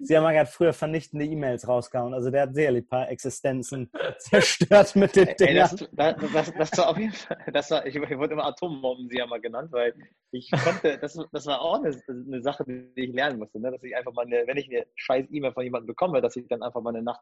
Siamak 0.00 0.36
hat 0.36 0.48
früher 0.48 0.72
vernichtende 0.72 1.24
E-Mails 1.24 1.68
rausgehauen. 1.68 2.12
Also 2.12 2.30
der 2.30 2.42
hat 2.42 2.54
sicherlich 2.54 2.84
ein 2.84 2.88
paar 2.88 3.08
Existenzen 3.08 3.90
zerstört 4.18 4.96
mit 4.96 5.14
den 5.14 5.36
Dingen. 5.36 5.56
Das, 5.56 5.76
das, 5.92 6.16
das, 6.32 6.54
das, 6.54 6.78
war 6.78 6.88
auf 6.88 6.98
jeden 6.98 7.12
Fall, 7.12 7.38
das 7.52 7.70
war, 7.70 7.86
ich, 7.86 7.94
ich 7.94 8.18
wurde 8.18 8.32
immer 8.32 8.46
Atombomben 8.46 9.08
Siamak 9.08 9.42
genannt, 9.42 9.70
weil 9.72 9.94
ich 10.32 10.50
konnte, 10.50 10.98
das, 10.98 11.18
das 11.32 11.46
war 11.46 11.60
auch 11.60 11.82
eine, 11.82 11.96
eine 12.08 12.42
Sache, 12.42 12.64
die 12.66 12.90
ich 12.96 13.12
lernen 13.14 13.38
musste, 13.38 13.60
ne? 13.60 13.70
dass 13.70 13.82
ich 13.84 13.94
einfach 13.94 14.12
mal, 14.12 14.26
eine, 14.26 14.46
wenn 14.46 14.56
ich 14.56 14.68
eine 14.68 14.86
scheiß 14.96 15.26
E-Mail 15.30 15.52
von 15.52 15.62
jemandem 15.62 15.86
bekomme, 15.86 16.20
dass 16.20 16.34
ich 16.34 16.48
dann 16.48 16.62
einfach 16.62 16.80
mal 16.80 16.90
eine 16.90 17.02
Nacht 17.02 17.20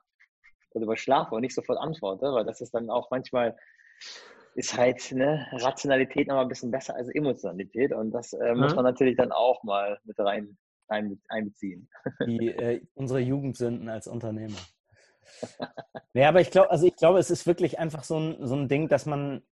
darüber 0.72 0.96
schlafe 0.96 1.35
und 1.35 1.42
nicht 1.42 1.55
sofort 1.55 1.79
antworte, 1.79 2.33
weil 2.33 2.44
das 2.44 2.61
ist 2.61 2.72
dann 2.74 2.90
auch 2.90 3.11
manchmal 3.11 3.57
ist 4.55 4.77
halt 4.77 5.12
ne, 5.12 5.47
Rationalität 5.53 6.29
noch 6.29 6.37
mal 6.37 6.43
ein 6.43 6.49
bisschen 6.49 6.71
besser 6.71 6.95
als 6.95 7.09
Emotionalität 7.09 7.93
und 7.93 8.11
das 8.12 8.33
äh, 8.33 8.55
muss 8.55 8.75
man 8.75 8.85
natürlich 8.85 9.17
dann 9.17 9.33
auch 9.33 9.62
mal 9.62 9.99
mit 10.05 10.19
rein 10.19 10.57
ein, 10.88 11.21
einbeziehen. 11.29 11.88
Die, 12.27 12.49
äh, 12.49 12.81
unsere 12.95 13.21
Jugendsünden 13.21 13.88
als 13.88 14.07
Unternehmer. 14.07 14.59
ja, 16.12 16.29
aber 16.29 16.40
ich 16.40 16.51
glaube, 16.51 16.71
also 16.71 16.87
ich 16.87 16.97
glaube, 16.97 17.19
es 17.19 17.31
ist 17.31 17.47
wirklich 17.47 17.79
einfach 17.79 18.05
so 18.05 18.19
ein, 18.19 18.47
so 18.47 18.55
ein 18.55 18.69
Ding, 18.69 18.88
dass 18.88 19.07
man 19.07 19.43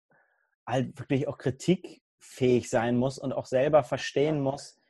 halt 0.67 0.99
wirklich 0.99 1.29
auch 1.29 1.39
kritikfähig 1.39 2.69
sein 2.69 2.97
muss 2.97 3.19
und 3.19 3.33
auch 3.33 3.47
selber 3.47 3.83
verstehen 3.83 4.41
muss. 4.41 4.81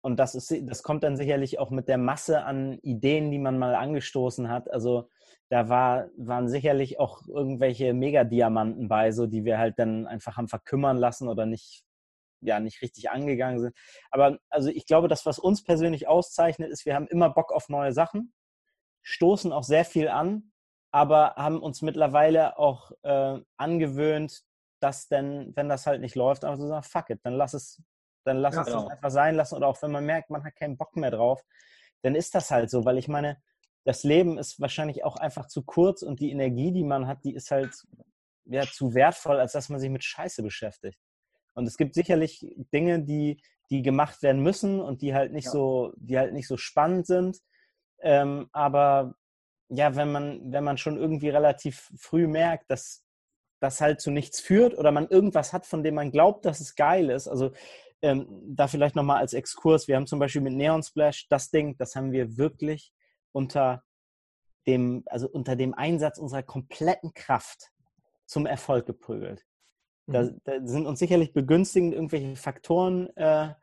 Und 0.00 0.18
das 0.18 0.34
ist, 0.34 0.54
das 0.62 0.82
kommt 0.82 1.02
dann 1.02 1.16
sicherlich 1.16 1.58
auch 1.58 1.70
mit 1.70 1.88
der 1.88 1.98
Masse 1.98 2.44
an 2.44 2.78
Ideen, 2.82 3.30
die 3.30 3.38
man 3.38 3.58
mal 3.58 3.74
angestoßen 3.74 4.48
hat. 4.48 4.70
Also 4.70 5.08
da 5.48 5.68
war, 5.68 6.08
waren 6.16 6.48
sicherlich 6.48 7.00
auch 7.00 7.26
irgendwelche 7.26 7.94
Megadiamanten 7.94 8.88
bei, 8.88 9.12
so 9.12 9.26
die 9.26 9.44
wir 9.44 9.58
halt 9.58 9.78
dann 9.78 10.06
einfach 10.06 10.36
haben 10.36 10.48
verkümmern 10.48 10.98
lassen 10.98 11.28
oder 11.28 11.46
nicht, 11.46 11.84
ja, 12.40 12.60
nicht 12.60 12.82
richtig 12.82 13.10
angegangen 13.10 13.58
sind. 13.58 13.74
Aber 14.10 14.38
also 14.50 14.68
ich 14.68 14.86
glaube, 14.86 15.08
das, 15.08 15.26
was 15.26 15.38
uns 15.38 15.64
persönlich 15.64 16.06
auszeichnet, 16.06 16.70
ist, 16.70 16.86
wir 16.86 16.94
haben 16.94 17.08
immer 17.08 17.30
Bock 17.30 17.52
auf 17.52 17.68
neue 17.68 17.92
Sachen, 17.92 18.32
stoßen 19.02 19.52
auch 19.52 19.64
sehr 19.64 19.84
viel 19.84 20.08
an, 20.08 20.52
aber 20.92 21.34
haben 21.36 21.60
uns 21.60 21.82
mittlerweile 21.82 22.58
auch 22.58 22.92
äh, 23.02 23.40
angewöhnt, 23.56 24.42
dass 24.80 25.08
denn, 25.08 25.52
wenn 25.56 25.68
das 25.68 25.86
halt 25.86 26.00
nicht 26.00 26.14
läuft, 26.14 26.44
einfach 26.44 26.60
so 26.60 26.68
sagen, 26.68 26.84
fuck 26.84 27.10
it, 27.10 27.20
dann 27.24 27.34
lass 27.34 27.54
es, 27.54 27.82
dann 28.28 28.38
lass 28.38 28.54
ja, 28.54 28.60
es 28.62 28.66
genau. 28.68 28.88
einfach 28.88 29.10
sein 29.10 29.34
lassen. 29.34 29.56
Oder 29.56 29.66
auch 29.66 29.82
wenn 29.82 29.90
man 29.90 30.06
merkt, 30.06 30.30
man 30.30 30.44
hat 30.44 30.54
keinen 30.54 30.76
Bock 30.76 30.96
mehr 30.96 31.10
drauf, 31.10 31.42
dann 32.02 32.14
ist 32.14 32.34
das 32.34 32.50
halt 32.50 32.70
so, 32.70 32.84
weil 32.84 32.98
ich 32.98 33.08
meine, 33.08 33.42
das 33.84 34.04
Leben 34.04 34.38
ist 34.38 34.60
wahrscheinlich 34.60 35.04
auch 35.04 35.16
einfach 35.16 35.46
zu 35.48 35.62
kurz 35.62 36.02
und 36.02 36.20
die 36.20 36.30
Energie, 36.30 36.72
die 36.72 36.84
man 36.84 37.06
hat, 37.06 37.24
die 37.24 37.34
ist 37.34 37.50
halt 37.50 37.72
ja, 38.44 38.62
zu 38.62 38.94
wertvoll, 38.94 39.40
als 39.40 39.52
dass 39.52 39.68
man 39.68 39.80
sich 39.80 39.90
mit 39.90 40.04
Scheiße 40.04 40.42
beschäftigt. 40.42 40.98
Und 41.54 41.66
es 41.66 41.76
gibt 41.76 41.94
sicherlich 41.94 42.46
Dinge, 42.72 43.02
die, 43.02 43.42
die 43.70 43.82
gemacht 43.82 44.22
werden 44.22 44.42
müssen 44.42 44.80
und 44.80 45.02
die 45.02 45.14
halt 45.14 45.32
nicht 45.32 45.46
ja. 45.46 45.50
so, 45.50 45.92
die 45.96 46.18
halt 46.18 46.32
nicht 46.32 46.46
so 46.46 46.56
spannend 46.56 47.06
sind. 47.06 47.38
Ähm, 48.00 48.48
aber 48.52 49.14
ja, 49.68 49.96
wenn 49.96 50.12
man, 50.12 50.52
wenn 50.52 50.64
man 50.64 50.78
schon 50.78 50.96
irgendwie 50.96 51.28
relativ 51.28 51.90
früh 51.98 52.26
merkt, 52.26 52.70
dass 52.70 53.04
das 53.60 53.80
halt 53.80 54.00
zu 54.00 54.10
nichts 54.10 54.40
führt 54.40 54.76
oder 54.78 54.92
man 54.92 55.08
irgendwas 55.08 55.52
hat, 55.52 55.66
von 55.66 55.82
dem 55.82 55.94
man 55.94 56.10
glaubt, 56.10 56.44
dass 56.44 56.60
es 56.60 56.74
geil 56.74 57.10
ist. 57.10 57.26
Also 57.26 57.52
ähm, 58.02 58.26
da 58.46 58.68
vielleicht 58.68 58.96
nochmal 58.96 59.18
als 59.18 59.32
Exkurs. 59.32 59.88
Wir 59.88 59.96
haben 59.96 60.06
zum 60.06 60.18
Beispiel 60.18 60.42
mit 60.42 60.54
Neon 60.54 60.82
Splash 60.82 61.26
das 61.28 61.50
Ding, 61.50 61.76
das 61.78 61.94
haben 61.96 62.12
wir 62.12 62.36
wirklich 62.36 62.92
unter 63.32 63.82
dem, 64.66 65.02
also 65.06 65.28
unter 65.28 65.56
dem 65.56 65.74
Einsatz 65.74 66.18
unserer 66.18 66.42
kompletten 66.42 67.14
Kraft 67.14 67.70
zum 68.26 68.46
Erfolg 68.46 68.86
geprügelt. 68.86 69.44
Da, 70.06 70.24
mhm. 70.24 70.40
da 70.44 70.66
sind 70.66 70.86
uns 70.86 70.98
sicherlich 70.98 71.32
begünstigend 71.32 71.94
irgendwelche 71.94 72.36
Faktoren 72.36 73.08
äh, 73.16 73.54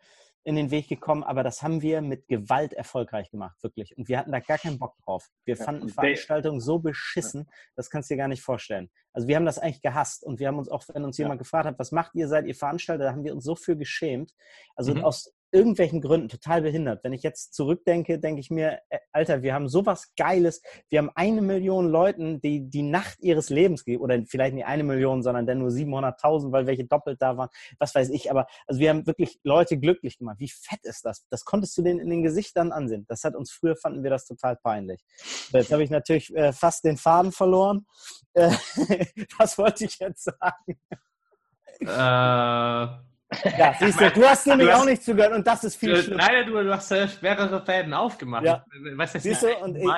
in 0.45 0.55
den 0.55 0.69
Weg 0.69 0.88
gekommen, 0.88 1.23
aber 1.23 1.43
das 1.43 1.63
haben 1.63 1.81
wir 1.81 2.01
mit 2.01 2.27
Gewalt 2.27 2.71
erfolgreich 2.71 3.31
gemacht, 3.31 3.62
wirklich. 3.63 3.97
Und 3.97 4.08
wir 4.08 4.19
hatten 4.19 4.31
da 4.31 4.39
gar 4.39 4.60
keinen 4.60 4.77
Bock 4.77 4.95
drauf. 5.03 5.27
Wir 5.43 5.58
fanden 5.58 5.88
ja, 5.88 5.93
Veranstaltungen 5.95 6.62
so 6.62 6.77
beschissen, 6.77 7.49
das 7.75 7.89
kannst 7.89 8.10
du 8.10 8.13
dir 8.13 8.19
gar 8.19 8.27
nicht 8.27 8.43
vorstellen. 8.43 8.91
Also 9.12 9.27
wir 9.27 9.38
haben 9.38 9.45
das 9.45 9.58
eigentlich 9.58 9.81
gehasst 9.81 10.23
und 10.23 10.39
wir 10.39 10.47
haben 10.47 10.60
uns 10.60 10.69
auch, 10.69 10.84
wenn 10.93 11.03
uns 11.03 11.17
jemand 11.17 11.39
ja. 11.39 11.43
gefragt 11.43 11.65
hat, 11.65 11.79
was 11.79 11.91
macht 11.91 12.13
ihr, 12.13 12.27
seid 12.27 12.45
ihr 12.45 12.53
Veranstalter, 12.53 13.05
da 13.05 13.12
haben 13.12 13.23
wir 13.23 13.34
uns 13.34 13.43
so 13.43 13.55
für 13.55 13.75
geschämt. 13.75 14.34
Also 14.75 14.93
mhm. 14.93 15.03
aus 15.03 15.35
irgendwelchen 15.56 16.02
Gründen 16.02 16.28
total 16.28 16.62
behindert. 16.62 17.04
Wenn 17.04 17.13
ich 17.13 17.24
jetzt 17.24 17.54
zurückdenke, 17.54 18.20
denke 18.20 18.41
ich 18.41 18.52
mir, 18.52 18.80
äh, 18.89 19.00
Alter, 19.13 19.41
wir 19.41 19.54
haben 19.54 19.70
sowas 19.70 20.12
Geiles. 20.18 20.62
Wir 20.89 21.00
haben 21.00 21.10
eine 21.15 21.41
Million 21.41 21.89
Leuten, 21.89 22.41
die 22.41 22.70
die 22.70 22.82
Nacht 22.82 23.20
ihres 23.22 23.50
Lebens 23.50 23.86
geben, 23.86 24.04
oder 24.04 24.22
vielleicht 24.28 24.54
nicht 24.54 24.65
eine 24.65 24.84
Million, 24.84 25.24
sondern 25.24 25.48
dann 25.48 25.60
nur 25.60 25.70
700.000, 25.70 26.52
weil 26.52 26.68
welche 26.68 26.86
doppelt 26.86 27.22
da 27.22 27.38
waren, 27.38 27.50
was 27.80 27.96
weiß 27.96 28.10
ich. 28.10 28.30
Aber 28.30 28.48
also 28.68 28.80
wir 28.82 28.89
haben 28.89 29.08
wirklich 29.08 29.39
Leute 29.44 29.80
glücklich 29.80 30.18
gemacht. 30.18 30.38
Wie 30.39 30.50
fett 30.50 30.82
ist 30.84 31.06
das? 31.06 31.26
Das 31.30 31.46
konntest 31.46 31.78
du 31.78 31.82
denen 31.82 32.00
in 32.00 32.10
den 32.10 32.22
Gesichtern 32.22 32.72
ansehen. 32.72 33.06
Das 33.08 33.24
hat 33.24 33.36
uns 33.36 33.52
früher, 33.52 33.78
fanden 33.78 34.04
wir 34.04 34.10
das 34.10 34.26
total 34.26 34.58
peinlich. 34.58 35.02
Jetzt 35.52 35.72
habe 35.72 35.84
ich 35.84 35.89
natürlich 35.89 36.36
äh, 36.36 36.52
fast 36.52 36.84
den 36.84 36.98
Faden 36.98 37.32
verloren. 37.32 37.86
Äh, 38.34 38.52
was 39.39 39.58
wollte 39.58 39.86
ich 39.86 39.98
jetzt 40.00 40.26
sagen? 40.26 40.80
Äh, 41.80 43.14
ja, 43.57 43.73
siehst 43.79 43.99
du, 43.99 44.11
du 44.11 44.23
hast 44.23 44.47
nämlich 44.47 44.71
auch 44.71 44.85
nicht 44.85 45.03
zugehört 45.03 45.33
und 45.33 45.45
das 45.45 45.63
ist 45.63 45.75
viel 45.75 45.95
schlimmer. 45.95 46.27
Nein, 46.27 46.47
du, 46.47 46.63
du 46.63 46.73
hast 46.73 46.91
äh, 46.91 47.07
mehrere 47.21 47.63
Fäden 47.65 47.93
aufgemacht. 47.93 48.45
Ja. 48.45 48.65
Was 48.95 49.13
siehst 49.13 49.43
du, 49.43 49.55
und, 49.57 49.75
ich, 49.77 49.89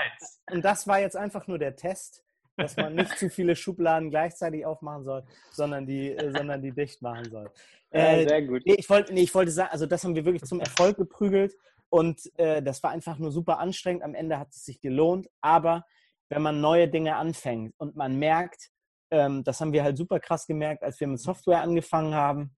und 0.51 0.63
das 0.63 0.87
war 0.87 0.99
jetzt 0.99 1.17
einfach 1.17 1.47
nur 1.47 1.59
der 1.59 1.75
Test, 1.75 2.23
dass 2.55 2.75
man 2.77 2.95
nicht 2.95 3.17
zu 3.17 3.29
viele 3.29 3.55
Schubladen 3.55 4.09
gleichzeitig 4.09 4.65
aufmachen 4.65 5.03
soll, 5.03 5.23
sondern 5.51 5.85
die, 5.85 6.11
äh, 6.11 6.31
sondern 6.31 6.61
die 6.61 6.71
dicht 6.71 7.01
machen 7.01 7.29
soll. 7.29 7.51
Äh, 7.91 8.23
ja, 8.23 8.29
sehr 8.29 8.41
gut. 8.43 8.63
Nee, 8.65 8.75
ich, 8.77 8.89
wollte, 8.89 9.13
nee, 9.13 9.21
ich 9.21 9.33
wollte 9.33 9.51
sagen, 9.51 9.69
also 9.71 9.85
das 9.85 10.03
haben 10.03 10.15
wir 10.15 10.25
wirklich 10.25 10.43
zum 10.43 10.59
Erfolg 10.59 10.97
geprügelt 10.97 11.53
und 11.89 12.19
äh, 12.37 12.61
das 12.61 12.81
war 12.83 12.91
einfach 12.91 13.17
nur 13.17 13.31
super 13.31 13.59
anstrengend. 13.59 14.03
Am 14.03 14.15
Ende 14.15 14.39
hat 14.39 14.49
es 14.49 14.65
sich 14.65 14.81
gelohnt, 14.81 15.27
aber 15.41 15.85
wenn 16.29 16.41
man 16.41 16.59
neue 16.59 16.87
Dinge 16.87 17.15
anfängt 17.15 17.73
und 17.77 17.95
man 17.95 18.17
merkt, 18.17 18.69
ähm, 19.11 19.43
das 19.43 19.61
haben 19.61 19.71
wir 19.71 19.83
halt 19.83 19.97
super 19.97 20.19
krass 20.19 20.45
gemerkt, 20.47 20.83
als 20.83 20.99
wir 20.99 21.07
mit 21.07 21.19
Software 21.19 21.61
angefangen 21.61 22.13
haben, 22.13 22.55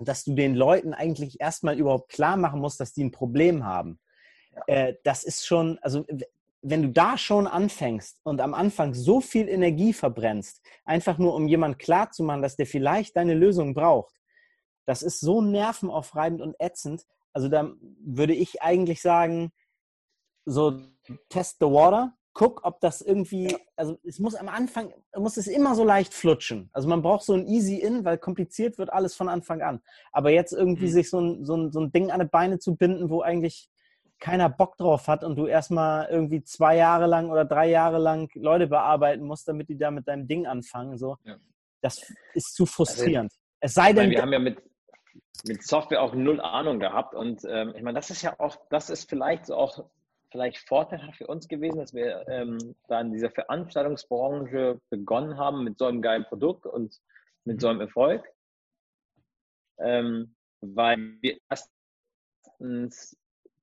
dass 0.00 0.24
du 0.24 0.34
den 0.34 0.54
Leuten 0.54 0.94
eigentlich 0.94 1.40
erstmal 1.40 1.78
überhaupt 1.78 2.10
klar 2.10 2.36
machen 2.36 2.60
musst, 2.60 2.80
dass 2.80 2.92
die 2.92 3.04
ein 3.04 3.10
Problem 3.10 3.64
haben. 3.64 3.98
Äh, 4.66 4.94
das 5.04 5.24
ist 5.24 5.46
schon, 5.46 5.78
also 5.82 6.04
wenn 6.62 6.82
du 6.82 6.88
da 6.90 7.16
schon 7.16 7.46
anfängst 7.46 8.20
und 8.24 8.40
am 8.40 8.54
Anfang 8.54 8.94
so 8.94 9.20
viel 9.20 9.48
Energie 9.48 9.92
verbrennst, 9.92 10.60
einfach 10.84 11.18
nur 11.18 11.34
um 11.34 11.46
jemand 11.46 11.78
klar 11.78 12.10
zu 12.10 12.22
machen, 12.24 12.42
dass 12.42 12.56
der 12.56 12.66
vielleicht 12.66 13.16
deine 13.16 13.34
Lösung 13.34 13.74
braucht, 13.74 14.14
das 14.84 15.02
ist 15.02 15.20
so 15.20 15.42
nervenaufreibend 15.42 16.40
und 16.40 16.56
ätzend. 16.58 17.04
Also 17.32 17.48
da 17.48 17.70
würde 18.00 18.34
ich 18.34 18.62
eigentlich 18.62 19.02
sagen, 19.02 19.52
so 20.44 20.80
test 21.28 21.58
the 21.60 21.66
water, 21.66 22.16
guck, 22.38 22.64
ob 22.64 22.80
das 22.80 23.00
irgendwie, 23.00 23.56
also 23.74 23.98
es 24.04 24.20
muss 24.20 24.36
am 24.36 24.48
Anfang, 24.48 24.94
muss 25.16 25.36
es 25.36 25.48
immer 25.48 25.74
so 25.74 25.82
leicht 25.82 26.14
flutschen. 26.14 26.70
Also 26.72 26.88
man 26.88 27.02
braucht 27.02 27.24
so 27.24 27.34
ein 27.34 27.48
Easy 27.48 27.78
In, 27.78 28.04
weil 28.04 28.16
kompliziert 28.16 28.78
wird 28.78 28.92
alles 28.92 29.16
von 29.16 29.28
Anfang 29.28 29.60
an. 29.60 29.82
Aber 30.12 30.30
jetzt 30.30 30.52
irgendwie 30.52 30.86
mhm. 30.86 30.90
sich 30.90 31.10
so 31.10 31.20
ein, 31.20 31.44
so, 31.44 31.56
ein, 31.56 31.72
so 31.72 31.80
ein 31.80 31.90
Ding 31.90 32.12
an 32.12 32.20
die 32.20 32.26
Beine 32.26 32.60
zu 32.60 32.76
binden, 32.76 33.10
wo 33.10 33.22
eigentlich 33.22 33.68
keiner 34.20 34.48
Bock 34.48 34.76
drauf 34.76 35.08
hat 35.08 35.24
und 35.24 35.34
du 35.34 35.46
erstmal 35.46 36.06
irgendwie 36.10 36.44
zwei 36.44 36.76
Jahre 36.76 37.08
lang 37.08 37.28
oder 37.28 37.44
drei 37.44 37.68
Jahre 37.70 37.98
lang 37.98 38.30
Leute 38.34 38.68
bearbeiten 38.68 39.24
musst, 39.24 39.48
damit 39.48 39.68
die 39.68 39.76
da 39.76 39.90
mit 39.90 40.06
deinem 40.06 40.28
Ding 40.28 40.46
anfangen, 40.46 40.96
so, 40.96 41.16
ja. 41.24 41.38
das 41.80 42.00
ist 42.34 42.54
zu 42.54 42.66
frustrierend. 42.66 43.32
Also, 43.32 43.40
es 43.60 43.74
sei 43.74 43.92
denn, 43.92 44.10
wir 44.10 44.22
haben 44.22 44.32
ja 44.32 44.38
mit, 44.38 44.62
mit 45.44 45.64
Software 45.64 46.02
auch 46.02 46.14
null 46.14 46.40
Ahnung 46.40 46.78
gehabt 46.78 47.16
und 47.16 47.44
ähm, 47.48 47.74
ich 47.76 47.82
meine, 47.82 47.98
das 47.98 48.10
ist 48.10 48.22
ja 48.22 48.38
auch, 48.38 48.56
das 48.70 48.90
ist 48.90 49.10
vielleicht 49.10 49.46
so 49.46 49.56
auch 49.56 49.88
vielleicht 50.30 50.58
vorteilhaft 50.68 51.18
für 51.18 51.26
uns 51.26 51.48
gewesen, 51.48 51.78
dass 51.78 51.94
wir 51.94 52.26
ähm, 52.28 52.58
da 52.88 53.00
in 53.00 53.12
dieser 53.12 53.30
Veranstaltungsbranche 53.30 54.80
begonnen 54.90 55.38
haben 55.38 55.64
mit 55.64 55.78
so 55.78 55.86
einem 55.86 56.02
geilen 56.02 56.24
Produkt 56.24 56.66
und 56.66 56.96
mit 57.44 57.60
so 57.60 57.68
einem 57.68 57.80
Erfolg, 57.80 58.26
ähm, 59.78 60.34
weil 60.60 60.98
wir 61.22 61.38
erstens 61.48 63.16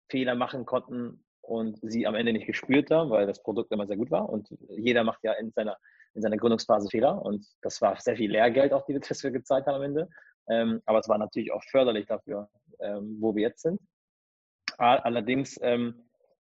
Fehler 0.10 0.36
machen 0.36 0.66
konnten 0.66 1.24
und 1.42 1.78
sie 1.82 2.08
am 2.08 2.16
Ende 2.16 2.34
nicht 2.34 2.48
gespürt 2.48 2.90
haben, 2.90 3.12
weil 3.12 3.28
das 3.28 3.44
Produkt 3.44 3.72
immer 3.72 3.86
sehr 3.86 3.98
gut 3.98 4.12
war 4.12 4.30
und 4.30 4.50
jeder 4.70 5.04
macht 5.04 5.24
ja 5.24 5.34
in 5.34 5.52
seiner, 5.52 5.78
in 6.14 6.22
seiner 6.22 6.38
Gründungsphase 6.38 6.90
Fehler 6.90 7.22
und 7.22 7.46
das 7.62 7.82
war 7.82 8.00
sehr 8.00 8.18
viel 8.18 8.32
Lehrgeld 8.32 8.74
auch, 8.74 8.86
die 8.86 8.94
wir, 8.94 9.00
das 9.02 9.24
wir 9.24 9.32
gezahlt 9.32 9.68
haben 9.68 9.76
am 9.76 9.84
Ende, 9.84 10.10
ähm, 10.50 10.82
aber 10.86 11.00
es 11.00 11.10
war 11.10 11.18
natürlich 11.18 11.52
auch 11.52 11.64
förderlich 11.66 12.08
dafür, 12.08 12.50
ähm, 12.80 13.18
wo 13.20 13.36
wir 13.36 13.44
jetzt 13.44 13.62
sind. 13.62 13.80
Allerdings 14.78 15.58
ähm, 15.62 16.05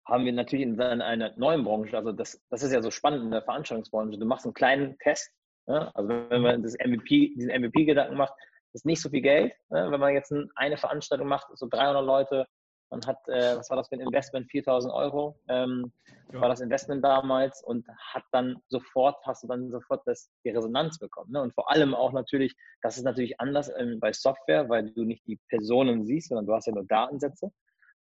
haben 0.06 0.24
wir 0.24 0.32
natürlich 0.32 0.64
in 0.64 0.80
einer 0.80 1.32
neuen 1.36 1.64
Branche, 1.64 1.96
also 1.96 2.12
das, 2.12 2.40
das 2.50 2.62
ist 2.62 2.72
ja 2.72 2.80
so 2.80 2.90
spannend 2.90 3.24
in 3.24 3.30
der 3.30 3.42
Veranstaltungsbranche, 3.42 4.18
du 4.18 4.26
machst 4.26 4.46
einen 4.46 4.54
kleinen 4.54 4.98
Test, 4.98 5.30
ja? 5.66 5.90
also 5.94 6.08
wenn 6.08 6.42
man 6.42 6.62
das 6.62 6.74
MVP, 6.74 7.34
diesen 7.36 7.50
MVP-Gedanken 7.50 8.16
macht, 8.16 8.34
ist 8.72 8.86
nicht 8.86 9.02
so 9.02 9.10
viel 9.10 9.22
Geld, 9.22 9.52
ja? 9.70 9.90
wenn 9.90 10.00
man 10.00 10.14
jetzt 10.14 10.32
eine 10.54 10.76
Veranstaltung 10.76 11.26
macht, 11.26 11.46
so 11.54 11.66
300 11.68 12.04
Leute, 12.04 12.46
man 12.90 13.04
hat, 13.04 13.16
äh, 13.26 13.56
was 13.56 13.68
war 13.68 13.76
das 13.78 13.88
für 13.88 13.96
ein 13.96 14.00
Investment, 14.00 14.48
4000 14.48 14.94
Euro 14.94 15.40
ähm, 15.48 15.92
ja. 16.32 16.40
war 16.40 16.48
das 16.48 16.60
Investment 16.60 17.04
damals 17.04 17.60
und 17.64 17.84
hat 17.98 18.22
dann 18.30 18.62
sofort, 18.68 19.16
hast 19.26 19.42
du 19.42 19.48
dann 19.48 19.72
sofort 19.72 20.06
das, 20.06 20.30
die 20.44 20.50
Resonanz 20.50 21.00
bekommen. 21.00 21.32
Ne? 21.32 21.42
Und 21.42 21.52
vor 21.52 21.68
allem 21.68 21.94
auch 21.96 22.12
natürlich, 22.12 22.54
das 22.82 22.96
ist 22.96 23.02
natürlich 23.02 23.40
anders 23.40 23.72
ähm, 23.76 23.98
bei 23.98 24.12
Software, 24.12 24.68
weil 24.68 24.92
du 24.92 25.02
nicht 25.02 25.26
die 25.26 25.40
Personen 25.48 26.06
siehst, 26.06 26.28
sondern 26.28 26.46
du 26.46 26.54
hast 26.54 26.66
ja 26.66 26.74
nur 26.74 26.86
Datensätze 26.86 27.50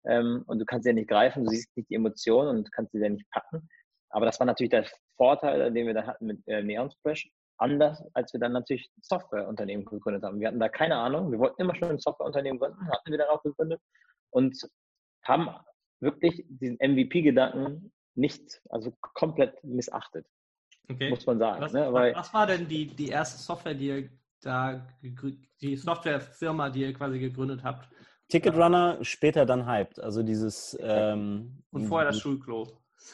ähm, 0.08 0.44
und 0.48 0.60
du 0.60 0.66
kannst 0.66 0.84
sie 0.84 0.90
ja 0.90 0.94
nicht 0.94 1.10
greifen, 1.10 1.46
du 1.46 1.52
siehst 1.52 1.76
nicht 1.76 1.90
die 1.90 1.96
Emotionen 1.96 2.50
und 2.50 2.72
kannst 2.72 2.92
sie 2.92 3.00
ja 3.00 3.10
nicht 3.10 3.30
packen. 3.32 3.68
Aber 4.10 4.26
das 4.26 4.40
war 4.40 4.48
natürlich 4.48 4.72
der 4.72 4.86
Vorteil, 5.18 5.72
den 5.72 5.88
wir 5.88 5.94
dann 5.94 6.08
hatten 6.08 6.26
mit 6.26 6.48
äh, 6.48 6.64
Neon 6.64 6.92
Splash, 6.92 7.30
anders, 7.58 8.04
als 8.14 8.34
wir 8.34 8.40
dann 8.40 8.54
natürlich 8.54 8.90
Softwareunternehmen 9.02 9.86
gegründet 9.86 10.24
haben. 10.24 10.40
Wir 10.40 10.48
hatten 10.48 10.60
da 10.60 10.70
keine 10.70 10.98
Ahnung, 10.98 11.32
wir 11.32 11.40
wollten 11.40 11.62
immer 11.62 11.76
schon 11.76 11.90
ein 11.90 12.00
Softwareunternehmen 12.00 12.60
gründen, 12.60 12.88
hatten 12.90 13.12
wir 13.12 13.18
dann 13.18 13.30
auch 13.30 13.44
gegründet 13.44 13.82
und 14.32 14.58
haben 15.24 15.50
wirklich 16.00 16.46
diesen 16.48 16.78
MVP-Gedanken 16.78 17.92
nicht, 18.16 18.62
also 18.70 18.94
komplett 19.00 19.64
missachtet. 19.64 20.26
Okay. 20.90 21.10
Muss 21.10 21.26
man 21.26 21.40
sagen. 21.40 21.62
Was, 21.62 21.74
ne? 21.74 21.92
Weil, 21.92 22.16
was 22.16 22.34
war 22.34 22.46
denn 22.46 22.68
die, 22.68 22.88
die 22.88 23.10
erste 23.10 23.42
Software, 23.42 23.74
die 23.74 23.88
ihr 23.88 24.10
da, 24.42 24.88
die 25.62 25.76
Softwarefirma, 25.76 26.70
die 26.70 26.82
ihr 26.82 26.94
quasi 26.94 27.20
gegründet 27.20 27.64
habt, 27.64 27.90
Ticketrunner, 28.30 28.98
später 29.02 29.46
dann 29.46 29.68
hyped. 29.68 30.00
Also 30.00 30.24
dieses. 30.24 30.78
Ähm, 30.82 31.64
und 31.72 31.86
vorher 31.86 32.10
das 32.10 32.20
Schulklo. 32.20 32.68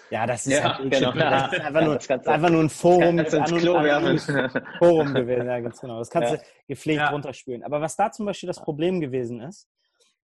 Ja, 0.09 0.25
das 0.25 0.47
ist, 0.47 0.53
ja, 0.53 0.77
halt 0.77 0.91
genau. 0.91 1.11
das 1.11 1.53
ist 1.53 1.59
einfach, 1.59 1.83
nur, 1.83 1.95
das 1.95 2.27
einfach 2.27 2.49
nur 2.49 2.61
ein 2.61 2.69
Forum, 2.69 3.17
das 3.17 3.33
an, 3.33 3.43
Klo 3.43 3.75
an, 3.75 4.19
Forum 4.79 5.13
gewesen. 5.13 5.47
Ja, 5.47 5.59
ganz 5.59 5.81
genau. 5.81 5.99
Das 5.99 6.09
kannst 6.09 6.31
ja. 6.31 6.37
du 6.37 6.43
gepflegt 6.67 6.99
ja. 7.01 7.09
runterspülen. 7.09 7.63
Aber 7.63 7.81
was 7.81 7.95
da 7.95 8.11
zum 8.11 8.25
Beispiel 8.25 8.47
das 8.47 8.61
Problem 8.61 9.01
gewesen 9.01 9.41
ist, 9.41 9.67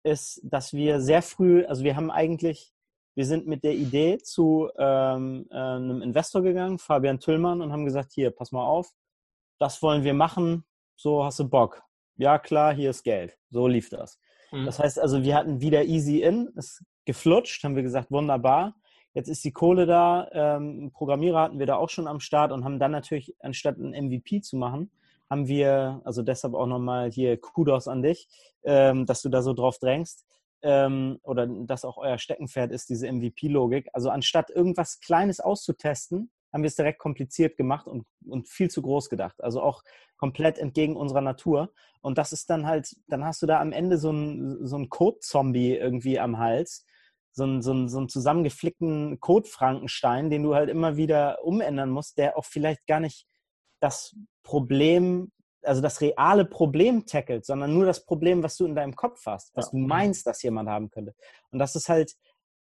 ist, 0.02 0.40
dass 0.44 0.72
wir 0.72 1.00
sehr 1.00 1.22
früh, 1.22 1.64
also 1.66 1.84
wir 1.84 1.96
haben 1.96 2.10
eigentlich, 2.10 2.72
wir 3.14 3.26
sind 3.26 3.46
mit 3.46 3.64
der 3.64 3.74
Idee 3.74 4.18
zu 4.18 4.70
ähm, 4.78 5.46
äh, 5.50 5.54
einem 5.54 6.00
Investor 6.00 6.42
gegangen, 6.42 6.78
Fabian 6.78 7.20
Tüllmann, 7.20 7.60
und 7.60 7.72
haben 7.72 7.84
gesagt, 7.84 8.12
hier, 8.12 8.30
pass 8.30 8.52
mal 8.52 8.64
auf, 8.64 8.90
das 9.58 9.82
wollen 9.82 10.04
wir 10.04 10.14
machen, 10.14 10.64
so 10.96 11.24
hast 11.24 11.38
du 11.38 11.48
Bock. 11.48 11.82
Ja, 12.16 12.38
klar, 12.38 12.74
hier 12.74 12.90
ist 12.90 13.02
Geld. 13.02 13.38
So 13.50 13.66
lief 13.66 13.90
das. 13.90 14.18
Mhm. 14.52 14.66
Das 14.66 14.78
heißt 14.78 14.98
also, 14.98 15.22
wir 15.22 15.34
hatten 15.34 15.60
wieder 15.60 15.84
Easy 15.84 16.22
In, 16.22 16.48
ist 16.56 16.82
geflutscht, 17.04 17.64
haben 17.64 17.76
wir 17.76 17.82
gesagt, 17.82 18.10
wunderbar. 18.10 18.74
Jetzt 19.12 19.28
ist 19.28 19.44
die 19.44 19.52
Kohle 19.52 19.86
da. 19.86 20.28
Ähm, 20.32 20.90
Programmierer 20.92 21.42
hatten 21.42 21.58
wir 21.58 21.66
da 21.66 21.76
auch 21.76 21.88
schon 21.88 22.06
am 22.06 22.20
Start 22.20 22.52
und 22.52 22.64
haben 22.64 22.78
dann 22.78 22.92
natürlich, 22.92 23.34
anstatt 23.40 23.78
ein 23.78 23.90
MVP 23.90 24.40
zu 24.40 24.56
machen, 24.56 24.90
haben 25.28 25.48
wir, 25.48 26.00
also 26.04 26.22
deshalb 26.22 26.54
auch 26.54 26.66
nochmal 26.66 27.10
hier 27.10 27.40
Kudos 27.40 27.88
an 27.88 28.02
dich, 28.02 28.28
ähm, 28.64 29.06
dass 29.06 29.22
du 29.22 29.28
da 29.28 29.42
so 29.42 29.52
drauf 29.52 29.78
drängst 29.78 30.26
ähm, 30.62 31.18
oder 31.22 31.46
dass 31.46 31.84
auch 31.84 31.96
euer 31.96 32.18
Steckenpferd 32.18 32.72
ist, 32.72 32.88
diese 32.88 33.10
MVP-Logik. 33.10 33.88
Also 33.92 34.10
anstatt 34.10 34.50
irgendwas 34.50 35.00
Kleines 35.00 35.40
auszutesten, 35.40 36.30
haben 36.52 36.62
wir 36.62 36.68
es 36.68 36.76
direkt 36.76 36.98
kompliziert 36.98 37.56
gemacht 37.56 37.86
und, 37.86 38.06
und 38.26 38.48
viel 38.48 38.70
zu 38.70 38.82
groß 38.82 39.08
gedacht. 39.08 39.42
Also 39.42 39.62
auch 39.62 39.82
komplett 40.16 40.58
entgegen 40.58 40.96
unserer 40.96 41.20
Natur. 41.20 41.72
Und 42.02 42.18
das 42.18 42.32
ist 42.32 42.50
dann 42.50 42.66
halt, 42.66 42.94
dann 43.08 43.24
hast 43.24 43.42
du 43.42 43.46
da 43.46 43.60
am 43.60 43.72
Ende 43.72 43.98
so 43.98 44.10
einen 44.10 44.66
so 44.66 44.84
Code-Zombie 44.86 45.76
irgendwie 45.76 46.18
am 46.18 46.38
Hals, 46.38 46.84
so 47.32 47.44
einen, 47.44 47.62
so 47.62 47.70
einen, 47.70 47.88
so 47.88 47.98
einen 47.98 48.08
zusammengeflickten 48.08 49.20
Code-Frankenstein, 49.20 50.30
den 50.30 50.42
du 50.42 50.54
halt 50.54 50.68
immer 50.68 50.96
wieder 50.96 51.44
umändern 51.44 51.90
musst, 51.90 52.18
der 52.18 52.36
auch 52.36 52.44
vielleicht 52.44 52.86
gar 52.86 53.00
nicht 53.00 53.26
das 53.80 54.16
Problem, 54.42 55.30
also 55.62 55.80
das 55.80 56.00
reale 56.00 56.44
Problem 56.44 57.06
tackelt, 57.06 57.46
sondern 57.46 57.72
nur 57.72 57.86
das 57.86 58.04
Problem, 58.04 58.42
was 58.42 58.56
du 58.56 58.66
in 58.66 58.74
deinem 58.74 58.96
Kopf 58.96 59.24
hast, 59.26 59.54
was 59.54 59.66
ja. 59.66 59.70
du 59.72 59.78
meinst, 59.78 60.26
dass 60.26 60.42
jemand 60.42 60.68
haben 60.68 60.90
könnte. 60.90 61.14
Und 61.50 61.58
das 61.58 61.76
ist 61.76 61.88
halt, 61.88 62.14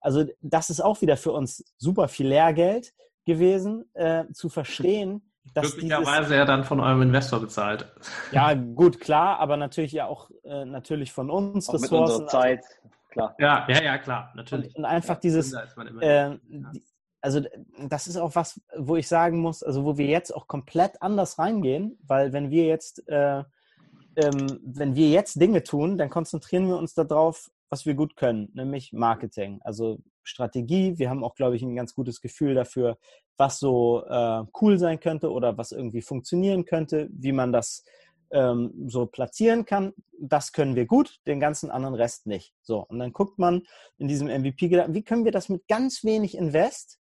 also 0.00 0.24
das 0.40 0.70
ist 0.70 0.80
auch 0.80 1.00
wieder 1.00 1.16
für 1.16 1.32
uns 1.32 1.64
super 1.76 2.08
viel 2.08 2.28
Lehrgeld 2.28 2.92
gewesen, 3.24 3.84
äh, 3.94 4.24
zu 4.32 4.48
verstehen, 4.48 5.22
dass 5.54 5.72
Glücklicherweise 5.72 6.20
dieses, 6.20 6.36
ja 6.36 6.44
dann 6.44 6.64
von 6.64 6.80
eurem 6.80 7.02
Investor 7.02 7.40
bezahlt. 7.40 7.86
Ja, 8.30 8.54
gut, 8.74 9.00
klar, 9.00 9.38
aber 9.38 9.56
natürlich 9.56 9.92
ja 9.92 10.06
auch 10.06 10.30
äh, 10.44 10.64
natürlich 10.64 11.12
von 11.12 11.30
uns 11.30 11.68
auch 11.68 11.74
Ressourcen. 11.74 12.22
Mit 12.22 12.30
Zeit, 12.30 12.60
also, 12.64 12.90
klar. 13.10 13.34
Ja, 13.38 13.66
ja, 13.68 13.82
ja, 13.82 13.98
klar, 13.98 14.32
natürlich. 14.34 14.74
Und, 14.76 14.84
und 14.84 14.84
einfach 14.84 15.14
ja, 15.14 15.20
dieses, 15.20 15.52
äh, 16.00 16.38
also 17.22 17.40
das 17.88 18.08
ist 18.08 18.16
auch 18.16 18.34
was, 18.34 18.60
wo 18.76 18.96
ich 18.96 19.08
sagen 19.08 19.38
muss, 19.38 19.62
also 19.62 19.84
wo 19.84 19.96
wir 19.96 20.06
jetzt 20.06 20.34
auch 20.34 20.48
komplett 20.48 21.00
anders 21.00 21.38
reingehen, 21.38 21.98
weil 22.04 22.32
wenn 22.32 22.50
wir 22.50 22.66
jetzt, 22.66 23.08
äh, 23.08 23.44
ähm, 24.16 24.60
wenn 24.64 24.94
wir 24.96 25.08
jetzt 25.08 25.40
Dinge 25.40 25.62
tun, 25.62 25.96
dann 25.96 26.10
konzentrieren 26.10 26.66
wir 26.66 26.76
uns 26.76 26.94
darauf, 26.94 27.50
was 27.72 27.86
wir 27.86 27.94
gut 27.94 28.16
können, 28.16 28.50
nämlich 28.52 28.92
Marketing, 28.92 29.58
also 29.62 29.98
Strategie. 30.22 30.98
Wir 30.98 31.08
haben 31.08 31.24
auch, 31.24 31.34
glaube 31.34 31.56
ich, 31.56 31.62
ein 31.62 31.74
ganz 31.74 31.94
gutes 31.94 32.20
Gefühl 32.20 32.54
dafür, 32.54 32.98
was 33.38 33.58
so 33.58 34.04
äh, 34.04 34.44
cool 34.60 34.78
sein 34.78 35.00
könnte 35.00 35.32
oder 35.32 35.56
was 35.56 35.72
irgendwie 35.72 36.02
funktionieren 36.02 36.66
könnte, 36.66 37.08
wie 37.10 37.32
man 37.32 37.50
das 37.50 37.82
ähm, 38.30 38.74
so 38.88 39.06
platzieren 39.06 39.64
kann. 39.64 39.94
Das 40.20 40.52
können 40.52 40.76
wir 40.76 40.84
gut, 40.84 41.18
den 41.26 41.40
ganzen 41.40 41.70
anderen 41.70 41.94
Rest 41.94 42.26
nicht. 42.26 42.52
So, 42.60 42.84
und 42.84 42.98
dann 42.98 43.14
guckt 43.14 43.38
man 43.38 43.62
in 43.96 44.06
diesem 44.06 44.28
MVP, 44.28 44.70
wie 44.70 45.02
können 45.02 45.24
wir 45.24 45.32
das 45.32 45.48
mit 45.48 45.66
ganz 45.66 46.04
wenig 46.04 46.36
Invest 46.36 46.98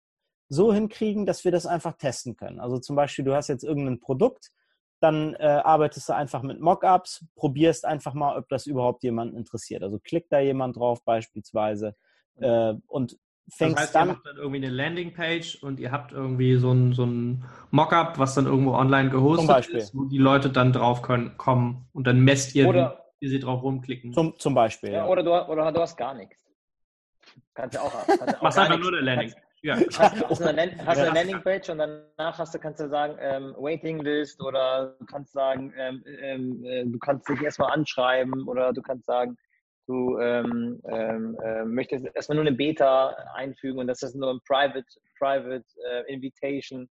so 0.51 0.75
hinkriegen, 0.75 1.25
dass 1.25 1.47
wir 1.47 1.53
das 1.53 1.65
einfach 1.65 1.97
testen 1.97 2.37
können. 2.37 2.61
Also 2.61 2.79
zum 2.79 2.95
Beispiel, 2.95 3.25
du 3.25 3.35
hast 3.35 3.49
jetzt 3.49 3.65
irgendein 3.65 4.01
Produkt, 4.01 4.53
dann 5.01 5.35
äh, 5.35 5.47
arbeitest 5.47 6.09
du 6.09 6.15
einfach 6.15 6.43
mit 6.43 6.61
Mockups, 6.61 7.27
probierst 7.37 7.85
einfach 7.85 8.15
mal, 8.15 8.37
ob 8.37 8.49
das 8.49 8.67
überhaupt 8.67 9.03
jemanden 9.03 9.37
interessiert. 9.37 9.83
Also 9.83 9.99
klickt 9.99 10.33
da 10.33 10.41
jemand 10.41 10.77
drauf 10.77 11.05
beispielsweise 11.05 11.95
äh, 12.37 12.75
und 12.87 13.17
fängst 13.51 13.77
das 13.77 13.85
heißt, 13.85 13.95
dann, 13.95 14.09
ihr 14.09 14.15
macht 14.15 14.27
dann 14.27 14.37
irgendwie 14.37 14.67
eine 14.67 14.71
Landingpage 14.71 15.63
und 15.63 15.81
ihr 15.81 15.93
habt 15.93 16.13
irgendwie 16.13 16.57
so 16.57 16.73
ein, 16.73 16.93
so 16.93 17.05
ein 17.05 17.45
Mockup, 17.71 18.19
was 18.19 18.35
dann 18.35 18.47
irgendwo 18.47 18.73
online 18.73 19.11
gehostet 19.11 19.69
ist, 19.69 19.95
wo 19.95 20.05
die 20.05 20.19
Leute 20.19 20.51
dann 20.51 20.73
drauf 20.73 21.03
können, 21.03 21.37
kommen 21.37 21.89
und 21.93 22.07
dann 22.07 22.21
messt 22.21 22.55
ihr, 22.55 22.69
oder, 22.69 23.05
wie, 23.21 23.29
sie 23.29 23.41
drauf 23.41 23.63
rumklicken. 23.63 24.13
Zum, 24.13 24.39
zum 24.39 24.55
Beispiel. 24.55 24.91
Ja, 24.91 24.99
ja. 24.99 25.07
Oder, 25.07 25.23
du, 25.23 25.33
oder 25.49 25.73
du 25.73 25.81
hast 25.81 25.97
gar 25.97 26.15
nichts. 26.15 26.45
Kannst 27.55 27.77
du 27.77 27.83
auch. 27.83 27.93
Kannst 28.07 28.43
Machst 28.43 28.59
einfach 28.59 28.79
nur 28.79 28.93
eine 28.93 29.01
Landing. 29.01 29.35
Ja. 29.63 29.77
Hast, 29.77 29.99
hast, 29.99 30.43
eine, 30.43 30.87
hast 30.87 30.99
eine 30.99 31.15
Landingpage 31.15 31.71
und 31.71 31.79
danach 31.79 32.39
hast 32.39 32.55
du, 32.55 32.61
kannst 32.61 32.81
du 32.81 32.89
sagen, 32.89 33.17
ähm, 33.21 33.57
Waiting 33.59 33.99
List 34.01 34.41
oder 34.41 34.95
du 35.01 35.07
kannst 35.07 35.33
sagen, 35.33 35.75
ähm, 35.77 36.05
ähm, 36.07 36.65
äh, 36.65 36.85
du 36.85 36.97
kannst 37.01 37.29
dich 37.29 37.43
erstmal 37.43 37.73
anschreiben 37.73 38.47
oder 38.47 38.73
du 38.73 38.81
kannst 38.83 39.07
sagen, 39.07 39.37
du 39.89 40.19
ähm, 40.21 40.81
ähm, 40.89 41.37
äh, 41.43 41.65
möchtest 41.65 42.07
erstmal 42.15 42.37
nur 42.37 42.47
eine 42.47 42.57
Beta 42.57 43.17
einfügen 43.35 43.81
und 43.81 43.89
das 43.89 44.03
ist 44.03 44.15
nur 44.15 44.31
ein 44.31 44.41
Private, 44.47 44.85
Private 45.19 45.65
äh, 45.91 46.13
Invitation. 46.13 46.89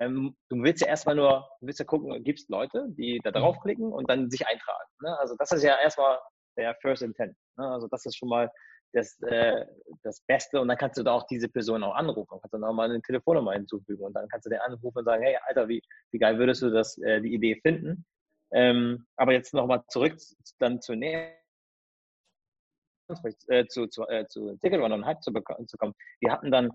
Ähm, 0.00 0.36
du 0.48 0.62
willst 0.62 0.82
ja 0.82 0.88
erstmal 0.88 1.14
nur, 1.14 1.48
du 1.60 1.66
willst 1.66 1.78
ja 1.78 1.86
gucken, 1.86 2.22
gibt 2.24 2.40
es 2.40 2.48
Leute, 2.48 2.86
die 2.90 3.20
da 3.22 3.30
mhm. 3.30 3.34
draufklicken 3.34 3.92
und 3.92 4.10
dann 4.10 4.30
sich 4.30 4.46
eintragen. 4.46 4.88
Ne? 5.02 5.16
Also 5.20 5.36
das 5.38 5.52
ist 5.52 5.62
ja 5.62 5.78
erstmal 5.80 6.18
der 6.58 6.74
First 6.82 7.02
Intent. 7.02 7.36
Ne? 7.56 7.66
Also 7.66 7.86
das 7.88 8.04
ist 8.04 8.16
schon 8.16 8.28
mal 8.28 8.50
das, 8.92 9.20
äh, 9.22 9.66
das 10.02 10.20
Beste 10.22 10.60
und 10.60 10.68
dann 10.68 10.76
kannst 10.76 10.98
du 10.98 11.02
da 11.02 11.12
auch 11.12 11.26
diese 11.26 11.48
Person 11.48 11.82
auch 11.82 11.94
anrufen. 11.94 12.38
Kannst 12.40 12.54
dann 12.54 12.64
auch 12.64 12.72
mal 12.72 12.90
eine 12.90 13.00
Telefonnummer 13.02 13.52
hinzufügen 13.52 14.04
und 14.04 14.14
dann 14.14 14.28
kannst 14.28 14.46
du 14.46 14.50
den 14.50 14.60
anrufen 14.60 14.98
und 14.98 15.04
sagen, 15.04 15.22
hey 15.22 15.36
Alter, 15.46 15.68
wie, 15.68 15.82
wie 16.10 16.18
geil 16.18 16.38
würdest 16.38 16.62
du 16.62 16.70
das, 16.70 16.98
äh, 16.98 17.20
die 17.20 17.34
Idee 17.34 17.60
finden? 17.62 18.04
Ähm, 18.52 19.06
aber 19.16 19.32
jetzt 19.32 19.54
nochmal 19.54 19.84
zurück 19.88 20.16
dann 20.58 20.80
zu 20.80 20.94
näher 20.94 21.36
äh, 23.48 23.66
zu, 23.66 23.86
zu, 23.88 24.06
äh, 24.08 24.26
zu 24.26 24.56
Ticket 24.58 24.80
und 24.80 25.04
Hype 25.04 25.22
zu, 25.22 25.32
zu 25.66 25.76
kommen. 25.76 25.94
Wir 26.20 26.32
hatten 26.32 26.50
dann 26.50 26.70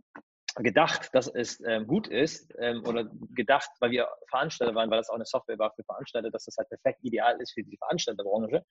gedacht, 0.58 1.10
dass 1.14 1.28
es 1.28 1.62
ähm, 1.66 1.86
gut 1.86 2.08
ist 2.08 2.54
ähm, 2.60 2.84
oder 2.88 3.10
gedacht, 3.34 3.70
weil 3.80 3.92
wir 3.92 4.08
Veranstalter 4.30 4.74
waren, 4.74 4.90
weil 4.90 5.00
das 5.00 5.10
auch 5.10 5.16
eine 5.16 5.26
Software 5.26 5.60
war 5.60 5.74
für 5.76 5.84
Veranstalter, 5.84 6.32
dass 6.32 6.46
das 6.46 6.56
halt 6.58 6.70
perfekt 6.70 7.00
ideal 7.04 7.40
ist 7.42 7.54
für 7.54 7.64
die 7.64 7.78
Veranstalterbranche 7.78 8.64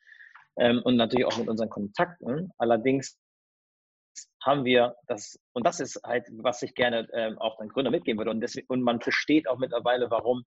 ähm, 0.57 0.81
und 0.85 0.97
natürlich 0.97 1.27
auch 1.27 1.37
mit 1.37 1.49
unseren 1.49 1.69
Kontakten. 1.69 2.51
Allerdings 2.59 3.19
haben 4.43 4.65
wir 4.65 4.97
das, 5.07 5.39
und 5.53 5.67
das 5.67 5.81
ist 5.81 6.01
halt, 6.05 6.27
was 6.39 6.63
ich 6.63 6.75
gerne 6.75 7.09
ähm, 7.13 7.39
auch 7.39 7.57
den 7.59 7.69
Gründer 7.69 7.91
mitgeben 7.91 8.19
würde. 8.19 8.31
Und, 8.31 8.41
deswegen, 8.41 8.67
und 8.69 8.83
man 8.83 9.01
versteht 9.01 9.49
auch 9.49 9.59
mittlerweile, 9.59 10.11
warum 10.11 10.45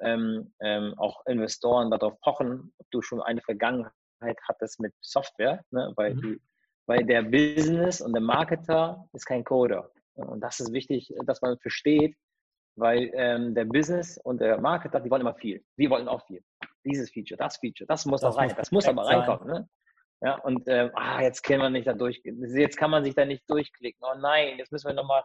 ähm, 0.00 0.52
ähm, 0.60 0.94
auch 0.96 1.24
Investoren 1.26 1.90
darauf 1.90 2.18
pochen, 2.20 2.72
ob 2.78 2.90
du 2.90 3.02
schon 3.02 3.20
eine 3.20 3.42
Vergangenheit 3.42 4.38
hattest 4.48 4.80
mit 4.80 4.94
Software, 5.00 5.62
ne? 5.70 5.92
weil, 5.96 6.14
mhm. 6.14 6.22
die, 6.22 6.40
weil 6.86 7.04
der 7.04 7.22
Business 7.22 8.00
und 8.00 8.12
der 8.12 8.22
Marketer 8.22 9.04
ist 9.12 9.26
kein 9.26 9.44
Coder. 9.44 9.90
Und 10.14 10.40
das 10.40 10.60
ist 10.60 10.72
wichtig, 10.72 11.12
dass 11.24 11.40
man 11.40 11.58
versteht, 11.58 12.16
weil 12.76 13.10
ähm, 13.14 13.54
der 13.54 13.64
Business 13.64 14.18
und 14.18 14.40
der 14.40 14.60
Marketer, 14.60 15.00
die 15.00 15.10
wollen 15.10 15.22
immer 15.22 15.34
viel. 15.34 15.64
Wir 15.76 15.90
wollen 15.90 16.08
auch 16.08 16.26
viel. 16.26 16.42
Dieses 16.84 17.10
Feature, 17.10 17.36
das 17.36 17.58
Feature, 17.58 17.86
das 17.86 18.06
muss 18.06 18.22
das 18.22 18.34
auch 18.34 18.38
rein. 18.38 18.54
Das 18.56 18.70
muss 18.70 18.86
aber 18.86 19.06
reinkommen. 19.06 19.46
Ne? 19.48 19.68
Ja, 20.22 20.34
und 20.40 20.68
äh, 20.68 20.90
ah, 20.94 21.22
jetzt 21.22 21.42
kann 21.42 21.60
man 21.60 21.72
nicht 21.72 21.86
da 21.86 21.94
durch, 21.94 22.20
jetzt 22.24 22.76
kann 22.76 22.90
man 22.90 23.04
sich 23.04 23.14
da 23.14 23.24
nicht 23.24 23.48
durchklicken. 23.48 24.02
Oh 24.02 24.18
nein, 24.18 24.58
jetzt 24.58 24.70
müssen 24.70 24.88
wir 24.88 24.94
nochmal 24.94 25.22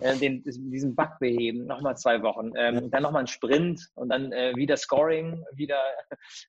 äh, 0.00 0.16
den, 0.16 0.42
diesen 0.42 0.96
Bug 0.96 1.10
beheben, 1.20 1.66
nochmal 1.66 1.96
zwei 1.96 2.22
Wochen, 2.22 2.52
ähm, 2.56 2.90
dann 2.90 3.02
nochmal 3.04 3.22
ein 3.22 3.28
Sprint 3.28 3.88
und 3.94 4.08
dann 4.08 4.32
äh, 4.32 4.52
wieder 4.56 4.76
Scoring, 4.76 5.44
wieder, 5.54 5.80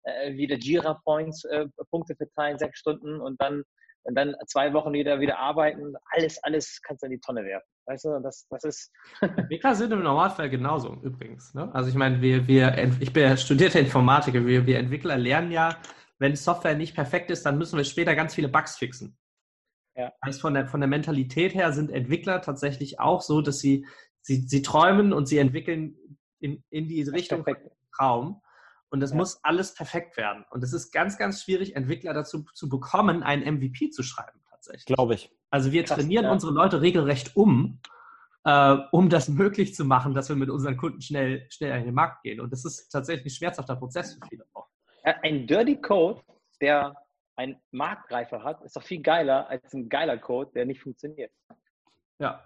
äh, 0.03 0.33
wieder 0.33 0.55
Jira 0.55 0.99
Points, 1.03 1.43
äh, 1.45 1.67
Punkte 1.91 2.15
verteilen, 2.15 2.57
sechs 2.57 2.79
Stunden 2.79 3.21
und 3.21 3.39
dann, 3.39 3.63
und 4.03 4.15
dann 4.15 4.35
zwei 4.47 4.73
Wochen 4.73 4.93
wieder, 4.93 5.19
wieder 5.19 5.37
arbeiten. 5.37 5.93
Alles, 6.11 6.43
alles 6.43 6.81
kannst 6.81 7.03
du 7.03 7.05
in 7.05 7.11
die 7.11 7.19
Tonne 7.19 7.43
werfen. 7.43 7.67
Weißt 7.85 8.05
du, 8.05 8.19
das, 8.23 8.47
das 8.49 8.63
ist. 8.63 8.91
Entwickler 9.21 9.75
sind 9.75 9.91
im 9.91 10.03
Normalfall 10.03 10.49
genauso 10.49 10.97
übrigens. 11.03 11.53
Ne? 11.53 11.69
Also 11.75 11.89
ich 11.89 11.95
meine, 11.95 12.21
wir, 12.21 12.47
wir, 12.47 12.75
ich 12.99 13.13
bin 13.13 13.23
ja 13.23 13.37
studierter 13.37 13.79
Informatiker, 13.79 14.45
wir, 14.45 14.65
wir 14.65 14.79
Entwickler 14.79 15.17
lernen 15.17 15.51
ja, 15.51 15.77
wenn 16.19 16.35
Software 16.35 16.75
nicht 16.75 16.95
perfekt 16.95 17.31
ist, 17.31 17.45
dann 17.45 17.57
müssen 17.57 17.77
wir 17.77 17.83
später 17.83 18.15
ganz 18.15 18.33
viele 18.33 18.49
Bugs 18.49 18.77
fixen. 18.77 19.17
Ja. 19.95 20.11
Heißt, 20.25 20.41
von 20.41 20.53
der, 20.53 20.67
von 20.67 20.79
der 20.79 20.89
Mentalität 20.89 21.53
her 21.53 21.71
sind 21.71 21.91
Entwickler 21.91 22.41
tatsächlich 22.41 22.99
auch 22.99 23.21
so, 23.21 23.41
dass 23.41 23.59
sie, 23.59 23.85
sie, 24.21 24.47
sie 24.47 24.61
träumen 24.61 25.13
und 25.13 25.27
sie 25.27 25.37
entwickeln 25.37 25.97
in, 26.39 26.63
in 26.69 26.87
die 26.87 27.03
Richtung 27.03 27.45
Traum. 27.95 28.41
Und 28.89 28.99
das 28.99 29.11
ja. 29.11 29.17
muss 29.17 29.43
alles 29.43 29.73
perfekt 29.73 30.17
werden. 30.17 30.45
Und 30.51 30.63
es 30.63 30.73
ist 30.73 30.91
ganz, 30.91 31.17
ganz 31.17 31.43
schwierig, 31.43 31.75
Entwickler 31.75 32.13
dazu 32.13 32.45
zu 32.53 32.69
bekommen, 32.69 33.23
einen 33.23 33.55
MVP 33.55 33.89
zu 33.89 34.03
schreiben, 34.03 34.39
tatsächlich. 34.49 34.85
Glaube 34.85 35.15
ich. 35.15 35.31
Also 35.49 35.71
wir 35.71 35.83
Krass, 35.83 35.97
trainieren 35.97 36.25
ja. 36.25 36.31
unsere 36.31 36.53
Leute 36.53 36.81
regelrecht 36.81 37.35
um, 37.35 37.79
äh, 38.43 38.77
um 38.91 39.09
das 39.09 39.29
möglich 39.29 39.73
zu 39.73 39.85
machen, 39.85 40.13
dass 40.13 40.29
wir 40.29 40.35
mit 40.35 40.49
unseren 40.49 40.77
Kunden 40.77 41.01
schnell, 41.01 41.47
schnell 41.49 41.77
in 41.79 41.85
den 41.85 41.93
Markt 41.93 42.23
gehen. 42.23 42.39
Und 42.39 42.51
das 42.51 42.65
ist 42.65 42.89
tatsächlich 42.89 43.25
ein 43.25 43.35
schmerzhafter 43.35 43.75
Prozess 43.75 44.13
für 44.13 44.27
viele 44.27 44.45
auch. 44.53 44.67
Äh, 45.03 45.13
ein 45.21 45.47
Dirty 45.47 45.79
Code, 45.79 46.21
der 46.61 46.95
ein 47.35 47.59
Marktreifer 47.71 48.43
hat, 48.43 48.61
ist 48.63 48.75
doch 48.75 48.83
viel 48.83 49.01
geiler 49.01 49.47
als 49.49 49.73
ein 49.73 49.89
geiler 49.89 50.17
Code, 50.17 50.51
der 50.53 50.65
nicht 50.65 50.81
funktioniert. 50.81 51.31
Ja. 52.19 52.43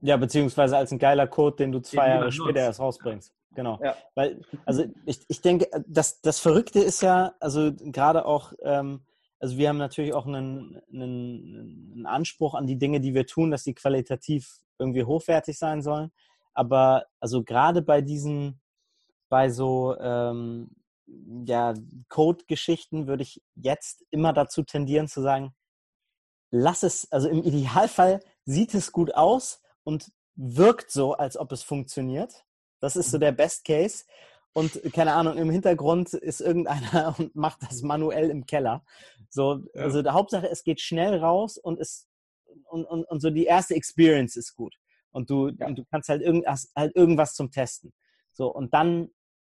Ja, 0.00 0.16
beziehungsweise 0.16 0.76
als 0.76 0.92
ein 0.92 0.98
geiler 0.98 1.26
Code, 1.26 1.56
den 1.56 1.72
du 1.72 1.80
zwei 1.80 2.08
Jahre 2.08 2.30
später 2.30 2.60
erst 2.60 2.80
rausbringst. 2.80 3.32
Genau. 3.54 3.80
Ja. 3.82 3.96
Weil, 4.14 4.42
also 4.66 4.84
ich, 5.06 5.24
ich 5.28 5.40
denke, 5.40 5.68
das, 5.86 6.20
das 6.20 6.38
Verrückte 6.38 6.80
ist 6.80 7.00
ja, 7.00 7.34
also 7.40 7.72
gerade 7.74 8.26
auch, 8.26 8.52
ähm, 8.62 9.06
also 9.40 9.56
wir 9.56 9.70
haben 9.70 9.78
natürlich 9.78 10.12
auch 10.12 10.26
einen, 10.26 10.78
einen, 10.92 11.92
einen 11.94 12.06
Anspruch 12.06 12.54
an 12.54 12.66
die 12.66 12.76
Dinge, 12.76 13.00
die 13.00 13.14
wir 13.14 13.26
tun, 13.26 13.50
dass 13.50 13.64
die 13.64 13.74
qualitativ 13.74 14.58
irgendwie 14.78 15.04
hochwertig 15.04 15.58
sein 15.58 15.80
sollen. 15.80 16.12
Aber 16.52 17.06
also 17.18 17.42
gerade 17.42 17.80
bei 17.80 18.02
diesen, 18.02 18.60
bei 19.30 19.48
so 19.48 19.96
ähm, 19.98 20.70
ja, 21.06 21.74
Code-Geschichten 22.08 23.06
würde 23.06 23.22
ich 23.22 23.42
jetzt 23.54 24.04
immer 24.10 24.32
dazu 24.32 24.62
tendieren 24.62 25.08
zu 25.08 25.22
sagen, 25.22 25.54
lass 26.50 26.82
es, 26.82 27.10
also 27.12 27.28
im 27.28 27.42
Idealfall 27.42 28.20
sieht 28.44 28.74
es 28.74 28.92
gut 28.92 29.14
aus 29.14 29.62
und 29.84 30.12
wirkt 30.34 30.90
so, 30.90 31.14
als 31.14 31.36
ob 31.36 31.52
es 31.52 31.62
funktioniert. 31.62 32.44
Das 32.80 32.96
ist 32.96 33.10
so 33.10 33.18
mhm. 33.18 33.22
der 33.22 33.32
Best 33.32 33.64
Case. 33.64 34.04
Und 34.52 34.80
keine 34.92 35.12
Ahnung, 35.12 35.36
im 35.36 35.50
Hintergrund 35.50 36.14
ist 36.14 36.40
irgendeiner 36.40 37.14
und 37.18 37.34
macht 37.36 37.62
das 37.62 37.82
manuell 37.82 38.30
im 38.30 38.46
Keller. 38.46 38.84
So, 39.28 39.64
ja. 39.74 39.82
also 39.82 40.02
der 40.02 40.14
Hauptsache, 40.14 40.48
es 40.48 40.64
geht 40.64 40.80
schnell 40.80 41.18
raus 41.18 41.58
und 41.58 41.78
es 41.78 42.08
und, 42.68 42.84
und, 42.84 43.04
und 43.04 43.20
so 43.20 43.30
die 43.30 43.44
erste 43.44 43.74
Experience 43.74 44.36
ist 44.36 44.54
gut. 44.54 44.76
Und 45.10 45.30
du, 45.30 45.48
ja. 45.48 45.66
und 45.66 45.78
du 45.78 45.84
kannst 45.84 46.08
halt, 46.08 46.22
irgend, 46.22 46.46
halt 46.46 46.96
irgendwas 46.96 47.34
zum 47.34 47.50
Testen. 47.50 47.92
So, 48.32 48.52
und 48.52 48.74
dann 48.74 49.10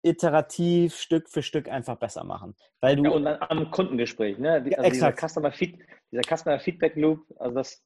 iterativ 0.01 0.95
Stück 0.95 1.29
für 1.29 1.41
Stück 1.41 1.69
einfach 1.69 1.97
besser 1.97 2.23
machen. 2.23 2.55
Weil 2.79 2.95
du 2.95 3.03
ja, 3.03 3.09
und 3.11 3.25
dann 3.25 3.37
am 3.41 3.71
Kundengespräch, 3.71 4.37
ne? 4.37 4.53
Also 4.53 4.69
ja, 4.69 4.83
exakt. 4.83 5.17
Dieser 5.17 5.27
Customer, 5.27 5.51
Feed, 5.51 5.79
dieser 6.11 6.37
Customer 6.37 6.59
Feedback 6.59 6.95
Loop, 6.95 7.25
also 7.37 7.55
das 7.55 7.83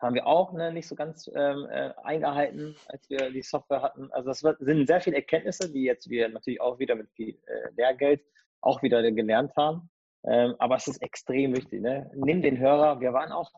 haben 0.00 0.14
wir 0.14 0.26
auch 0.26 0.52
ne, 0.52 0.72
nicht 0.72 0.86
so 0.86 0.94
ganz 0.94 1.30
ähm, 1.34 1.66
äh, 1.70 1.92
eingehalten, 2.04 2.76
als 2.88 3.08
wir 3.08 3.30
die 3.30 3.42
Software 3.42 3.82
hatten. 3.82 4.10
Also 4.12 4.28
das 4.28 4.40
sind 4.60 4.86
sehr 4.86 5.00
viele 5.00 5.16
Erkenntnisse, 5.16 5.72
die 5.72 5.84
jetzt 5.84 6.10
wir 6.10 6.28
natürlich 6.28 6.60
auch 6.60 6.78
wieder 6.78 6.94
mit 6.94 7.10
viel 7.12 7.38
äh, 7.46 7.70
Lehrgeld 7.76 8.22
auch 8.60 8.82
wieder 8.82 9.02
gelernt 9.10 9.56
haben. 9.56 9.88
Ähm, 10.24 10.54
aber 10.58 10.76
es 10.76 10.88
ist 10.88 11.00
extrem 11.02 11.56
wichtig. 11.56 11.80
Ne? 11.80 12.10
Nimm 12.14 12.42
den 12.42 12.58
Hörer. 12.58 13.00
Wir 13.00 13.12
waren 13.12 13.32
auch 13.32 13.50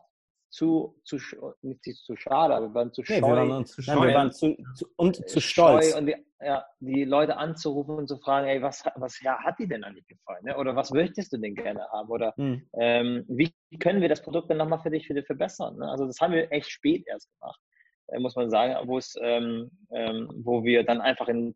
zu, 0.49 0.99
zu 1.03 1.17
nicht 1.61 1.83
zu 1.83 2.15
schade, 2.15 2.55
aber 2.55 2.67
wir 2.67 2.73
waren 2.73 2.91
zu 2.91 3.03
scheu. 3.03 3.15
Nee, 3.15 3.21
wir 3.21 3.49
waren 3.49 3.65
zu 3.65 3.81
scheu. 3.81 3.93
Nein, 3.93 4.07
wir 4.07 4.15
waren 4.15 4.31
zu, 4.31 4.57
zu, 4.75 4.87
und 4.95 5.29
zu 5.29 5.39
stolz. 5.39 5.93
Und 5.93 6.07
die, 6.07 6.15
ja, 6.41 6.65
die 6.79 7.03
Leute 7.03 7.37
anzurufen 7.37 7.95
und 7.95 8.07
zu 8.07 8.17
fragen, 8.17 8.47
ey, 8.47 8.61
was, 8.61 8.83
was 8.95 9.21
ja, 9.21 9.37
hat 9.43 9.59
dir 9.59 9.67
denn 9.67 9.83
eigentlich 9.83 10.07
gefallen? 10.07 10.43
Ne? 10.43 10.57
Oder 10.57 10.75
was 10.75 10.91
möchtest 10.91 11.33
du 11.33 11.37
denn 11.37 11.53
gerne 11.53 11.85
haben? 11.91 12.09
Oder 12.09 12.33
hm. 12.37 12.67
ähm, 12.73 13.25
wie 13.27 13.53
können 13.79 14.01
wir 14.01 14.09
das 14.09 14.21
Produkt 14.21 14.49
denn 14.49 14.57
nochmal 14.57 14.79
für 14.79 14.89
dich 14.89 15.07
dich 15.07 15.25
verbessern? 15.25 15.77
Ne? 15.77 15.89
Also 15.89 16.05
das 16.05 16.19
haben 16.19 16.33
wir 16.33 16.51
echt 16.51 16.69
spät 16.69 17.05
erst 17.07 17.29
gemacht, 17.39 17.59
äh, 18.07 18.19
muss 18.19 18.35
man 18.35 18.49
sagen, 18.49 18.87
wo 18.87 18.97
es, 18.97 19.15
ähm, 19.21 19.69
ähm, 19.91 20.29
wo 20.43 20.63
wir 20.63 20.83
dann 20.83 21.01
einfach 21.01 21.27
einen 21.27 21.55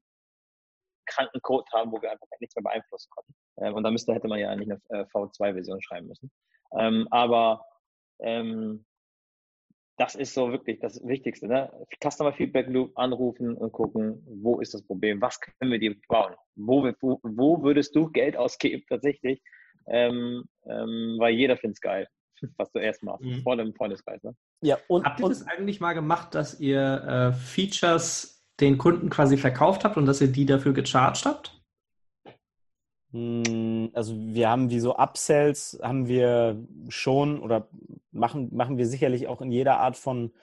kranken 1.06 1.42
Code 1.42 1.66
haben, 1.74 1.92
wo 1.92 2.02
wir 2.02 2.12
einfach 2.12 2.28
nichts 2.40 2.56
mehr 2.56 2.64
beeinflussen 2.64 3.10
konnten. 3.10 3.34
Ähm, 3.58 3.74
und 3.74 3.84
da 3.84 3.92
müsste, 3.92 4.14
hätte 4.14 4.28
man 4.28 4.40
ja 4.40 4.50
eigentlich 4.50 4.70
eine 4.90 5.02
äh, 5.02 5.06
V2-Version 5.06 5.82
schreiben 5.82 6.08
müssen. 6.08 6.32
Ähm, 6.78 7.08
aber 7.12 7.66
ähm, 8.24 8.86
das 9.98 10.16
ist 10.16 10.34
so 10.34 10.52
wirklich 10.52 10.80
das 10.80 11.00
Wichtigste. 11.06 11.48
Ne? 11.48 11.72
Customer 12.04 12.34
Feedback 12.34 12.68
Loop 12.68 12.98
anrufen 12.98 13.56
und 13.56 13.72
gucken, 13.72 14.24
wo 14.26 14.60
ist 14.60 14.74
das 14.74 14.84
Problem, 14.84 15.22
was 15.22 15.40
können 15.40 15.72
wir 15.72 15.80
dir 15.80 15.96
bauen, 16.08 16.34
wo, 16.56 16.84
wo, 17.02 17.20
wo 17.24 17.64
würdest 17.64 17.96
du 17.96 18.10
Geld 18.10 18.36
ausgeben 18.36 18.84
tatsächlich, 18.90 19.42
ähm, 19.88 20.46
ähm, 20.66 21.16
weil 21.20 21.36
jeder 21.36 21.58
findet 21.58 21.78
es 21.78 21.82
geil, 21.82 22.08
was 22.58 22.72
du 22.72 22.80
erst 22.80 23.04
machst, 23.04 23.24
mhm. 23.24 23.42
vor 23.44 23.56
dem 23.56 23.74
Freundeskreis. 23.76 24.24
Ne? 24.24 24.36
Ja, 24.62 24.78
und, 24.88 25.06
Habt 25.06 25.20
ihr 25.20 25.26
und, 25.26 25.32
das 25.32 25.46
eigentlich 25.46 25.80
mal 25.80 25.94
gemacht, 25.94 26.34
dass 26.34 26.60
ihr 26.60 26.82
äh, 26.82 27.34
Features 27.34 28.44
den 28.60 28.78
Kunden 28.78 29.10
quasi 29.10 29.38
verkauft 29.38 29.84
habt 29.84 29.98
und 29.98 30.06
dass 30.06 30.22
ihr 30.22 30.32
die 30.32 30.46
dafür 30.46 30.74
gecharged 30.74 31.26
habt? 31.26 31.63
Hm, 33.14 33.92
also 33.94 34.16
wir 34.18 34.50
haben 34.50 34.72
wie 34.72 34.80
so 34.80 34.98
Upsells, 34.98 35.80
haben 35.82 36.08
wir 36.08 36.58
schon 36.90 37.40
oder 37.40 37.68
machen, 38.12 38.50
machen 38.54 38.78
wir 38.78 38.88
sicherlich 38.88 39.28
auch 39.28 39.42
in 39.42 39.52
jeder 39.52 39.80
Art 39.80 39.96
von, 39.96 40.34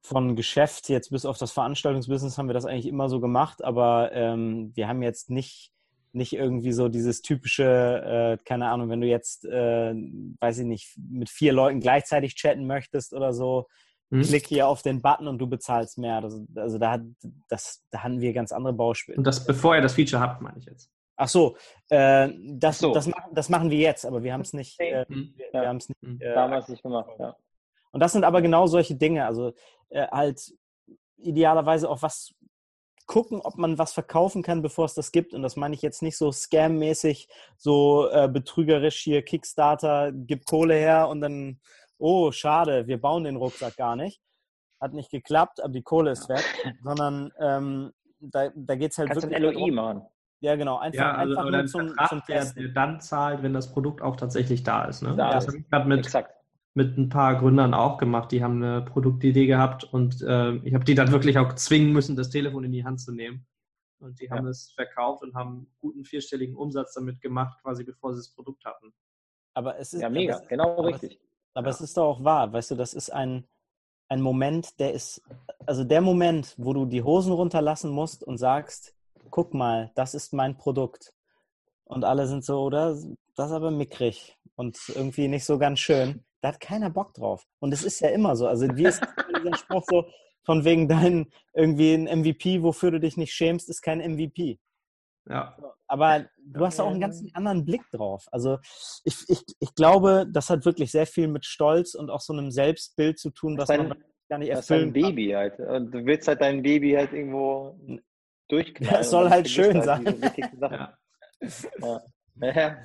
von 0.00 0.36
Geschäft. 0.36 0.88
Jetzt 0.88 1.10
bis 1.10 1.26
auf 1.26 1.38
das 1.38 1.50
Veranstaltungsbusiness 1.50 2.38
haben 2.38 2.48
wir 2.48 2.54
das 2.54 2.66
eigentlich 2.66 2.86
immer 2.86 3.08
so 3.08 3.20
gemacht, 3.20 3.64
aber 3.64 4.12
ähm, 4.12 4.70
wir 4.74 4.86
haben 4.86 5.02
jetzt 5.02 5.28
nicht, 5.28 5.72
nicht 6.12 6.34
irgendwie 6.34 6.72
so 6.72 6.88
dieses 6.88 7.20
typische, 7.20 8.38
äh, 8.38 8.44
keine 8.44 8.68
Ahnung, 8.68 8.90
wenn 8.90 9.00
du 9.00 9.08
jetzt, 9.08 9.44
äh, 9.44 9.92
weiß 10.40 10.58
ich 10.58 10.66
nicht, 10.66 10.96
mit 11.10 11.28
vier 11.28 11.52
Leuten 11.52 11.80
gleichzeitig 11.80 12.36
chatten 12.36 12.68
möchtest 12.68 13.12
oder 13.12 13.32
so, 13.32 13.66
hm. 14.10 14.22
klick 14.22 14.46
hier 14.46 14.68
auf 14.68 14.82
den 14.82 15.02
Button 15.02 15.26
und 15.26 15.38
du 15.38 15.48
bezahlst 15.48 15.98
mehr. 15.98 16.22
Also, 16.22 16.46
also 16.54 16.78
da, 16.78 16.92
hat, 16.92 17.02
das, 17.48 17.82
da 17.90 18.04
hatten 18.04 18.20
wir 18.20 18.32
ganz 18.32 18.52
andere 18.52 18.72
Bauspiele. 18.72 19.18
Und 19.18 19.24
das 19.24 19.44
bevor 19.44 19.74
ihr 19.74 19.82
das 19.82 19.94
Feature 19.94 20.22
habt, 20.22 20.40
meine 20.40 20.58
ich 20.58 20.64
jetzt. 20.64 20.92
Ach 21.20 21.28
so, 21.28 21.56
äh, 21.90 22.28
das, 22.44 22.78
so. 22.78 22.94
Das, 22.94 23.10
das, 23.32 23.48
machen 23.48 23.70
wir 23.70 23.78
jetzt, 23.78 24.06
aber 24.06 24.22
wir 24.22 24.32
haben 24.32 24.42
es 24.42 24.52
nicht, 24.52 24.78
äh, 24.78 25.04
wir, 25.08 25.46
ja. 25.52 25.62
wir 25.62 25.72
nicht 25.72 25.90
mhm. 26.00 26.20
äh, 26.20 26.32
damals 26.32 26.68
nicht 26.68 26.82
gemacht. 26.82 27.10
Ja. 27.18 27.36
Und 27.90 28.00
das 28.00 28.12
sind 28.12 28.24
aber 28.24 28.40
genau 28.40 28.68
solche 28.68 28.94
Dinge, 28.94 29.26
also 29.26 29.52
äh, 29.90 30.06
halt 30.06 30.40
idealerweise 31.16 31.90
auch 31.90 32.02
was 32.02 32.34
gucken, 33.06 33.40
ob 33.40 33.56
man 33.56 33.78
was 33.78 33.92
verkaufen 33.92 34.44
kann, 34.44 34.62
bevor 34.62 34.84
es 34.84 34.94
das 34.94 35.10
gibt. 35.10 35.34
Und 35.34 35.42
das 35.42 35.56
meine 35.56 35.74
ich 35.74 35.82
jetzt 35.82 36.02
nicht 36.02 36.16
so 36.16 36.28
scam-mäßig, 36.28 37.26
so 37.56 38.08
äh, 38.10 38.28
betrügerisch 38.28 39.00
hier 39.00 39.22
Kickstarter, 39.22 40.12
gib 40.12 40.44
Kohle 40.44 40.74
her 40.74 41.08
und 41.08 41.20
dann, 41.20 41.58
oh, 41.98 42.30
schade, 42.30 42.86
wir 42.86 43.00
bauen 43.00 43.24
den 43.24 43.36
Rucksack 43.36 43.76
gar 43.76 43.96
nicht. 43.96 44.20
Hat 44.80 44.92
nicht 44.92 45.10
geklappt, 45.10 45.60
aber 45.60 45.72
die 45.72 45.82
Kohle 45.82 46.12
ist 46.12 46.28
weg, 46.28 46.44
sondern 46.84 47.32
ähm, 47.40 47.92
da, 48.20 48.50
da 48.54 48.76
geht 48.76 48.92
es 48.92 48.98
halt 48.98 49.08
Kannst 49.08 49.24
wirklich. 49.24 49.42
Kannst 49.42 49.58
LOI 49.58 49.70
machen. 49.72 50.06
Ja, 50.40 50.56
genau. 50.56 50.78
Einfach, 50.78 51.00
ja, 51.00 51.14
also, 51.14 51.36
einfach 51.36 51.50
nur 51.50 51.66
zum, 51.66 51.86
Vertrag, 51.88 52.08
zum 52.08 52.22
Testen. 52.24 52.62
Der, 52.62 52.72
der 52.72 52.74
dann 52.74 53.00
zahlt, 53.00 53.42
wenn 53.42 53.52
das 53.52 53.72
Produkt 53.72 54.02
auch 54.02 54.16
tatsächlich 54.16 54.62
da 54.62 54.84
ist. 54.84 55.02
Ne? 55.02 55.14
Da 55.16 55.32
das 55.32 55.48
habe 55.48 55.58
ich 55.58 55.68
gerade 55.68 55.88
mit, 55.88 56.12
mit 56.74 56.96
ein 56.96 57.08
paar 57.08 57.36
Gründern 57.36 57.74
auch 57.74 57.98
gemacht. 57.98 58.30
Die 58.30 58.42
haben 58.42 58.62
eine 58.62 58.82
Produktidee 58.82 59.46
gehabt 59.46 59.84
und 59.84 60.22
äh, 60.22 60.54
ich 60.56 60.74
habe 60.74 60.84
die 60.84 60.94
dann 60.94 61.10
wirklich 61.10 61.38
auch 61.38 61.54
zwingen 61.54 61.92
müssen, 61.92 62.16
das 62.16 62.30
Telefon 62.30 62.64
in 62.64 62.72
die 62.72 62.84
Hand 62.84 63.00
zu 63.00 63.12
nehmen. 63.12 63.46
Und 64.00 64.20
die 64.20 64.26
ja. 64.26 64.36
haben 64.36 64.46
es 64.46 64.70
verkauft 64.70 65.22
und 65.22 65.34
haben 65.34 65.66
guten 65.80 66.04
vierstelligen 66.04 66.54
Umsatz 66.54 66.94
damit 66.94 67.20
gemacht, 67.20 67.58
quasi 67.62 67.82
bevor 67.82 68.14
sie 68.14 68.20
das 68.20 68.30
Produkt 68.32 68.64
hatten. 68.64 68.92
Aber 69.54 69.76
es 69.78 69.92
ist 69.92 70.00
ja 70.00 70.08
mega, 70.08 70.36
es, 70.36 70.46
genau 70.46 70.78
aber 70.78 70.88
richtig. 70.88 71.14
Es, 71.14 71.18
aber 71.54 71.66
ja. 71.66 71.70
es 71.72 71.80
ist 71.80 71.96
doch 71.96 72.04
auch 72.04 72.22
wahr, 72.22 72.52
weißt 72.52 72.70
du, 72.70 72.74
das 72.76 72.94
ist 72.94 73.10
ein, 73.12 73.44
ein 74.08 74.20
Moment, 74.20 74.78
der 74.78 74.92
ist, 74.92 75.20
also 75.66 75.82
der 75.82 76.00
Moment, 76.00 76.54
wo 76.58 76.72
du 76.72 76.86
die 76.86 77.02
Hosen 77.02 77.32
runterlassen 77.32 77.90
musst 77.90 78.22
und 78.22 78.38
sagst, 78.38 78.94
guck 79.30 79.54
mal, 79.54 79.92
das 79.94 80.14
ist 80.14 80.32
mein 80.32 80.56
Produkt. 80.56 81.12
Und 81.84 82.04
alle 82.04 82.26
sind 82.26 82.44
so, 82.44 82.62
oder? 82.62 82.90
Das 83.36 83.48
ist 83.50 83.52
aber 83.52 83.70
mickrig 83.70 84.36
und 84.56 84.78
irgendwie 84.94 85.28
nicht 85.28 85.44
so 85.44 85.58
ganz 85.58 85.78
schön. 85.78 86.24
Da 86.40 86.48
hat 86.48 86.60
keiner 86.60 86.90
Bock 86.90 87.14
drauf. 87.14 87.46
Und 87.60 87.72
es 87.72 87.84
ist 87.84 88.00
ja 88.00 88.10
immer 88.10 88.36
so. 88.36 88.46
Also, 88.46 88.66
wie 88.76 88.86
ist 88.86 89.02
dieser 89.36 89.56
Spruch 89.56 89.84
so, 89.88 90.04
von 90.48 90.64
wegen 90.64 90.88
dein 90.88 91.30
irgendwie 91.52 91.92
ein 91.92 92.20
MVP, 92.20 92.62
wofür 92.62 92.90
du 92.90 93.00
dich 93.00 93.18
nicht 93.18 93.34
schämst, 93.34 93.68
ist 93.68 93.82
kein 93.82 93.98
MVP. 93.98 94.58
Ja. 95.28 95.54
Aber 95.86 96.26
du 96.38 96.64
hast 96.64 96.80
auch 96.80 96.90
einen 96.90 97.02
ganz 97.02 97.22
anderen 97.34 97.66
Blick 97.66 97.82
drauf. 97.90 98.26
Also 98.32 98.58
ich, 99.04 99.28
ich, 99.28 99.42
ich 99.60 99.74
glaube, 99.74 100.26
das 100.30 100.48
hat 100.48 100.64
wirklich 100.64 100.90
sehr 100.90 101.06
viel 101.06 101.28
mit 101.28 101.44
Stolz 101.44 101.94
und 101.94 102.08
auch 102.08 102.22
so 102.22 102.32
einem 102.32 102.50
Selbstbild 102.50 103.18
zu 103.18 103.28
tun, 103.28 103.58
was 103.58 103.68
man 103.68 103.94
gar 104.30 104.38
nicht 104.38 104.48
erfüllen 104.48 104.92
das 104.92 105.02
ist 105.02 105.06
ein 105.06 105.14
Baby 105.14 105.30
halt. 105.32 105.58
Und 105.60 105.92
du 105.92 106.06
willst 106.06 106.28
halt 106.28 106.40
dein 106.40 106.62
Baby 106.62 106.92
halt 106.92 107.12
irgendwo 107.12 107.78
durchknallen. 108.48 108.96
Das 108.96 109.10
soll 109.10 109.30
halt 109.30 109.48
schön 109.48 109.76
halt 109.76 109.84
sein. 109.84 110.20
Ja. 110.60 110.98
Ja. 112.40 112.76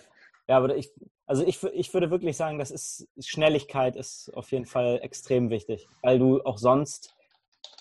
ja. 0.47 0.57
aber 0.57 0.75
ich, 0.75 0.91
also 1.25 1.45
ich, 1.45 1.63
ich 1.63 1.93
würde 1.93 2.11
wirklich 2.11 2.37
sagen, 2.37 2.59
das 2.59 2.71
ist 2.71 3.07
Schnelligkeit 3.19 3.95
ist 3.95 4.31
auf 4.33 4.51
jeden 4.51 4.65
Fall 4.65 4.99
extrem 5.01 5.49
wichtig, 5.49 5.87
weil 6.01 6.19
du 6.19 6.41
auch 6.43 6.57
sonst 6.57 7.15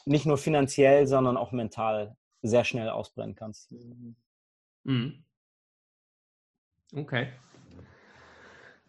nicht 0.05 0.27
nur 0.27 0.39
finanziell, 0.39 1.07
sondern 1.07 1.37
auch 1.37 1.53
mental 1.53 2.17
sehr 2.43 2.65
schnell 2.65 2.89
ausbrennen 2.89 3.35
kannst. 3.35 3.73
Mhm. 4.85 5.25
Okay. 6.95 7.29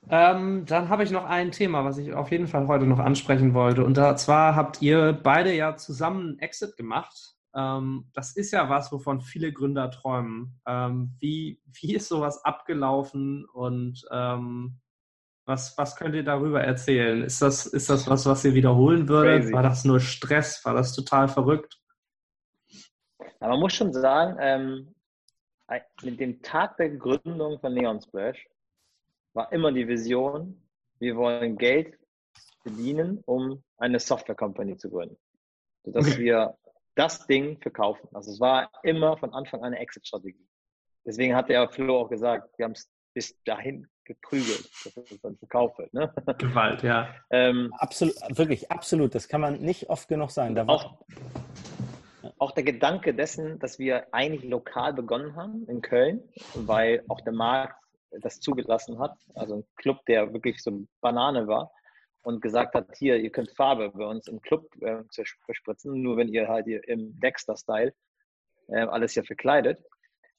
Ähm, 0.10 0.66
dann 0.66 0.90
habe 0.90 1.04
ich 1.04 1.12
noch 1.12 1.24
ein 1.24 1.52
Thema, 1.52 1.86
was 1.86 1.98
ich 1.98 2.14
auf 2.14 2.30
jeden 2.32 2.48
Fall 2.48 2.68
heute 2.68 2.86
noch 2.86 3.00
ansprechen 3.00 3.54
wollte. 3.54 3.86
Und 3.86 3.96
zwar 4.20 4.56
habt 4.56 4.82
ihr 4.82 5.14
beide 5.14 5.54
ja 5.54 5.78
zusammen 5.78 6.32
einen 6.32 6.40
Exit 6.40 6.76
gemacht 6.76 7.36
das 7.56 8.36
ist 8.36 8.52
ja 8.52 8.70
was, 8.70 8.92
wovon 8.92 9.22
viele 9.22 9.54
Gründer 9.54 9.92
träumen. 9.92 10.60
Ähm, 10.66 11.16
wie, 11.20 11.62
wie 11.72 11.94
ist 11.94 12.08
sowas 12.08 12.44
abgelaufen 12.44 13.46
und 13.46 14.04
ähm, 14.12 14.80
was, 15.46 15.78
was 15.78 15.96
könnt 15.96 16.16
ihr 16.16 16.24
darüber 16.24 16.64
erzählen? 16.64 17.22
Ist 17.22 17.42
das, 17.42 17.66
ist 17.66 17.90
das 17.90 18.08
was, 18.08 18.26
was 18.26 18.46
ihr 18.46 18.54
wiederholen 18.54 19.08
würdet? 19.08 19.42
Crazy. 19.42 19.54
War 19.54 19.64
das 19.64 19.86
nur 19.86 20.00
Stress? 20.00 20.64
War 20.66 20.74
das 20.74 20.96
total 20.96 21.28
verrückt? 21.28 21.80
Ja, 23.42 23.50
man 23.50 23.60
muss 23.60 23.74
schon 23.74 23.94
sagen, 23.94 24.38
ähm, 24.40 24.96
mit 26.02 26.20
dem 26.20 26.42
Tag 26.42 26.78
der 26.78 26.90
Gründung 26.90 27.60
von 27.60 27.74
Neon 27.74 28.02
Splash 28.02 28.48
war 29.34 29.52
immer 29.52 29.72
die 29.72 29.88
Vision, 29.88 30.62
wir 31.00 31.16
wollen 31.18 31.58
Geld 31.58 31.98
verdienen, 32.62 33.22
um 33.26 33.64
eine 33.78 34.00
Software 34.00 34.36
Company 34.36 34.78
zu 34.78 34.90
gründen. 34.90 35.18
Sodass 35.84 36.08
okay. 36.08 36.20
wir 36.20 36.58
das 36.96 37.26
Ding 37.28 37.60
verkaufen. 37.62 38.08
Also 38.14 38.32
es 38.32 38.40
war 38.40 38.70
immer 38.84 39.18
von 39.18 39.34
Anfang 39.34 39.62
an 39.62 39.68
eine 39.68 39.80
Exit-Strategie. 39.80 40.48
Deswegen 41.06 41.36
hat 41.36 41.50
der 41.50 41.68
Flo 41.70 42.02
auch 42.02 42.10
gesagt, 42.10 42.58
wir 42.58 42.66
haben 42.66 42.74
es 42.74 42.90
bis 43.14 43.42
dahin 43.44 43.88
geprügelt, 44.06 44.70
dass 44.84 45.12
es 45.12 45.22
dann 45.22 45.38
verkauft 45.38 45.78
wird. 45.80 45.94
Ne? 45.94 46.14
Gewalt, 46.38 46.84
ja. 46.84 47.14
Ähm, 47.30 47.74
absolut, 47.78 48.16
wirklich, 48.30 48.72
absolut. 48.72 49.16
Das 49.16 49.28
kann 49.28 49.42
man 49.42 49.60
nicht 49.60 49.90
oft 49.90 50.08
genug 50.08 50.32
sagen. 50.32 50.56
Da 50.56 50.66
auch, 50.68 51.00
auch 52.38 52.52
der 52.52 52.64
Gedanke 52.64 53.14
dessen, 53.14 53.60
dass 53.60 53.80
wir 53.80 54.14
eigentlich 54.14 54.44
lokal 54.44 54.94
begonnen 54.94 55.36
haben 55.36 55.66
in 55.68 55.82
Köln, 55.82 56.22
weil 56.54 57.04
auch 57.08 57.22
der 57.22 57.34
Markt 57.34 57.76
das 58.22 58.40
zugelassen 58.40 59.00
hat. 59.00 59.18
Also 59.36 59.58
ein 59.58 59.64
Club, 59.78 60.06
der 60.06 60.34
wirklich 60.34 60.62
so 60.62 60.86
Banane 61.02 61.48
war 61.48 61.72
und 62.24 62.42
gesagt 62.42 62.74
hat, 62.74 62.88
hier, 62.98 63.18
ihr 63.18 63.32
könnt 63.32 63.52
Farbe 63.52 63.90
bei 63.90 64.06
uns 64.06 64.28
im 64.28 64.42
Club 64.42 64.70
äh, 64.82 65.04
verspritzen, 65.46 66.02
nur 66.02 66.18
wenn 66.18 66.30
ihr 66.30 66.48
halt 66.48 66.68
ihr 66.68 66.88
im 66.88 67.20
Dexter-Style 67.20 67.94
äh, 68.70 68.80
alles 68.80 69.14
hier 69.14 69.24
verkleidet. 69.24 69.84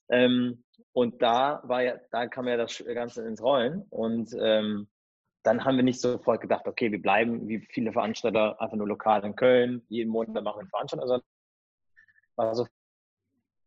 Ähm, 0.09 0.65
und 0.93 1.23
da 1.23 1.63
war 1.65 1.83
ja, 1.83 1.97
da 2.11 2.27
kam 2.27 2.49
ja 2.49 2.57
das 2.57 2.83
Ganze 2.85 3.27
ins 3.27 3.43
Rollen 3.43 3.87
und 3.91 4.35
ähm, 4.41 4.89
dann 5.43 5.65
haben 5.65 5.77
wir 5.77 5.85
nicht 5.85 6.01
sofort 6.01 6.41
gedacht, 6.41 6.67
okay, 6.67 6.91
wir 6.91 7.01
bleiben 7.01 7.47
wie 7.49 7.61
viele 7.71 7.93
Veranstalter 7.93 8.61
einfach 8.61 8.77
nur 8.77 8.89
lokal 8.89 9.25
in 9.25 9.37
Köln, 9.37 9.83
jeden 9.89 10.11
Monat 10.11 10.43
machen 10.43 10.57
wir 10.57 10.61
eine 10.61 10.69
Veranstaltung, 10.71 11.09
sondern 11.09 11.27
also 12.37 12.67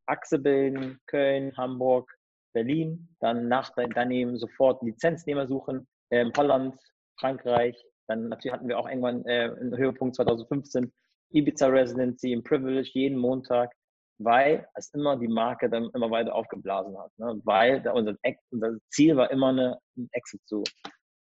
Achse 0.07 0.39
bilden, 0.39 0.99
Köln, 1.05 1.55
Hamburg, 1.55 2.17
Berlin, 2.53 3.09
dann 3.19 3.47
nach 3.47 3.71
daneben 3.93 4.37
sofort 4.37 4.81
Lizenznehmer 4.81 5.47
suchen, 5.47 5.87
ähm, 6.09 6.31
Holland, 6.35 6.75
Frankreich, 7.19 7.77
dann 8.07 8.29
natürlich 8.29 8.53
hatten 8.53 8.67
wir 8.67 8.79
auch 8.79 8.87
irgendwann 8.87 9.25
äh, 9.25 9.51
einen 9.59 9.77
Höhepunkt 9.77 10.15
2015, 10.15 10.91
Ibiza 11.31 11.67
Residency 11.67 12.31
im 12.31 12.43
Privilege 12.43 12.89
jeden 12.93 13.17
Montag, 13.17 13.71
weil 14.19 14.67
es 14.75 14.89
immer 14.93 15.17
die 15.17 15.27
Marke 15.27 15.69
dann 15.69 15.89
immer 15.93 16.09
weiter 16.09 16.33
aufgeblasen 16.33 16.97
hat. 16.97 17.11
Ne? 17.17 17.39
Weil 17.43 17.87
unser, 17.89 18.15
unser 18.51 18.77
Ziel 18.89 19.15
war 19.15 19.29
immer 19.31 19.49
eine, 19.49 19.77
einen 19.95 20.09
Exit 20.11 20.41
zu, 20.45 20.63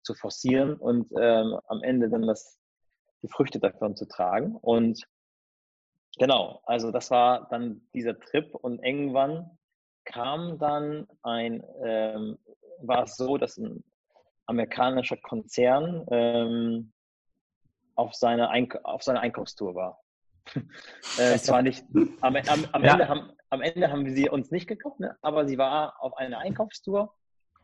zu 0.03 0.13
forcieren 0.13 0.75
und 0.75 1.11
ähm, 1.19 1.59
am 1.67 1.83
Ende 1.83 2.09
dann 2.09 2.27
das, 2.27 2.57
die 3.21 3.27
Früchte 3.27 3.59
davon 3.59 3.95
zu 3.95 4.07
tragen. 4.07 4.55
Und 4.55 5.03
genau, 6.17 6.61
also 6.65 6.91
das 6.91 7.11
war 7.11 7.47
dann 7.49 7.81
dieser 7.93 8.17
Trip 8.19 8.53
und 8.55 8.83
irgendwann 8.83 9.57
kam 10.05 10.59
dann 10.59 11.07
ein, 11.23 11.63
ähm, 11.83 12.37
war 12.81 13.03
es 13.03 13.17
so, 13.17 13.37
dass 13.37 13.57
ein 13.57 13.83
amerikanischer 14.47 15.17
Konzern 15.17 16.05
ähm, 16.11 16.93
auf, 17.95 18.13
seine 18.13 18.49
Eink 18.49 18.77
auf 18.83 19.03
seiner 19.03 19.21
Einkaufstour 19.21 19.75
war. 19.75 19.99
äh, 21.17 21.37
zwar 21.37 21.61
nicht, 21.61 21.83
am, 22.21 22.35
am, 22.35 22.65
am, 22.71 22.83
ja. 22.83 22.91
Ende 22.91 23.09
haben, 23.09 23.31
am 23.49 23.61
Ende 23.61 23.91
haben 23.91 24.05
wir 24.05 24.13
sie 24.13 24.29
uns 24.29 24.51
nicht 24.51 24.67
gekauft, 24.67 24.99
ne? 24.99 25.17
aber 25.21 25.47
sie 25.47 25.57
war 25.57 25.95
auf 26.01 26.15
einer 26.17 26.39
Einkaufstour 26.39 27.15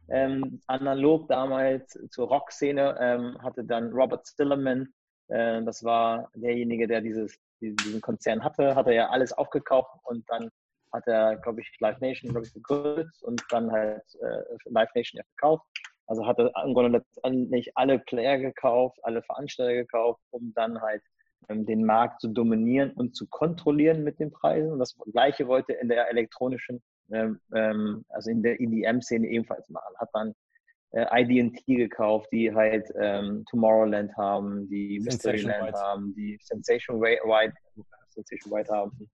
Ähm, 0.09 0.61
analog 0.67 1.27
damals 1.27 1.97
zur 2.09 2.27
Rockszene 2.27 2.97
ähm, 2.99 3.37
hatte 3.41 3.63
dann 3.63 3.91
Robert 3.91 4.27
Stillerman, 4.27 4.91
äh, 5.31 5.63
das 5.63 5.83
war 5.83 6.29
derjenige, 6.35 6.87
der 6.87 7.01
dieses, 7.01 7.37
diesen 7.61 8.01
Konzern 8.01 8.43
hatte, 8.43 8.75
hat 8.75 8.87
er 8.87 8.93
ja 8.93 9.09
alles 9.09 9.31
aufgekauft 9.31 9.91
und 10.03 10.27
dann 10.29 10.49
hat 10.91 11.07
er, 11.07 11.37
glaube 11.37 11.61
ich, 11.61 11.79
Live 11.79 11.99
Nation 11.99 12.35
ich, 12.43 12.53
gegründet 12.53 13.09
und 13.21 13.41
dann 13.49 13.71
halt 13.71 14.03
äh, 14.21 14.43
Live 14.65 14.93
Nation 14.93 15.19
ja 15.19 15.23
verkauft. 15.35 15.65
Also 16.07 16.25
hat 16.25 16.39
er 16.39 16.51
im 16.65 16.73
Grunde 16.73 16.97
letztendlich 16.99 17.77
alle 17.77 17.99
Player 17.99 18.37
gekauft, 18.37 18.99
alle 19.03 19.21
Veranstalter 19.21 19.73
gekauft, 19.73 20.21
um 20.31 20.53
dann 20.55 20.81
halt 20.81 21.01
ähm, 21.49 21.65
den 21.65 21.85
Markt 21.85 22.21
zu 22.21 22.29
dominieren 22.29 22.91
und 22.91 23.15
zu 23.15 23.27
kontrollieren 23.27 24.03
mit 24.03 24.19
den 24.19 24.31
Preisen. 24.31 24.71
Und 24.71 24.79
das 24.79 24.95
Gleiche 25.11 25.47
wollte 25.47 25.73
in 25.73 25.89
der 25.89 26.09
elektronischen, 26.09 26.81
ähm, 27.11 27.39
ähm, 27.53 28.05
also 28.09 28.29
in 28.29 28.43
der 28.43 28.59
EDM-Szene 28.59 29.27
ebenfalls 29.27 29.69
machen. 29.69 29.95
Hat 29.97 30.09
dann 30.13 30.33
äh, 30.91 31.05
IDT 31.21 31.65
gekauft, 31.65 32.29
die 32.31 32.53
halt 32.53 32.91
ähm, 32.99 33.45
Tomorrowland 33.49 34.15
haben, 34.17 34.67
die 34.69 34.99
Mysteryland 34.99 35.73
haben, 35.73 36.13
die 36.15 36.37
Sensation 36.41 37.01
White, 37.01 37.53
Sensation 38.09 38.51
White 38.51 38.71
haben. 38.71 39.09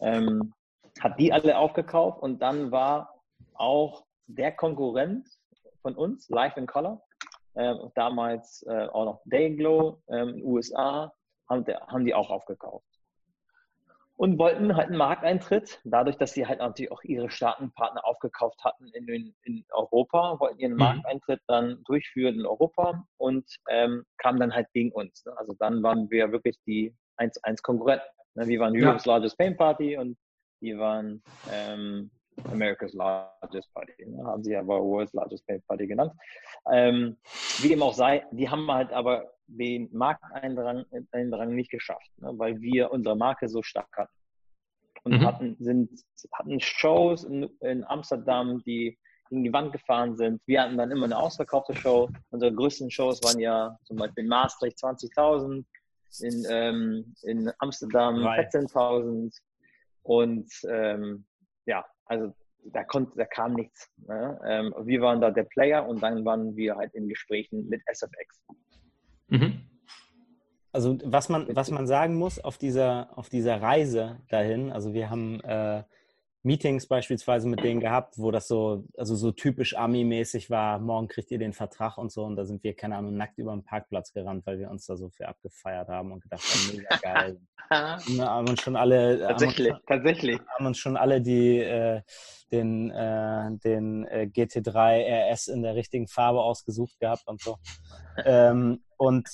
Ähm, 0.00 0.52
hat 1.00 1.18
die 1.18 1.32
alle 1.32 1.56
aufgekauft 1.56 2.22
und 2.22 2.42
dann 2.42 2.70
war 2.70 3.14
auch 3.54 4.04
der 4.26 4.52
Konkurrent 4.52 5.28
von 5.82 5.94
uns, 5.94 6.28
Life 6.28 6.58
in 6.58 6.66
Color, 6.66 7.02
äh, 7.54 7.74
damals 7.94 8.64
äh, 8.68 8.86
auch 8.86 9.04
noch 9.04 9.20
Dayglow 9.26 10.02
ähm, 10.08 10.28
in 10.30 10.36
den 10.36 10.44
USA, 10.44 11.12
haben, 11.48 11.64
haben 11.66 12.04
die 12.04 12.14
auch 12.14 12.30
aufgekauft. 12.30 12.86
Und 14.16 14.38
wollten 14.38 14.76
halt 14.76 14.88
einen 14.88 14.98
Markteintritt, 14.98 15.80
dadurch, 15.84 16.16
dass 16.16 16.32
sie 16.32 16.46
halt 16.46 16.60
natürlich 16.60 16.92
auch 16.92 17.02
ihre 17.02 17.28
Staatenpartner 17.30 18.06
aufgekauft 18.06 18.62
hatten 18.62 18.86
in, 18.88 19.08
in, 19.08 19.34
in 19.42 19.64
Europa, 19.72 20.38
wollten 20.38 20.60
ihren 20.60 20.72
mhm. 20.72 20.78
Markteintritt 20.78 21.40
dann 21.48 21.82
durchführen 21.84 22.36
in 22.36 22.46
Europa 22.46 23.04
und 23.16 23.44
ähm, 23.68 24.04
kamen 24.18 24.38
dann 24.38 24.54
halt 24.54 24.68
gegen 24.72 24.92
uns. 24.92 25.24
Ne? 25.24 25.36
Also 25.36 25.54
dann 25.58 25.82
waren 25.82 26.10
wir 26.10 26.30
wirklich 26.30 26.56
die 26.66 26.94
1-1 27.18 27.62
Konkurrenten. 27.62 28.06
Ne? 28.34 28.46
Wir 28.46 28.60
waren 28.60 28.76
Europe's 28.76 29.06
ja. 29.06 29.12
Largest 29.12 29.36
Pain 29.38 29.56
Party 29.56 29.96
und 29.96 30.16
die 30.60 30.78
waren 30.78 31.22
ähm, 31.50 32.10
America's 32.44 32.92
Largest 32.92 33.72
Party. 33.74 34.06
Ne? 34.06 34.24
Haben 34.24 34.42
sie 34.42 34.56
aber 34.56 34.82
World's 34.82 35.12
Largest 35.12 35.44
Party 35.66 35.86
genannt. 35.86 36.12
Ähm, 36.70 37.16
wie 37.60 37.68
dem 37.68 37.82
auch 37.82 37.94
sei, 37.94 38.24
die 38.32 38.48
haben 38.48 38.70
halt 38.70 38.92
aber 38.92 39.32
den 39.46 39.88
Markteindrang 39.92 41.54
nicht 41.54 41.70
geschafft, 41.70 42.10
ne? 42.18 42.32
weil 42.36 42.60
wir 42.60 42.90
unsere 42.90 43.16
Marke 43.16 43.48
so 43.48 43.62
stark 43.62 43.94
hatten. 43.96 44.12
Und 45.04 45.14
mhm. 45.14 45.26
hatten, 45.26 45.56
sind, 45.58 45.90
hatten 46.32 46.60
Shows 46.60 47.24
in, 47.24 47.48
in 47.60 47.84
Amsterdam, 47.84 48.62
die 48.64 48.98
in 49.30 49.42
die 49.42 49.52
Wand 49.52 49.72
gefahren 49.72 50.16
sind. 50.16 50.40
Wir 50.46 50.62
hatten 50.62 50.76
dann 50.76 50.90
immer 50.90 51.06
eine 51.06 51.16
ausverkaufte 51.16 51.74
Show. 51.74 52.10
Unsere 52.30 52.52
größten 52.52 52.90
Shows 52.90 53.22
waren 53.24 53.40
ja 53.40 53.76
zum 53.84 53.96
Beispiel 53.96 54.24
in 54.24 54.28
Maastricht 54.28 54.78
20.000, 54.78 55.64
in, 56.20 56.46
ähm, 56.50 57.14
in 57.22 57.50
Amsterdam 57.58 58.16
14.000 58.16 59.34
und 60.02 60.50
ähm, 60.68 61.24
ja, 61.64 61.84
also 62.06 62.34
da, 62.64 62.84
konnte, 62.84 63.12
da 63.16 63.24
kam 63.24 63.54
nichts. 63.54 63.90
Ne? 64.06 64.40
Ähm, 64.46 64.74
wir 64.82 65.00
waren 65.00 65.20
da 65.20 65.30
der 65.30 65.44
Player 65.44 65.86
und 65.86 66.02
dann 66.02 66.24
waren 66.24 66.56
wir 66.56 66.76
halt 66.76 66.94
in 66.94 67.08
Gesprächen 67.08 67.68
mit 67.68 67.82
SFX. 67.86 68.40
Mhm. 69.28 69.60
Also 70.72 70.98
was 71.04 71.28
man, 71.28 71.54
was 71.54 71.70
man 71.70 71.86
sagen 71.86 72.14
muss 72.16 72.38
auf 72.38 72.56
dieser, 72.56 73.10
auf 73.16 73.28
dieser 73.28 73.60
Reise 73.60 74.20
dahin, 74.30 74.72
also 74.72 74.94
wir 74.94 75.10
haben 75.10 75.40
äh, 75.40 75.82
Meetings 76.44 76.86
beispielsweise 76.88 77.48
mit 77.48 77.62
denen 77.62 77.80
gehabt, 77.80 78.18
wo 78.18 78.32
das 78.32 78.48
so, 78.48 78.84
also 78.96 79.14
so 79.14 79.30
typisch 79.30 79.76
Ami-mäßig 79.76 80.50
war, 80.50 80.80
morgen 80.80 81.06
kriegt 81.06 81.30
ihr 81.30 81.38
den 81.38 81.52
Vertrag 81.52 81.98
und 81.98 82.10
so 82.10 82.24
und 82.24 82.34
da 82.34 82.44
sind 82.44 82.64
wir, 82.64 82.74
keine 82.74 82.96
Ahnung, 82.96 83.16
nackt 83.16 83.38
über 83.38 83.52
den 83.52 83.62
Parkplatz 83.62 84.12
gerannt, 84.12 84.44
weil 84.44 84.58
wir 84.58 84.68
uns 84.68 84.86
da 84.86 84.96
so 84.96 85.08
für 85.08 85.28
abgefeiert 85.28 85.88
haben 85.88 86.10
und 86.10 86.22
gedacht 86.22 86.42
haben, 86.42 86.76
mega 86.76 86.96
geil. 86.96 87.40
haben 87.70 88.48
uns 88.48 88.60
schon 88.60 88.74
alle, 88.74 89.20
tatsächlich, 89.20 89.70
haben 89.70 89.78
uns, 89.78 89.86
tatsächlich. 89.86 90.40
Haben 90.58 90.66
uns 90.66 90.78
schon 90.78 90.96
alle 90.96 91.20
die, 91.20 91.58
äh, 91.58 92.02
den, 92.50 92.90
äh, 92.90 93.50
den 93.64 94.04
äh, 94.06 94.28
GT3 94.32 95.32
RS 95.32 95.46
in 95.46 95.62
der 95.62 95.76
richtigen 95.76 96.08
Farbe 96.08 96.42
ausgesucht 96.42 96.98
gehabt 96.98 97.22
und 97.26 97.40
so. 97.40 97.58
ähm, 98.24 98.82
und 98.96 99.28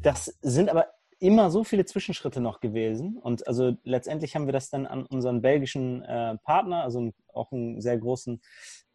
das 0.00 0.36
sind 0.40 0.70
aber 0.70 0.86
immer 1.22 1.52
so 1.52 1.62
viele 1.62 1.84
Zwischenschritte 1.84 2.40
noch 2.40 2.58
gewesen. 2.58 3.16
Und 3.16 3.46
also 3.46 3.76
letztendlich 3.84 4.34
haben 4.34 4.46
wir 4.46 4.52
das 4.52 4.70
dann 4.70 4.86
an 4.86 5.06
unseren 5.06 5.40
belgischen 5.40 6.02
äh, 6.02 6.36
Partner, 6.38 6.82
also 6.82 7.12
auch 7.32 7.52
einen 7.52 7.80
sehr 7.80 7.96
großen 7.96 8.42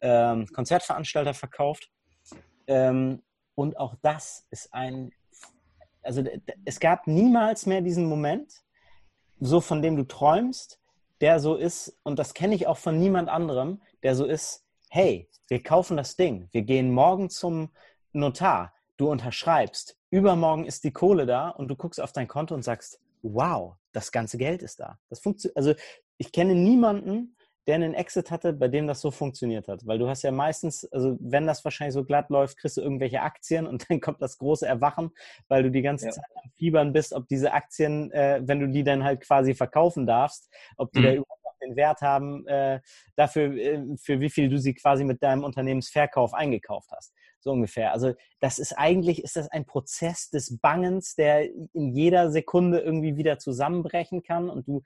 ähm, 0.02 0.46
Konzertveranstalter 0.52 1.32
verkauft. 1.32 1.90
Ähm, 2.66 3.22
und 3.54 3.78
auch 3.78 3.94
das 4.02 4.46
ist 4.50 4.74
ein, 4.74 5.10
also 6.02 6.22
es 6.66 6.78
gab 6.80 7.06
niemals 7.06 7.64
mehr 7.64 7.80
diesen 7.80 8.04
Moment, 8.04 8.52
so 9.40 9.62
von 9.62 9.80
dem 9.80 9.96
du 9.96 10.04
träumst, 10.04 10.78
der 11.22 11.40
so 11.40 11.56
ist, 11.56 11.98
und 12.02 12.18
das 12.18 12.34
kenne 12.34 12.54
ich 12.54 12.66
auch 12.66 12.76
von 12.76 12.98
niemand 12.98 13.30
anderem, 13.30 13.80
der 14.02 14.14
so 14.14 14.26
ist, 14.26 14.66
hey, 14.90 15.30
wir 15.48 15.62
kaufen 15.62 15.96
das 15.96 16.14
Ding, 16.14 16.48
wir 16.52 16.62
gehen 16.62 16.92
morgen 16.92 17.30
zum 17.30 17.70
Notar, 18.12 18.74
du 18.98 19.10
unterschreibst, 19.10 19.96
übermorgen 20.10 20.66
ist 20.66 20.84
die 20.84 20.92
Kohle 20.92 21.24
da 21.24 21.48
und 21.48 21.68
du 21.68 21.76
guckst 21.76 22.00
auf 22.00 22.12
dein 22.12 22.28
Konto 22.28 22.54
und 22.54 22.62
sagst, 22.62 23.00
wow, 23.22 23.76
das 23.92 24.12
ganze 24.12 24.36
Geld 24.38 24.62
ist 24.62 24.80
da. 24.80 24.98
Das 25.08 25.20
funktioniert. 25.20 25.56
Also 25.56 25.74
ich 26.18 26.32
kenne 26.32 26.54
niemanden, 26.54 27.36
der 27.68 27.74
einen 27.74 27.92
Exit 27.94 28.30
hatte, 28.30 28.54
bei 28.54 28.68
dem 28.68 28.86
das 28.86 29.02
so 29.02 29.10
funktioniert 29.10 29.68
hat. 29.68 29.86
Weil 29.86 29.98
du 29.98 30.08
hast 30.08 30.22
ja 30.22 30.32
meistens, 30.32 30.90
also 30.90 31.18
wenn 31.20 31.46
das 31.46 31.62
wahrscheinlich 31.64 31.92
so 31.92 32.02
glatt 32.02 32.30
läuft, 32.30 32.56
kriegst 32.56 32.78
du 32.78 32.80
irgendwelche 32.80 33.20
Aktien 33.20 33.66
und 33.66 33.84
dann 33.90 34.00
kommt 34.00 34.22
das 34.22 34.38
große 34.38 34.66
Erwachen, 34.66 35.10
weil 35.48 35.62
du 35.62 35.70
die 35.70 35.82
ganze 35.82 36.06
ja. 36.06 36.12
Zeit 36.12 36.24
am 36.42 36.50
Fiebern 36.56 36.92
bist, 36.92 37.12
ob 37.12 37.28
diese 37.28 37.52
Aktien, 37.52 38.10
äh, 38.12 38.40
wenn 38.42 38.58
du 38.58 38.68
die 38.68 38.84
dann 38.84 39.04
halt 39.04 39.20
quasi 39.20 39.54
verkaufen 39.54 40.06
darfst, 40.06 40.50
ob 40.76 40.92
die 40.92 41.00
mhm. 41.00 41.04
da 41.04 41.12
überhaupt 41.12 41.44
noch 41.44 41.58
den 41.62 41.76
Wert 41.76 42.00
haben, 42.00 42.46
äh, 42.46 42.80
dafür, 43.16 43.52
äh, 43.52 43.84
für 44.00 44.18
wie 44.20 44.30
viel 44.30 44.48
du 44.48 44.58
sie 44.58 44.72
quasi 44.72 45.04
mit 45.04 45.22
deinem 45.22 45.44
Unternehmensverkauf 45.44 46.32
eingekauft 46.32 46.90
hast. 46.90 47.12
So 47.40 47.52
ungefähr. 47.52 47.92
Also 47.92 48.14
das 48.40 48.58
ist 48.58 48.72
eigentlich, 48.72 49.22
ist 49.22 49.36
das 49.36 49.48
ein 49.48 49.64
Prozess 49.64 50.28
des 50.30 50.58
Bangens, 50.58 51.14
der 51.14 51.44
in 51.72 51.94
jeder 51.94 52.30
Sekunde 52.32 52.80
irgendwie 52.80 53.16
wieder 53.16 53.38
zusammenbrechen 53.38 54.22
kann. 54.22 54.50
Und 54.50 54.66
du, 54.66 54.82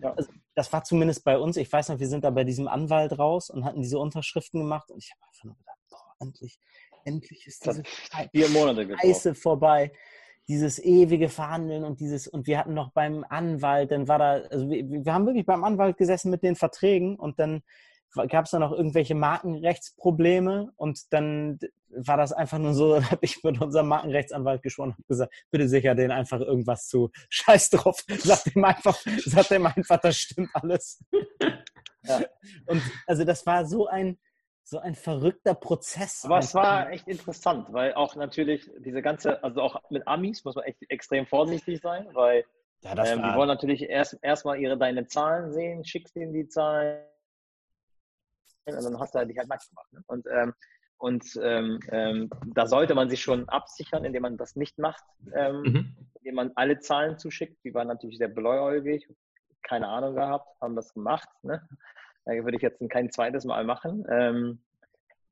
also 0.00 0.30
das 0.54 0.72
war 0.72 0.84
zumindest 0.84 1.24
bei 1.24 1.38
uns, 1.38 1.56
ich 1.56 1.72
weiß 1.72 1.88
noch, 1.88 1.98
wir 1.98 2.08
sind 2.08 2.24
da 2.24 2.30
bei 2.30 2.44
diesem 2.44 2.68
Anwalt 2.68 3.18
raus 3.18 3.50
und 3.50 3.64
hatten 3.64 3.82
diese 3.82 3.98
Unterschriften 3.98 4.60
gemacht. 4.60 4.90
Und 4.90 5.02
ich 5.02 5.10
habe 5.12 5.22
einfach 5.26 5.44
nur 5.44 5.56
gedacht, 5.56 5.78
boah, 5.90 6.14
endlich, 6.20 6.60
endlich 7.04 7.46
ist 7.46 7.66
diese 7.66 7.82
vier 8.30 8.48
Monate 8.50 8.88
Scheiße 8.98 9.34
vorbei. 9.34 9.92
Dieses 10.48 10.78
ewige 10.78 11.28
Verhandeln 11.28 11.82
und 11.82 11.98
dieses, 11.98 12.28
und 12.28 12.46
wir 12.46 12.58
hatten 12.58 12.72
noch 12.72 12.92
beim 12.92 13.24
Anwalt, 13.28 13.90
dann 13.90 14.06
war 14.06 14.20
da, 14.20 14.32
also 14.48 14.70
wir, 14.70 14.88
wir 14.88 15.12
haben 15.12 15.26
wirklich 15.26 15.44
beim 15.44 15.64
Anwalt 15.64 15.96
gesessen 15.96 16.30
mit 16.30 16.44
den 16.44 16.54
Verträgen 16.54 17.16
und 17.16 17.40
dann 17.40 17.64
gab 18.28 18.46
es 18.46 18.50
da 18.50 18.58
noch 18.58 18.72
irgendwelche 18.72 19.14
Markenrechtsprobleme 19.14 20.72
und 20.76 21.12
dann 21.12 21.58
war 21.90 22.16
das 22.16 22.32
einfach 22.32 22.58
nur 22.58 22.74
so, 22.74 23.00
habe 23.10 23.24
ich 23.24 23.42
mit 23.42 23.60
unserem 23.60 23.88
Markenrechtsanwalt 23.88 24.62
gesprochen 24.62 24.94
und 24.98 25.08
gesagt, 25.08 25.32
bitte 25.50 25.68
sicher 25.68 25.94
den 25.94 26.10
einfach 26.10 26.40
irgendwas 26.40 26.88
zu. 26.88 27.10
Scheiß 27.28 27.70
drauf, 27.70 28.04
sag 28.08 28.44
dem 28.44 28.64
einfach, 28.64 28.98
sag 29.24 29.48
dem 29.48 29.66
einfach, 29.66 29.98
das 30.00 30.16
stimmt 30.16 30.50
alles. 30.54 31.04
Ja. 32.08 32.20
Und 32.66 32.80
also 33.08 33.24
das 33.24 33.44
war 33.46 33.66
so 33.66 33.88
ein, 33.88 34.16
so 34.62 34.78
ein 34.78 34.94
verrückter 34.94 35.54
Prozess. 35.54 36.24
Aber 36.24 36.38
es 36.38 36.54
war 36.54 36.88
echt 36.92 37.08
interessant, 37.08 37.72
weil 37.72 37.94
auch 37.94 38.14
natürlich 38.14 38.70
diese 38.78 39.02
ganze, 39.02 39.42
also 39.42 39.60
auch 39.60 39.82
mit 39.90 40.06
Amis 40.06 40.44
muss 40.44 40.54
man 40.54 40.66
echt 40.66 40.78
extrem 40.88 41.26
vorsichtig 41.26 41.80
sein, 41.80 42.06
weil 42.12 42.44
ja, 42.82 42.92
ähm, 43.06 43.22
die 43.22 43.34
wollen 43.34 43.48
natürlich 43.48 43.88
erst 43.88 44.18
erstmal 44.22 44.60
ihre 44.60 44.78
deine 44.78 45.06
Zahlen 45.08 45.52
sehen, 45.52 45.84
schickst 45.84 46.14
ihnen 46.14 46.32
die 46.32 46.46
Zahlen, 46.46 47.00
und 48.74 48.84
dann 48.84 48.98
hast 48.98 49.14
du 49.14 49.18
halt 49.18 49.30
dich 49.30 49.38
halt 49.38 49.48
nackt 49.48 49.68
gemacht. 49.68 49.92
Ne? 49.92 50.02
Und, 50.06 50.26
ähm, 50.32 50.54
und 50.98 51.24
ähm, 51.42 51.78
ähm, 51.90 52.30
da 52.54 52.66
sollte 52.66 52.94
man 52.94 53.10
sich 53.10 53.20
schon 53.20 53.48
absichern, 53.48 54.04
indem 54.04 54.22
man 54.22 54.36
das 54.36 54.56
nicht 54.56 54.78
macht, 54.78 55.04
ähm, 55.34 55.62
mhm. 55.62 55.96
indem 56.20 56.34
man 56.34 56.52
alle 56.54 56.78
Zahlen 56.80 57.18
zuschickt. 57.18 57.62
Die 57.64 57.74
waren 57.74 57.88
natürlich 57.88 58.18
sehr 58.18 58.28
bläuäugig, 58.28 59.06
keine 59.62 59.88
Ahnung 59.88 60.14
gehabt, 60.14 60.48
haben 60.60 60.74
das 60.74 60.94
gemacht. 60.94 61.28
Ne? 61.42 61.66
Da 62.24 62.32
würde 62.32 62.56
ich 62.56 62.62
jetzt 62.62 62.80
kein 62.90 63.10
zweites 63.10 63.44
Mal 63.44 63.64
machen. 63.64 64.04
Ähm, 64.10 64.62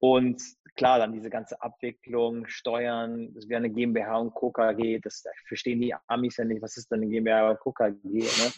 und 0.01 0.43
klar, 0.77 0.99
dann 0.99 1.13
diese 1.13 1.31
ganze 1.31 1.61
Abwicklung, 1.63 2.47
Steuern, 2.47 3.33
das 3.35 3.49
wäre 3.49 3.59
eine 3.59 3.71
GmbH 3.71 4.19
und 4.19 4.35
KKG, 4.35 4.99
das 5.01 5.25
verstehen 5.47 5.81
die 5.81 5.95
Amis 6.09 6.37
ja 6.37 6.45
nicht, 6.45 6.63
was 6.63 6.77
ist 6.77 6.91
denn 6.91 7.01
eine 7.01 7.11
GmbH 7.11 7.51
und 7.51 7.61
KKG, 7.61 8.19
ne? 8.19 8.53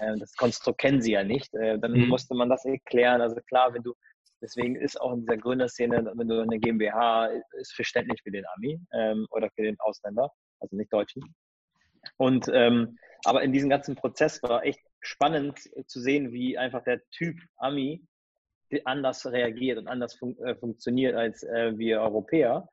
Ähm, 0.00 0.18
das 0.20 0.36
Konstrukt 0.36 0.80
kennen 0.80 1.02
sie 1.02 1.12
ja 1.12 1.24
nicht. 1.24 1.52
Äh, 1.54 1.78
dann 1.78 1.92
mhm. 1.92 2.08
musste 2.08 2.34
man 2.34 2.48
das 2.48 2.64
erklären. 2.64 3.20
Also 3.20 3.36
klar, 3.46 3.74
wenn 3.74 3.82
du 3.82 3.94
Deswegen 4.42 4.76
ist 4.76 5.00
auch 5.00 5.12
in 5.12 5.20
dieser 5.20 5.36
Gründerszene, 5.36 6.12
wenn 6.14 6.28
du 6.28 6.40
eine 6.40 6.58
GmbH, 6.58 7.26
ist 7.52 7.74
verständlich 7.74 8.20
für 8.22 8.32
den 8.32 8.44
Ami 8.56 8.80
ähm, 8.92 9.26
oder 9.30 9.48
für 9.54 9.62
den 9.62 9.78
Ausländer, 9.78 10.30
also 10.60 10.76
nicht 10.76 10.92
Deutschen. 10.92 11.22
Und 12.16 12.48
ähm, 12.52 12.98
aber 13.24 13.42
in 13.42 13.52
diesem 13.52 13.70
ganzen 13.70 13.94
Prozess 13.94 14.42
war 14.42 14.64
echt 14.64 14.80
spannend 15.00 15.58
zu 15.86 16.00
sehen, 16.00 16.32
wie 16.32 16.58
einfach 16.58 16.82
der 16.82 17.00
Typ 17.10 17.38
Ami 17.56 18.04
anders 18.84 19.26
reagiert 19.26 19.78
und 19.78 19.86
anders 19.86 20.14
fun 20.14 20.36
äh, 20.38 20.54
funktioniert 20.56 21.14
als 21.14 21.42
äh, 21.42 21.76
wir 21.76 22.00
Europäer. 22.00 22.68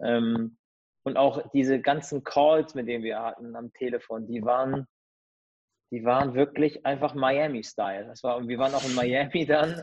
Ähm, 0.00 0.58
und 1.04 1.16
auch 1.16 1.50
diese 1.52 1.80
ganzen 1.80 2.24
Calls, 2.24 2.74
mit 2.74 2.88
denen 2.88 3.04
wir 3.04 3.20
hatten 3.20 3.54
am 3.56 3.72
Telefon, 3.72 4.26
die 4.26 4.42
waren, 4.42 4.86
die 5.90 6.04
waren 6.04 6.34
wirklich 6.34 6.84
einfach 6.84 7.14
Miami-Style. 7.14 8.12
War, 8.22 8.48
wir 8.48 8.58
waren 8.58 8.74
auch 8.74 8.84
in 8.84 8.94
Miami 8.94 9.46
dann, 9.46 9.82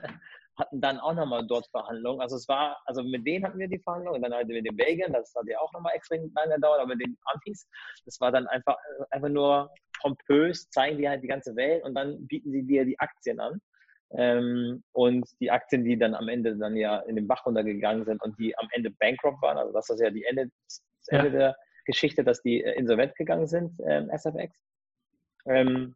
hatten 0.58 0.82
dann 0.82 0.99
auch 0.99 1.14
nochmal 1.14 1.45
dort 1.45 1.68
Verhandlungen. 1.70 2.22
Also 2.22 2.36
es 2.36 2.47
war, 2.47 2.78
also 2.86 3.04
mit 3.04 3.26
denen 3.26 3.45
hatten 3.45 3.60
wir 3.60 3.68
die 3.68 3.80
Verhandlungen 3.80 4.18
und 4.18 4.22
dann 4.22 4.34
hatten 4.34 4.49
wir 4.49 4.62
den 4.62 4.76
Belgien, 4.76 5.14
das 5.14 5.34
hat 5.36 5.47
ja 5.47 5.60
auch 5.60 5.72
nochmal 5.74 5.95
extrem 5.95 6.32
lange 6.36 6.56
gedauert, 6.56 6.80
aber 6.80 6.95
mit 6.95 7.02
den 7.02 7.18
Amis, 7.26 7.68
das 8.06 8.20
war 8.20 8.32
dann 8.32 8.47
einfach, 8.47 8.78
einfach 9.12 9.30
nur 9.30 9.72
pompös, 9.99 10.70
zeigen 10.70 10.97
die 10.97 11.08
halt 11.08 11.24
die 11.24 11.28
ganze 11.28 11.56
Welt 11.56 11.84
und 11.84 11.95
dann 11.95 12.28
bieten 12.28 12.52
sie 12.52 12.64
dir 12.64 12.86
die 12.86 12.99
Aktien 12.99 13.39
an. 13.39 13.62
Ähm, 14.14 14.84
und 14.91 15.26
die 15.39 15.52
Aktien, 15.52 15.86
die 15.86 15.97
dann 15.97 16.16
am 16.16 16.28
Ende 16.28 16.58
dann 16.58 16.76
ja 16.76 16.99
in 16.99 17.16
den 17.16 17.28
Bach 17.28 17.45
runtergegangen 17.45 18.04
sind 18.04 18.22
und 18.22 18.38
die 18.38 18.58
am 18.58 18.68
Ende 18.72 18.91
bankrupt 18.91 19.41
waren, 19.41 19.58
also 19.58 19.72
das 19.72 19.89
ist 19.89 20.02
ja 20.02 20.10
die 20.10 20.26
Ende, 20.26 20.49
das 20.68 21.08
Ende 21.08 21.28
ja. 21.28 21.32
der 21.32 21.56
Geschichte, 21.86 22.24
dass 22.24 22.41
die 22.41 22.62
äh, 22.62 22.74
insolvent 22.74 23.16
gegangen 23.16 23.47
sind, 23.47 23.80
ähm, 23.86 24.10
SFX. 24.10 24.60
Ähm, 25.45 25.95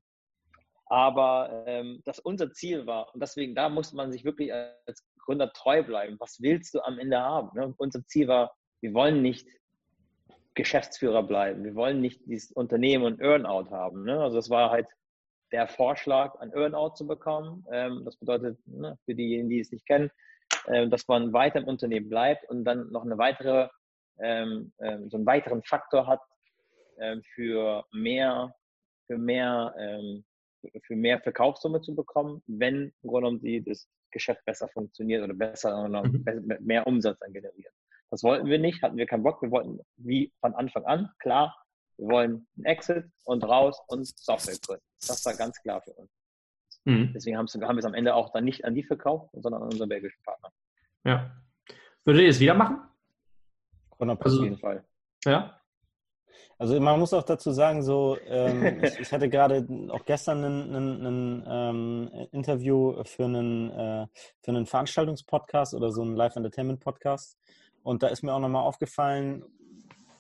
aber 0.86 1.64
ähm, 1.66 2.02
das 2.06 2.20
unser 2.20 2.52
Ziel 2.52 2.86
war, 2.86 3.14
und 3.14 3.22
deswegen, 3.22 3.56
da 3.56 3.70
muss 3.70 3.94
man 3.94 4.12
sich 4.12 4.24
wirklich 4.24 4.54
als 4.54 5.04
Gründer 5.20 5.52
treu 5.54 5.84
bleiben. 5.84 6.18
Was 6.20 6.42
willst 6.42 6.74
du 6.74 6.82
am 6.82 7.00
Ende 7.00 7.20
haben? 7.20 7.50
Ne? 7.58 7.74
Unser 7.78 8.06
Ziel 8.06 8.28
war, 8.28 8.56
wir 8.82 8.94
wollen 8.94 9.22
nicht 9.22 9.48
Geschäftsführer 10.54 11.24
bleiben. 11.24 11.64
Wir 11.64 11.76
wollen 11.76 12.02
nicht 12.02 12.22
dieses 12.26 12.52
Unternehmen 12.52 13.06
und 13.06 13.22
Earnout 13.22 13.72
haben. 13.72 14.04
Ne? 14.04 14.22
Also 14.22 14.38
das 14.38 14.50
war 14.50 14.70
halt 14.70 14.88
der 15.52 15.68
Vorschlag, 15.68 16.36
ein 16.40 16.54
Earnout 16.54 16.96
zu 16.96 17.08
bekommen. 17.08 17.66
Ähm, 17.72 18.04
das 18.06 18.18
bedeutet, 18.18 18.58
ne, 18.66 18.98
für 19.06 19.16
diejenigen, 19.16 19.50
die 19.50 19.60
es 19.60 19.72
nicht 19.72 19.88
kennen, 19.88 20.12
äh, 20.66 20.88
dass 20.88 21.08
man 21.08 21.34
weiter 21.34 21.60
im 21.60 21.68
Unternehmen 21.68 22.10
bleibt 22.10 22.50
und 22.50 22.64
dann 22.64 22.92
noch 22.92 23.04
eine 23.04 23.18
weitere 23.18 23.70
ähm, 24.20 24.72
ähm, 24.80 25.10
so 25.10 25.18
einen 25.18 25.26
weiteren 25.26 25.64
Faktor 25.64 26.08
hat 26.08 26.22
ähm, 27.00 27.22
für 27.34 27.86
mehr, 27.92 28.56
für 29.08 29.18
mehr, 29.18 29.74
ähm, 29.78 30.24
für 30.84 30.96
mehr 30.96 31.20
Verkaufssumme 31.20 31.82
zu 31.82 31.96
bekommen, 31.96 32.42
wenn 32.48 32.94
im 33.02 33.10
Grunde 33.10 33.28
genommen 33.28 33.42
die, 33.42 33.64
das 33.64 33.88
Geschäft 34.12 34.44
besser 34.46 34.68
funktioniert 34.70 35.24
oder 35.24 35.34
besser 35.34 35.88
mhm. 35.88 36.24
mehr 36.62 36.88
Umsatz 36.88 37.20
dann 37.20 37.34
generiert. 37.34 37.74
Das 38.12 38.24
wollten 38.24 38.48
wir 38.48 38.60
nicht, 38.60 38.82
hatten 38.82 38.98
wir 38.98 39.06
keinen 39.06 39.24
Bock. 39.24 39.42
Wir 39.42 39.52
wollten 39.52 39.80
wie 39.98 40.32
von 40.40 40.54
Anfang 40.54 40.86
an, 40.86 41.10
klar, 41.20 41.56
wir 41.98 42.08
wollen 42.08 42.48
einen 42.56 42.66
Exit 42.66 43.06
und 43.24 43.44
raus 43.44 43.82
und 43.88 44.06
Software 44.06 44.58
gründen. 44.66 44.86
Das 45.08 45.26
war 45.26 45.36
ganz 45.36 45.62
klar 45.62 45.82
für 45.82 45.94
uns. 45.94 46.10
Mhm. 46.86 47.12
Deswegen 47.14 47.38
haben 47.38 47.48
wir 47.48 47.78
es 47.78 47.86
am 47.86 47.94
Ende 47.94 48.14
auch 48.14 48.32
dann 48.32 48.44
nicht 48.44 48.64
an 48.66 48.76
die 48.76 48.84
verkauft, 48.84 49.30
sondern 49.34 49.64
an 49.64 49.70
unseren 49.70 49.90
belgischen 49.90 50.22
Partner. 50.24 50.52
Ja. 51.04 51.36
Würdet 52.04 52.24
ihr 52.24 52.30
es 52.30 52.40
wieder 52.40 52.54
machen? 52.54 52.78
100 53.94 54.22
also, 54.24 54.38
auf 54.38 54.44
jeden 54.44 54.58
Fall. 54.58 54.86
Ja. 55.26 55.60
Also 56.58 56.80
man 56.80 57.00
muss 57.00 57.14
auch 57.14 57.24
dazu 57.24 57.52
sagen, 57.52 57.84
so 57.84 58.18
ähm, 58.28 58.82
ich, 58.84 59.00
ich, 59.00 59.12
hatte 59.12 59.30
gerade 59.30 59.68
auch 59.90 60.06
gestern 60.06 60.44
ein 60.44 61.44
ähm, 61.46 62.28
Interview 62.32 63.04
für 63.04 63.26
einen, 63.26 63.72
äh, 63.72 64.08
für 64.42 64.52
einen 64.52 64.66
Veranstaltungspodcast 64.66 65.74
oder 65.74 65.92
so 65.92 66.02
einen 66.02 66.16
Live-Entertainment-Podcast. 66.16 67.38
Und 67.84 68.04
da 68.04 68.08
ist 68.08 68.24
mir 68.24 68.34
auch 68.34 68.40
nochmal 68.40 68.64
aufgefallen, 68.64 69.44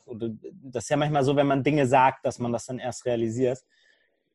das 0.05 0.83
ist 0.83 0.89
ja 0.89 0.97
manchmal 0.97 1.23
so, 1.23 1.35
wenn 1.35 1.47
man 1.47 1.63
Dinge 1.63 1.87
sagt, 1.87 2.25
dass 2.25 2.37
man 2.37 2.51
das 2.51 2.65
dann 2.65 2.79
erst 2.79 3.05
realisiert. 3.05 3.63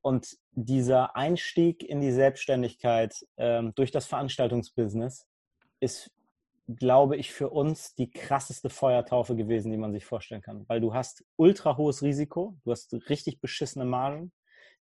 Und 0.03 0.38
dieser 0.53 1.14
Einstieg 1.14 1.82
in 1.82 2.01
die 2.01 2.12
Selbstständigkeit 2.12 3.14
ähm, 3.36 3.72
durch 3.74 3.90
das 3.90 4.07
Veranstaltungsbusiness 4.07 5.26
ist 5.80 6.11
glaube 6.76 7.16
ich, 7.16 7.32
für 7.32 7.50
uns 7.50 7.94
die 7.94 8.10
krasseste 8.10 8.70
Feuertaufe 8.70 9.36
gewesen, 9.36 9.70
die 9.70 9.78
man 9.78 9.92
sich 9.92 10.04
vorstellen 10.04 10.42
kann. 10.42 10.64
Weil 10.68 10.80
du 10.80 10.94
hast 10.94 11.24
ultra 11.36 11.76
hohes 11.76 12.02
Risiko, 12.02 12.56
du 12.64 12.70
hast 12.70 12.92
richtig 13.08 13.40
beschissene 13.40 13.84
Margen, 13.84 14.32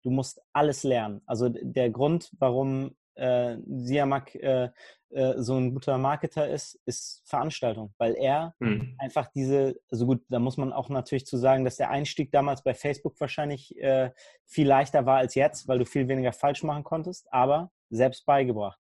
du 0.03 0.11
musst 0.11 0.41
alles 0.53 0.83
lernen. 0.83 1.23
Also 1.27 1.49
der 1.49 1.91
Grund, 1.91 2.31
warum 2.39 2.97
äh, 3.15 3.57
Siamak 3.67 4.35
äh, 4.37 4.71
äh, 5.11 5.35
so 5.39 5.57
ein 5.57 5.73
guter 5.73 5.99
Marketer 5.99 6.49
ist, 6.49 6.81
ist 6.85 7.23
Veranstaltung, 7.27 7.95
weil 7.99 8.15
er 8.15 8.55
hm. 8.61 8.95
einfach 8.99 9.29
diese, 9.35 9.81
also 9.91 10.07
gut, 10.07 10.23
da 10.29 10.39
muss 10.39 10.57
man 10.57 10.73
auch 10.73 10.89
natürlich 10.89 11.27
zu 11.27 11.37
sagen, 11.37 11.65
dass 11.65 11.77
der 11.77 11.91
Einstieg 11.91 12.31
damals 12.31 12.63
bei 12.63 12.75
Facebook 12.75 13.19
wahrscheinlich 13.21 13.77
äh, 13.79 14.13
viel 14.45 14.69
leichter 14.69 15.07
war 15.07 15.19
als 15.19 15.35
jetzt, 15.35 15.67
weil 15.67 15.79
du 15.79 15.85
viel 15.85 16.09
weniger 16.09 16.33
falsch 16.33 16.63
machen 16.63 16.85
konntest, 16.85 17.27
aber 17.33 17.71
selbst 17.91 18.25
beigebracht. 18.27 18.79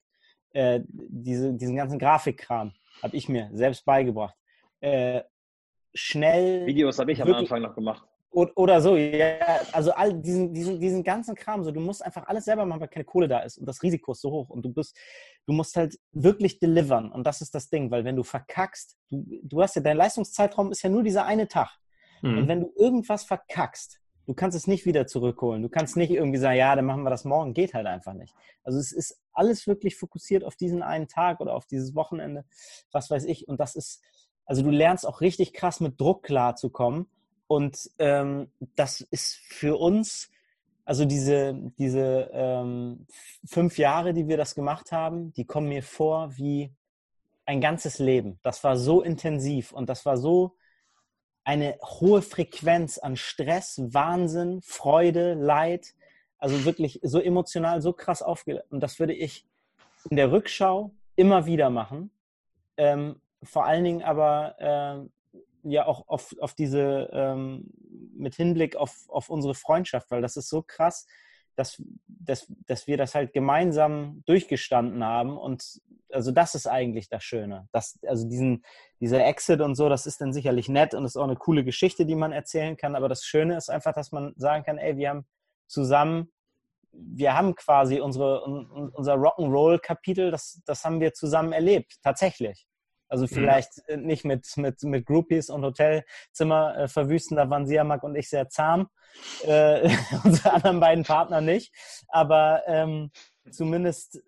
Äh, 0.50 0.80
diese, 0.86 1.54
diesen 1.54 1.76
ganzen 1.76 1.98
Grafikkram, 1.98 2.72
habe 3.02 3.16
ich 3.16 3.28
mir 3.28 3.50
selbst 3.52 3.84
beigebracht. 3.84 4.34
Äh, 4.80 5.22
schnell. 5.94 6.66
Videos 6.66 6.98
habe 6.98 7.12
ich 7.12 7.22
am 7.22 7.32
Anfang 7.32 7.62
noch 7.62 7.74
gemacht. 7.74 8.04
Oder 8.30 8.80
so, 8.80 8.94
ja. 8.96 9.38
Also 9.72 9.90
all 9.92 10.12
diesen, 10.14 10.52
diesen, 10.52 10.78
diesen 10.78 11.02
ganzen 11.02 11.34
Kram, 11.34 11.64
so 11.64 11.72
du 11.72 11.80
musst 11.80 12.04
einfach 12.04 12.26
alles 12.26 12.44
selber 12.44 12.66
machen, 12.66 12.80
weil 12.80 12.88
keine 12.88 13.04
Kohle 13.04 13.26
da 13.26 13.40
ist 13.40 13.56
und 13.58 13.66
das 13.66 13.82
Risiko 13.82 14.12
ist 14.12 14.20
so 14.20 14.30
hoch 14.30 14.50
und 14.50 14.62
du 14.62 14.72
bist, 14.72 14.96
du 15.46 15.54
musst 15.54 15.74
halt 15.76 15.98
wirklich 16.12 16.58
delivern 16.60 17.10
und 17.10 17.26
das 17.26 17.40
ist 17.40 17.54
das 17.54 17.70
Ding, 17.70 17.90
weil 17.90 18.04
wenn 18.04 18.16
du 18.16 18.22
verkackst, 18.22 18.96
du, 19.08 19.24
du 19.42 19.62
hast 19.62 19.76
ja, 19.76 19.82
dein 19.82 19.96
Leistungszeitraum 19.96 20.70
ist 20.70 20.82
ja 20.82 20.90
nur 20.90 21.02
dieser 21.02 21.24
eine 21.24 21.48
Tag. 21.48 21.70
Mhm. 22.20 22.38
Und 22.38 22.48
wenn 22.48 22.60
du 22.60 22.72
irgendwas 22.76 23.24
verkackst, 23.24 23.98
du 24.28 24.34
kannst 24.34 24.54
es 24.54 24.66
nicht 24.66 24.84
wieder 24.84 25.06
zurückholen. 25.06 25.62
Du 25.62 25.70
kannst 25.70 25.96
nicht 25.96 26.10
irgendwie 26.10 26.38
sagen, 26.38 26.58
ja, 26.58 26.76
dann 26.76 26.84
machen 26.84 27.02
wir 27.02 27.08
das 27.08 27.24
morgen. 27.24 27.54
Geht 27.54 27.72
halt 27.72 27.86
einfach 27.86 28.12
nicht. 28.12 28.34
Also 28.62 28.78
es 28.78 28.92
ist 28.92 29.18
alles 29.32 29.66
wirklich 29.66 29.96
fokussiert 29.96 30.44
auf 30.44 30.54
diesen 30.54 30.82
einen 30.82 31.08
Tag 31.08 31.40
oder 31.40 31.54
auf 31.54 31.64
dieses 31.64 31.94
Wochenende, 31.94 32.44
was 32.92 33.10
weiß 33.10 33.24
ich. 33.24 33.48
Und 33.48 33.58
das 33.58 33.74
ist, 33.74 34.02
also 34.44 34.60
du 34.60 34.68
lernst 34.68 35.06
auch 35.06 35.22
richtig 35.22 35.54
krass 35.54 35.80
mit 35.80 35.98
Druck 35.98 36.24
klarzukommen. 36.24 37.06
Und 37.46 37.90
ähm, 37.98 38.52
das 38.76 39.00
ist 39.00 39.36
für 39.48 39.78
uns, 39.78 40.30
also 40.84 41.06
diese, 41.06 41.54
diese 41.78 42.28
ähm, 42.30 43.06
fünf 43.46 43.78
Jahre, 43.78 44.12
die 44.12 44.28
wir 44.28 44.36
das 44.36 44.54
gemacht 44.54 44.92
haben, 44.92 45.32
die 45.32 45.46
kommen 45.46 45.70
mir 45.70 45.82
vor 45.82 46.36
wie 46.36 46.70
ein 47.46 47.62
ganzes 47.62 47.98
Leben. 47.98 48.38
Das 48.42 48.62
war 48.62 48.76
so 48.76 49.00
intensiv 49.00 49.72
und 49.72 49.88
das 49.88 50.04
war 50.04 50.18
so 50.18 50.57
eine 51.48 51.78
hohe 51.82 52.20
Frequenz 52.20 52.98
an 52.98 53.16
Stress, 53.16 53.80
Wahnsinn, 53.82 54.60
Freude, 54.60 55.32
Leid. 55.32 55.94
Also 56.36 56.66
wirklich 56.66 57.00
so 57.02 57.18
emotional, 57.18 57.80
so 57.80 57.94
krass 57.94 58.20
aufgeladen. 58.20 58.68
Und 58.70 58.80
das 58.80 58.98
würde 59.00 59.14
ich 59.14 59.46
in 60.10 60.18
der 60.18 60.30
Rückschau 60.30 60.92
immer 61.16 61.46
wieder 61.46 61.70
machen. 61.70 62.10
Ähm, 62.76 63.22
vor 63.42 63.64
allen 63.64 63.82
Dingen 63.82 64.02
aber 64.02 64.56
äh, 64.58 65.70
ja 65.70 65.86
auch 65.86 66.06
auf, 66.06 66.36
auf 66.38 66.52
diese, 66.52 67.08
ähm, 67.14 67.70
mit 68.12 68.34
Hinblick 68.34 68.76
auf, 68.76 69.08
auf 69.08 69.30
unsere 69.30 69.54
Freundschaft, 69.54 70.10
weil 70.10 70.20
das 70.20 70.36
ist 70.36 70.50
so 70.50 70.60
krass, 70.60 71.06
dass, 71.58 71.82
dass, 72.06 72.46
dass 72.66 72.86
wir 72.86 72.96
das 72.96 73.14
halt 73.14 73.32
gemeinsam 73.32 74.22
durchgestanden 74.26 75.02
haben. 75.02 75.36
Und 75.36 75.80
also 76.12 76.30
das 76.30 76.54
ist 76.54 76.66
eigentlich 76.66 77.08
das 77.08 77.24
Schöne. 77.24 77.68
Das, 77.72 77.98
also 78.06 78.28
diesen, 78.28 78.64
dieser 79.00 79.26
Exit 79.26 79.60
und 79.60 79.74
so, 79.74 79.88
das 79.88 80.06
ist 80.06 80.20
dann 80.20 80.32
sicherlich 80.32 80.68
nett 80.68 80.94
und 80.94 81.04
ist 81.04 81.16
auch 81.16 81.24
eine 81.24 81.36
coole 81.36 81.64
Geschichte, 81.64 82.06
die 82.06 82.14
man 82.14 82.32
erzählen 82.32 82.76
kann. 82.76 82.94
Aber 82.94 83.08
das 83.08 83.24
Schöne 83.24 83.56
ist 83.56 83.70
einfach, 83.70 83.92
dass 83.92 84.12
man 84.12 84.34
sagen 84.36 84.64
kann, 84.64 84.78
ey, 84.78 84.96
wir 84.96 85.10
haben 85.10 85.26
zusammen, 85.66 86.32
wir 86.92 87.34
haben 87.34 87.56
quasi 87.56 88.00
unsere, 88.00 88.44
unser 88.44 89.14
Rock'n'Roll-Kapitel, 89.14 90.30
das, 90.30 90.62
das 90.64 90.84
haben 90.84 91.00
wir 91.00 91.12
zusammen 91.12 91.52
erlebt, 91.52 91.96
tatsächlich. 92.02 92.66
Also 93.08 93.24
mhm. 93.24 93.28
vielleicht 93.28 93.70
mhm. 93.88 94.02
nicht 94.02 94.24
mit, 94.24 94.56
mit, 94.56 94.82
mit 94.82 95.06
Groupies 95.06 95.50
und 95.50 95.64
Hotelzimmer 95.64 96.76
äh, 96.76 96.88
verwüsten, 96.88 97.36
da 97.36 97.48
waren 97.50 97.66
Siamak 97.66 98.02
und 98.02 98.14
ich 98.16 98.28
sehr 98.28 98.48
zahm. 98.48 98.88
Äh, 99.44 99.90
unsere 100.24 100.52
anderen 100.52 100.80
beiden 100.80 101.04
Partner 101.04 101.40
nicht. 101.40 101.72
Aber 102.08 102.62
ähm, 102.66 103.10
zumindest 103.50 104.22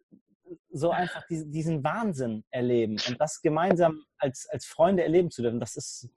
so 0.70 0.90
einfach 0.90 1.26
diesen, 1.28 1.52
diesen 1.52 1.84
Wahnsinn 1.84 2.44
erleben 2.50 2.96
und 3.08 3.20
das 3.20 3.40
gemeinsam 3.40 4.02
als, 4.18 4.48
als 4.48 4.66
Freunde 4.66 5.02
erleben 5.02 5.30
zu 5.30 5.42
dürfen, 5.42 5.60
das 5.60 5.76
ist, 5.76 6.08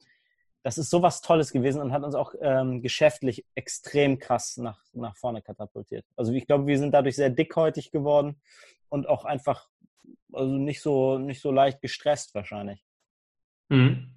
das 0.64 0.78
ist 0.78 0.90
sowas 0.90 1.22
Tolles 1.22 1.52
gewesen 1.52 1.82
und 1.82 1.92
hat 1.92 2.04
uns 2.04 2.16
auch 2.16 2.34
ähm, 2.42 2.82
geschäftlich 2.82 3.46
extrem 3.54 4.18
krass 4.18 4.58
nach, 4.58 4.80
nach 4.94 5.16
vorne 5.18 5.42
katapultiert. 5.42 6.06
Also 6.16 6.32
ich 6.34 6.48
glaube, 6.48 6.68
wir 6.68 6.80
sind 6.80 6.94
dadurch 6.94 7.16
sehr 7.16 7.30
dickhäutig 7.30 7.92
geworden 7.92 8.42
und 8.90 9.08
auch 9.08 9.26
einfach 9.26 9.68
also 10.32 10.54
nicht 10.54 10.82
so, 10.82 11.18
nicht 11.18 11.42
so 11.42 11.52
leicht 11.52 11.82
gestresst 11.82 12.34
wahrscheinlich. 12.36 12.84
Mhm. 13.70 14.16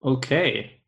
Okay. 0.00 0.82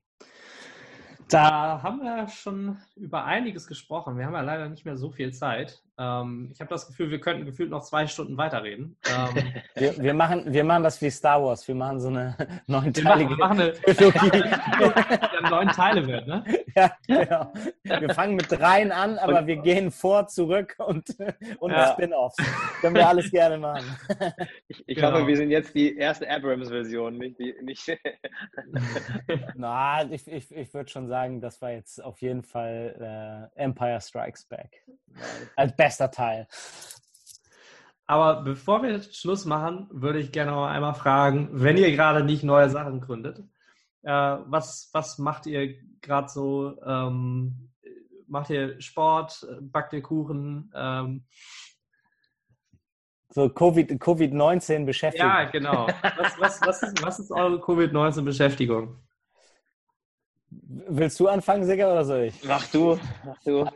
Da 1.29 1.83
haben 1.83 2.03
wir 2.03 2.29
schon 2.29 2.79
über 2.95 3.25
einiges 3.25 3.67
gesprochen. 3.67 4.17
Wir 4.17 4.27
haben 4.27 4.35
ja 4.35 4.43
leider 4.43 4.69
nicht 4.69 4.85
mehr 4.85 4.97
so 4.97 5.11
viel 5.11 5.33
Zeit. 5.33 5.83
Ähm, 5.99 6.51
ich 6.53 6.61
habe 6.61 6.69
das 6.69 6.87
Gefühl, 6.87 7.11
wir 7.11 7.21
könnten 7.21 7.47
gefühlt 7.47 7.71
noch 7.71 7.83
zwei 7.83 8.07
Stunden 8.07 8.37
weiterreden. 8.37 8.97
Ähm, 9.17 9.55
wir, 9.75 9.97
wir, 9.99 10.15
machen, 10.15 10.53
wir 10.53 10.65
machen 10.65 10.83
das 10.83 11.01
wie 11.01 11.11
Star 11.11 11.43
Wars. 11.43 11.67
Wir 11.67 11.75
machen 11.75 12.01
so 12.01 12.09
eine 12.09 12.37
neunteilige 12.67 13.31
wir 13.31 13.37
machen, 13.37 13.59
wir 13.59 13.67
machen 13.67 13.83
eine 13.87 13.95
Trilogie, 13.95 15.39
die 15.39 15.51
neun 15.51 15.69
Teile 15.69 16.07
wird, 16.07 16.27
ne? 16.27 16.45
Ja, 16.75 16.91
genau. 17.07 17.53
Wir 17.83 18.13
fangen 18.13 18.35
mit 18.35 18.51
dreien 18.51 18.93
an, 18.93 19.17
aber 19.19 19.41
und, 19.41 19.47
wir 19.47 19.57
gehen 19.57 19.91
vor, 19.91 20.27
zurück 20.27 20.75
und, 20.79 21.17
und 21.61 21.71
ja. 21.71 21.93
Spin-offs. 21.93 22.37
Können 22.81 22.97
wir 22.97 23.09
alles 23.09 23.31
gerne 23.31 23.59
machen. 23.59 23.87
Ich, 24.69 24.85
ich 24.87 24.97
genau. 24.97 25.13
hoffe, 25.13 25.27
wir 25.27 25.37
sind 25.37 25.51
jetzt 25.51 25.75
die 25.75 25.97
erste 25.97 26.29
Abrams-Version, 26.29 27.17
nicht 27.17 27.39
die. 27.39 27.55
Nicht 27.63 27.99
Na, 29.55 30.03
ich, 30.11 30.27
ich, 30.27 30.55
ich 30.55 30.75
würde 30.75 30.91
schon 30.91 31.09
sagen, 31.09 31.41
das 31.41 31.63
war 31.63 31.71
jetzt 31.71 32.03
auf 32.03 32.21
jeden 32.21 32.43
Fall 32.43 33.51
äh, 33.57 33.63
Empire 33.63 34.01
Strikes 34.01 34.45
Back. 34.45 34.85
Als 35.55 35.75
bester 35.87 36.11
Teil. 36.11 36.49
Aber 38.07 38.43
bevor 38.43 38.83
wir 38.83 39.03
Schluss 39.03 39.45
machen, 39.45 39.87
würde 39.91 40.19
ich 40.19 40.33
gerne 40.33 40.51
noch 40.51 40.67
einmal 40.67 40.95
fragen, 40.95 41.49
wenn 41.53 41.77
ihr 41.77 41.93
gerade 41.93 42.25
nicht 42.25 42.43
neue 42.43 42.71
Sachen 42.71 43.01
gründet, 43.01 43.39
äh, 44.03 44.11
was, 44.11 44.91
was 44.93 45.19
macht 45.19 45.47
ihr 45.47 45.75
gerade 46.01 46.29
so? 46.29 46.81
Ähm, 46.85 47.71
macht 48.27 48.51
ihr 48.51 48.81
Sport? 48.81 49.47
Backt 49.61 49.93
ihr 49.93 50.03
Kuchen? 50.03 50.73
Ähm, 50.75 51.25
so 53.31 53.45
Covid-19 53.45 53.99
COVID 53.99 54.87
Beschäftigung. 54.87 55.29
Ja, 55.29 55.45
genau. 55.45 55.87
Was, 56.17 56.41
was, 56.41 56.61
was, 56.63 56.83
ist, 56.83 57.03
was 57.03 57.19
ist 57.19 57.31
eure 57.31 57.59
Covid-19 57.59 58.23
Beschäftigung? 58.23 58.97
Willst 60.49 61.19
du 61.21 61.29
anfangen, 61.29 61.65
Sigger, 61.65 61.93
oder 61.93 62.05
soll 62.05 62.23
ich? 62.23 62.45
Mach 62.45 62.67
du, 62.69 62.99
mach 63.25 63.43
du. 63.45 63.69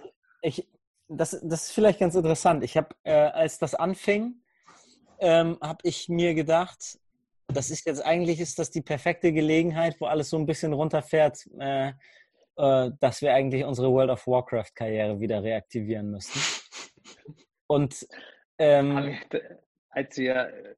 Ich, 0.43 0.67
das, 1.11 1.39
das 1.43 1.67
ist 1.67 1.73
vielleicht 1.73 1.99
ganz 1.99 2.15
interessant. 2.15 2.65
Ich 2.65 2.77
habe, 2.77 2.95
äh, 3.03 3.13
als 3.13 3.59
das 3.59 3.75
anfing, 3.75 4.43
ähm, 5.19 5.59
habe 5.61 5.81
ich 5.83 6.09
mir 6.09 6.35
gedacht, 6.35 6.99
das 7.49 7.71
ist 7.71 7.85
jetzt 7.87 8.05
eigentlich 8.05 8.41
ist 8.41 8.59
das 8.59 8.71
die 8.71 8.81
perfekte 8.81 9.33
Gelegenheit, 9.33 9.97
wo 10.01 10.07
alles 10.07 10.31
so 10.31 10.39
ein 10.39 10.47
bisschen 10.47 10.73
runterfährt, 10.73 11.47
äh, 11.59 11.93
äh, 12.57 12.91
dass 13.01 13.23
wir 13.23 13.35
eigentlich 13.35 13.65
unsere 13.65 13.91
World 13.91 14.11
of 14.11 14.27
Warcraft 14.27 14.73
Karriere 14.75 15.19
wieder 15.21 15.43
reaktivieren 15.43 16.11
müssen. 16.11 16.41
Und 17.67 18.07
ähm, 18.59 19.19
als 19.91 20.17
wir 20.17 20.77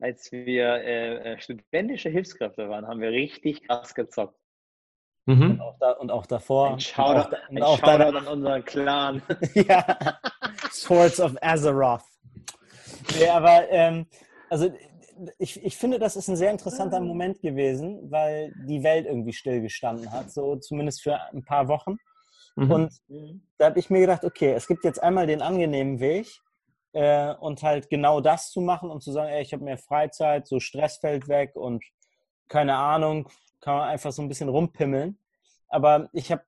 als 0.00 0.30
wir 0.32 0.66
äh, 0.66 1.32
äh, 1.32 1.40
studentische 1.40 2.10
Hilfskräfte 2.10 2.68
waren, 2.68 2.86
haben 2.86 3.00
wir 3.00 3.10
richtig 3.10 3.66
krass 3.66 3.94
gezockt. 3.94 4.38
Mhm. 5.26 5.52
Und, 5.52 5.60
auch 5.60 5.78
da, 5.78 5.90
und, 5.92 6.10
auch 6.10 6.26
davor. 6.26 6.72
Ein 6.72 6.80
Shoutout, 6.80 7.36
und 7.48 7.62
auch, 7.62 7.82
und 7.82 7.88
auch 7.88 8.14
an 8.14 8.26
unseren 8.26 8.64
Clan. 8.64 9.22
ja. 9.54 10.18
Swords 10.70 11.20
of 11.20 11.34
Azeroth. 11.40 12.02
Nee, 13.18 13.28
aber 13.28 13.70
ähm, 13.70 14.06
also 14.50 14.70
ich, 15.38 15.62
ich 15.64 15.76
finde, 15.76 15.98
das 15.98 16.16
ist 16.16 16.28
ein 16.28 16.36
sehr 16.36 16.50
interessanter 16.50 17.00
Moment 17.00 17.40
gewesen, 17.40 18.10
weil 18.10 18.52
die 18.66 18.82
Welt 18.82 19.06
irgendwie 19.06 19.32
stillgestanden 19.32 20.10
hat, 20.12 20.30
so 20.30 20.56
zumindest 20.56 21.02
für 21.02 21.18
ein 21.32 21.44
paar 21.44 21.68
Wochen. 21.68 21.96
Mhm. 22.56 22.70
Und 22.70 22.92
da 23.58 23.66
habe 23.66 23.78
ich 23.78 23.90
mir 23.90 24.00
gedacht, 24.00 24.24
okay, 24.24 24.52
es 24.52 24.66
gibt 24.66 24.84
jetzt 24.84 25.02
einmal 25.02 25.26
den 25.26 25.42
angenehmen 25.42 26.00
Weg 26.00 26.28
äh, 26.92 27.34
und 27.34 27.62
halt 27.62 27.88
genau 27.88 28.20
das 28.20 28.50
zu 28.50 28.60
machen 28.60 28.90
und 28.90 29.02
zu 29.02 29.12
sagen, 29.12 29.30
ey, 29.30 29.42
ich 29.42 29.52
habe 29.52 29.64
mehr 29.64 29.78
Freizeit, 29.78 30.46
so 30.46 30.60
Stress 30.60 30.98
fällt 30.98 31.28
weg 31.28 31.52
und 31.54 31.84
keine 32.48 32.76
Ahnung, 32.76 33.28
kann 33.64 33.78
man 33.78 33.88
einfach 33.88 34.12
so 34.12 34.20
ein 34.20 34.28
bisschen 34.28 34.50
rumpimmeln. 34.50 35.18
Aber 35.68 36.10
ich 36.12 36.30
habe 36.30 36.44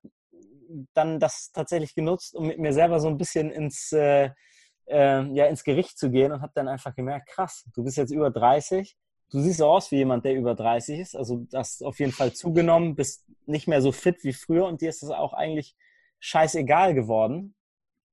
dann 0.93 1.19
das 1.19 1.51
tatsächlich 1.51 1.95
genutzt, 1.95 2.35
um 2.35 2.45
mit 2.45 2.59
mir 2.59 2.73
selber 2.73 2.99
so 2.99 3.07
ein 3.07 3.17
bisschen 3.17 3.49
ins, 3.49 3.91
äh, 3.91 4.29
äh, 4.85 5.23
ja, 5.33 5.47
ins 5.47 5.63
Gericht 5.63 5.97
zu 5.97 6.11
gehen 6.11 6.31
und 6.31 6.41
habe 6.41 6.51
dann 6.53 6.67
einfach 6.67 6.93
gemerkt, 6.93 7.29
krass, 7.29 7.65
du 7.73 7.83
bist 7.83 7.97
jetzt 7.97 8.11
über 8.11 8.29
30, 8.29 8.95
du 9.31 9.39
siehst 9.39 9.57
so 9.57 9.67
aus 9.67 9.91
wie 9.91 9.95
jemand, 9.95 10.25
der 10.25 10.35
über 10.35 10.53
30 10.53 10.99
ist, 10.99 11.15
also 11.15 11.45
das 11.49 11.81
auf 11.81 11.99
jeden 11.99 12.11
Fall 12.11 12.33
zugenommen, 12.33 12.95
bist 12.95 13.25
nicht 13.47 13.67
mehr 13.67 13.81
so 13.81 13.91
fit 13.91 14.23
wie 14.23 14.33
früher 14.33 14.65
und 14.65 14.81
dir 14.81 14.89
ist 14.89 15.01
das 15.01 15.09
auch 15.09 15.33
eigentlich 15.33 15.75
scheißegal 16.19 16.93
geworden, 16.93 17.55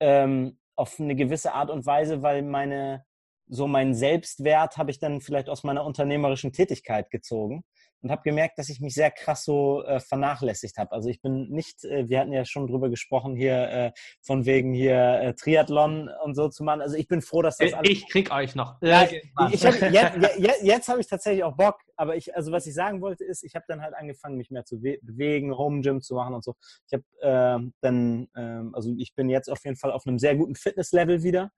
ähm, 0.01 0.59
auf 0.77 0.99
eine 0.99 1.15
gewisse 1.15 1.53
Art 1.53 1.71
und 1.71 1.85
Weise, 1.85 2.23
weil 2.23 2.43
meine, 2.43 3.05
so 3.47 3.67
meinen 3.67 3.95
Selbstwert 3.95 4.77
habe 4.77 4.91
ich 4.91 4.99
dann 4.99 5.21
vielleicht 5.21 5.49
aus 5.49 5.65
meiner 5.65 5.85
unternehmerischen 5.85 6.53
Tätigkeit 6.53 7.11
gezogen 7.11 7.65
und 8.05 8.11
habe 8.11 8.23
gemerkt, 8.23 8.59
dass 8.59 8.69
ich 8.69 8.81
mich 8.81 8.95
sehr 8.95 9.11
krass 9.11 9.45
so 9.45 9.83
äh, 9.83 9.99
vernachlässigt 9.99 10.77
habe. 10.77 10.93
Also 10.93 11.09
ich 11.09 11.23
bin 11.23 11.49
nicht, 11.49 11.85
äh, 11.85 12.07
wir 12.07 12.21
hatten 12.21 12.33
ja 12.33 12.45
schon 12.45 12.67
drüber 12.67 12.91
gesprochen 12.91 13.35
hier, 13.35 13.69
äh, 13.71 13.93
von 14.21 14.45
wegen 14.45 14.75
hier 14.75 15.21
äh, 15.23 15.35
Triathlon 15.35 16.11
und 16.23 16.35
so 16.35 16.51
zu 16.51 16.65
machen. 16.65 16.83
Also 16.83 16.97
ich 16.97 17.09
bin 17.09 17.23
froh, 17.23 17.41
dass 17.41 17.57
das 17.57 17.73
alles... 17.73 17.91
Ich 17.91 18.09
krieg 18.11 18.31
euch 18.31 18.55
noch. 18.55 18.77
Ja, 18.83 19.05
ich, 19.05 19.23
ich 19.53 19.67
hab, 19.67 19.75
jetzt, 19.93 20.39
jetzt, 20.39 20.63
jetzt 20.63 20.89
habe 20.89 21.01
ich 21.01 21.07
tatsächlich 21.07 21.45
auch 21.45 21.57
Bock, 21.57 21.81
aber 21.97 22.15
ich, 22.15 22.37
also 22.37 22.53
was 22.53 22.67
ich 22.67 22.75
sagen 22.75 23.01
wollte 23.01 23.25
ist, 23.25 23.43
ich 23.43 23.55
habe 23.55 23.65
dann 23.69 23.81
halt 23.81 23.95
angefangen, 23.95 24.37
mich 24.37 24.51
mehr 24.51 24.67
zu 24.67 24.79
bewegen, 24.81 25.57
Home 25.57 25.81
Gym 25.81 26.03
zu 26.03 26.15
machen 26.15 26.35
und 26.35 26.45
so. 26.45 26.55
Ich 26.87 26.93
habe 26.93 27.05
ähm, 27.23 27.73
dann, 27.81 28.29
ähm, 28.37 28.75
also 28.75 28.93
ich 28.99 29.15
bin 29.15 29.31
jetzt 29.31 29.49
auf 29.49 29.65
jeden 29.65 29.77
Fall 29.77 29.93
auf 29.93 30.07
einem 30.07 30.19
sehr 30.19 30.37
guten 30.37 30.57
Fitnesslevel 30.57 31.23
wieder. 31.23 31.53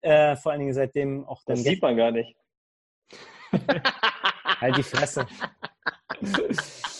Äh, 0.00 0.36
vor 0.36 0.52
allen 0.52 0.60
Dingen 0.60 0.74
seitdem 0.74 1.24
auch 1.26 1.42
dann... 1.44 1.56
Das 1.56 1.64
sieht 1.64 1.82
man 1.82 1.96
gar 1.96 2.10
nicht. 2.10 2.36
halt 4.60 4.76
die 4.76 4.82
Fresse. 4.82 5.26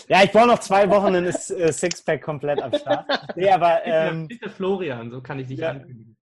Ja, 0.09 0.23
ich 0.23 0.31
brauche 0.31 0.47
noch 0.47 0.61
zwei 0.61 0.89
Wochen, 0.89 1.13
dann 1.15 1.25
ist 1.25 1.51
äh, 1.51 1.73
Sixpack 1.73 2.23
komplett 2.23 2.63
am 2.63 2.73
Start. 2.73 3.07
Nee, 3.35 3.51
aber. 3.51 3.85
Ähm, 3.85 4.29
Bitte 4.29 4.51
Florian, 4.51 5.11
so 5.11 5.21
kann 5.21 5.39
ich 5.41 5.49
dich 5.49 5.59
ja, 5.59 5.71
ankündigen. 5.71 6.17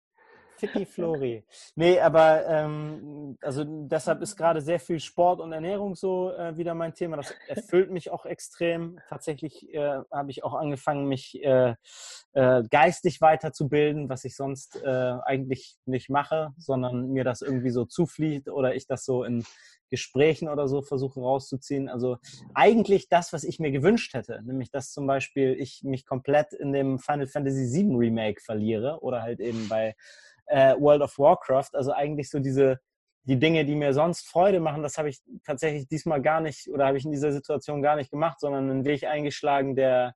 Fitti 0.66 0.86
Flori. 0.86 1.44
Nee, 1.74 2.00
aber 2.00 2.46
ähm, 2.46 3.36
also 3.40 3.64
deshalb 3.64 4.22
ist 4.22 4.36
gerade 4.36 4.60
sehr 4.60 4.80
viel 4.80 5.00
Sport 5.00 5.40
und 5.40 5.52
Ernährung 5.52 5.94
so 5.94 6.32
äh, 6.32 6.56
wieder 6.56 6.74
mein 6.74 6.94
Thema. 6.94 7.16
Das 7.16 7.34
erfüllt 7.48 7.90
mich 7.90 8.10
auch 8.10 8.26
extrem. 8.26 8.98
Tatsächlich 9.08 9.72
äh, 9.74 10.00
habe 10.10 10.30
ich 10.30 10.44
auch 10.44 10.54
angefangen, 10.54 11.06
mich 11.06 11.42
äh, 11.42 11.74
äh 12.32 12.62
geistig 12.70 13.20
weiterzubilden, 13.20 14.08
was 14.08 14.24
ich 14.24 14.36
sonst 14.36 14.82
äh, 14.82 14.88
eigentlich 15.24 15.76
nicht 15.86 16.10
mache, 16.10 16.52
sondern 16.58 17.10
mir 17.10 17.24
das 17.24 17.42
irgendwie 17.42 17.70
so 17.70 17.84
zufliegt 17.84 18.48
oder 18.48 18.74
ich 18.74 18.86
das 18.86 19.04
so 19.04 19.24
in 19.24 19.44
Gesprächen 19.94 20.48
oder 20.48 20.66
so 20.66 20.82
versuche 20.82 21.20
rauszuziehen. 21.20 21.88
Also 21.88 22.18
eigentlich 22.52 23.08
das, 23.08 23.32
was 23.32 23.44
ich 23.44 23.60
mir 23.60 23.70
gewünscht 23.70 24.14
hätte, 24.14 24.42
nämlich 24.44 24.72
dass 24.72 24.92
zum 24.92 25.06
Beispiel 25.06 25.54
ich 25.58 25.82
mich 25.84 26.04
komplett 26.04 26.52
in 26.52 26.72
dem 26.72 26.98
Final 26.98 27.28
Fantasy 27.28 27.72
VII 27.72 27.94
Remake 27.96 28.40
verliere 28.40 28.98
oder 29.02 29.22
halt 29.22 29.38
eben 29.38 29.68
bei 29.68 29.94
äh, 30.46 30.74
World 30.78 31.02
of 31.02 31.18
Warcraft. 31.18 31.70
Also 31.74 31.92
eigentlich 31.92 32.30
so 32.30 32.38
diese 32.38 32.80
die 33.26 33.38
Dinge, 33.38 33.64
die 33.64 33.74
mir 33.74 33.94
sonst 33.94 34.28
Freude 34.28 34.60
machen, 34.60 34.82
das 34.82 34.98
habe 34.98 35.08
ich 35.08 35.22
tatsächlich 35.44 35.88
diesmal 35.88 36.20
gar 36.20 36.40
nicht 36.40 36.68
oder 36.68 36.86
habe 36.86 36.98
ich 36.98 37.06
in 37.06 37.12
dieser 37.12 37.32
Situation 37.32 37.80
gar 37.80 37.96
nicht 37.96 38.10
gemacht, 38.10 38.38
sondern 38.38 38.70
einen 38.70 38.84
Weg 38.84 39.04
eingeschlagen, 39.04 39.74
der 39.74 40.14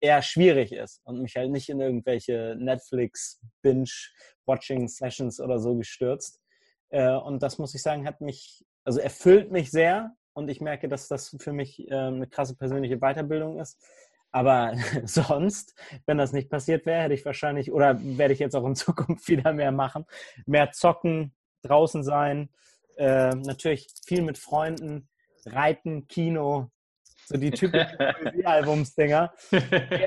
eher 0.00 0.22
schwierig 0.22 0.72
ist 0.72 1.02
und 1.04 1.20
mich 1.20 1.36
halt 1.36 1.50
nicht 1.50 1.68
in 1.68 1.80
irgendwelche 1.80 2.56
Netflix 2.58 3.40
Binge-Watching 3.62 4.88
Sessions 4.88 5.38
oder 5.38 5.58
so 5.58 5.76
gestürzt. 5.76 6.40
Äh, 6.88 7.12
und 7.12 7.42
das 7.42 7.58
muss 7.58 7.74
ich 7.74 7.82
sagen, 7.82 8.06
hat 8.06 8.22
mich 8.22 8.64
also 8.84 9.00
erfüllt 9.00 9.52
mich 9.52 9.70
sehr 9.70 10.16
und 10.32 10.48
ich 10.48 10.62
merke, 10.62 10.88
dass 10.88 11.08
das 11.08 11.36
für 11.38 11.52
mich 11.52 11.86
äh, 11.90 11.94
eine 11.94 12.26
krasse 12.26 12.56
persönliche 12.56 12.98
Weiterbildung 12.98 13.60
ist. 13.60 13.78
Aber 14.32 14.74
sonst, 15.04 15.74
wenn 16.06 16.18
das 16.18 16.32
nicht 16.32 16.50
passiert 16.50 16.86
wäre, 16.86 17.02
hätte 17.02 17.14
ich 17.14 17.24
wahrscheinlich, 17.24 17.72
oder 17.72 17.98
werde 18.00 18.32
ich 18.32 18.40
jetzt 18.40 18.54
auch 18.54 18.66
in 18.66 18.74
Zukunft 18.76 19.28
wieder 19.28 19.52
mehr 19.52 19.72
machen, 19.72 20.06
mehr 20.46 20.72
zocken, 20.72 21.34
draußen 21.62 22.02
sein, 22.02 22.48
äh, 22.96 23.30
natürlich 23.30 23.88
viel 24.06 24.22
mit 24.22 24.38
Freunden, 24.38 25.08
Reiten, 25.46 26.06
Kino, 26.06 26.70
so 27.26 27.38
die 27.38 27.50
typischen 27.50 27.96
Albumsdinger. 28.44 29.32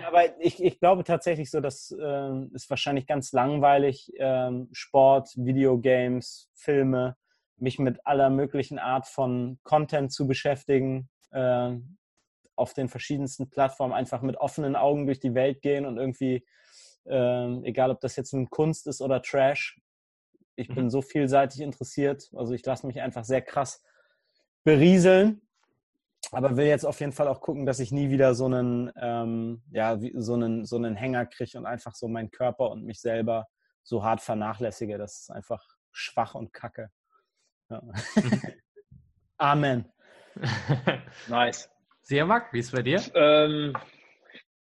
aber 0.05 0.39
ich, 0.39 0.61
ich 0.63 0.80
glaube 0.80 1.03
tatsächlich 1.03 1.49
so, 1.49 1.61
das 1.61 1.91
äh, 1.91 2.45
ist 2.53 2.69
wahrscheinlich 2.69 3.07
ganz 3.07 3.32
langweilig. 3.32 4.11
Ähm, 4.17 4.69
Sport, 4.74 5.30
Videogames, 5.36 6.49
Filme, 6.53 7.15
mich 7.57 7.80
mit 7.80 8.05
aller 8.05 8.30
möglichen 8.30 8.78
Art 8.78 9.07
von 9.07 9.57
Content 9.63 10.11
zu 10.11 10.28
beschäftigen, 10.28 11.09
äh, 11.32 11.78
auf 12.56 12.74
den 12.74 12.89
verschiedensten 12.89 13.49
Plattformen 13.49 13.93
einfach 13.93 14.22
mit 14.22 14.38
offenen 14.38 14.76
Augen 14.76 15.06
durch 15.06 15.20
die 15.20 15.34
Welt 15.34 15.62
gehen 15.62 15.86
und 15.86 15.97
irgendwie, 15.97 16.45
äh, 17.06 17.68
egal 17.68 17.91
ob 17.91 17.99
das 18.01 18.16
jetzt 18.16 18.34
ein 18.34 18.49
Kunst 18.49 18.88
ist 18.88 19.01
oder 19.01 19.22
Trash, 19.22 19.80
ich 20.56 20.68
bin 20.68 20.86
mhm. 20.86 20.89
so 20.89 21.01
vielseitig 21.01 21.62
interessiert. 21.62 22.30
Also 22.36 22.54
ich 22.54 22.66
lasse 22.66 22.86
mich 22.86 23.01
einfach 23.01 23.24
sehr 23.24 23.41
krass 23.41 23.84
berieseln, 24.64 25.41
aber 26.32 26.58
will 26.58 26.68
jetzt 26.68 26.86
auf 26.86 26.99
jeden 26.99 27.12
Fall 27.12 27.28
auch 27.28 27.41
gucken, 27.41 27.66
dass 27.66 27.80
ich 27.80 27.91
nie 27.91 28.10
wieder 28.10 28.36
so 28.36 28.45
einen, 28.45 28.91
ähm, 29.01 29.64
ja, 29.72 29.99
so 30.16 30.36
einen, 30.36 30.66
so 30.66 30.76
einen 30.76 30.95
Hänger 30.95 31.26
kriege 31.26 31.58
und 31.58 31.66
einfach 31.66 31.95
so 31.95 32.08
meinen 32.08 32.32
Körper 32.32 32.70
und 32.70 32.86
mich 32.86 33.01
selber 33.01 33.47
so 33.84 34.04
hart 34.04 34.22
vernachlässige. 34.22 34.97
Das 34.97 35.22
ist 35.22 35.32
einfach 35.32 35.64
schwach 35.91 36.36
und 36.36 36.54
kacke. 36.54 36.89
Ja. 37.70 37.82
Amen. 39.38 39.91
nice. 41.28 41.72
Sehr 42.04 42.26
mag, 42.26 42.51
wie 42.51 42.60
ist 42.60 42.66
es 42.66 42.72
bei 42.74 42.82
dir? 42.82 43.01
Ähm, 43.16 43.74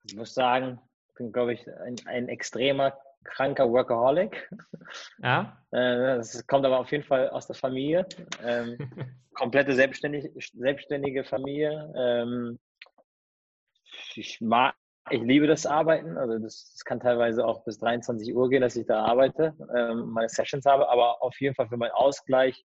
ich 0.04 0.16
muss 0.16 0.36
sagen, 0.36 0.80
bin, 1.18 1.32
glaube 1.32 1.54
ich, 1.54 1.68
ein, 1.68 1.96
ein 2.06 2.30
extremer 2.30 2.96
kranker 3.24 3.68
Workaholic. 3.68 4.48
Ja. 5.24 5.58
Äh, 5.72 6.18
das 6.18 6.46
kommt 6.46 6.66
aber 6.66 6.80
auf 6.80 6.92
jeden 6.92 7.04
Fall 7.04 7.30
aus 7.30 7.48
der 7.48 7.56
Familie. 7.56 8.06
Ähm, 8.44 8.78
komplette 9.34 9.74
selbstständig, 9.74 10.30
selbstständige 10.54 11.24
Familie. 11.24 11.92
Ähm, 11.98 12.60
ich 14.16 14.40
mag, 14.40 14.76
ich 15.10 15.22
liebe 15.22 15.48
das 15.48 15.66
Arbeiten. 15.66 16.18
Also 16.18 16.38
das, 16.38 16.74
das, 16.74 16.84
kann 16.86 17.00
teilweise 17.00 17.44
auch 17.44 17.64
bis 17.64 17.80
23 17.80 18.36
Uhr 18.36 18.50
gehen, 18.50 18.62
dass 18.62 18.76
ich 18.76 18.86
da 18.86 19.04
arbeite, 19.04 19.56
ähm, 19.76 20.12
meine 20.12 20.30
Sessions 20.30 20.66
habe. 20.66 20.90
Aber 20.90 21.24
auf 21.24 21.40
jeden 21.42 21.56
Fall 21.56 21.70
für 21.70 21.78
meinen 21.78 21.92
Ausgleich 21.92 22.56
ich 22.56 22.71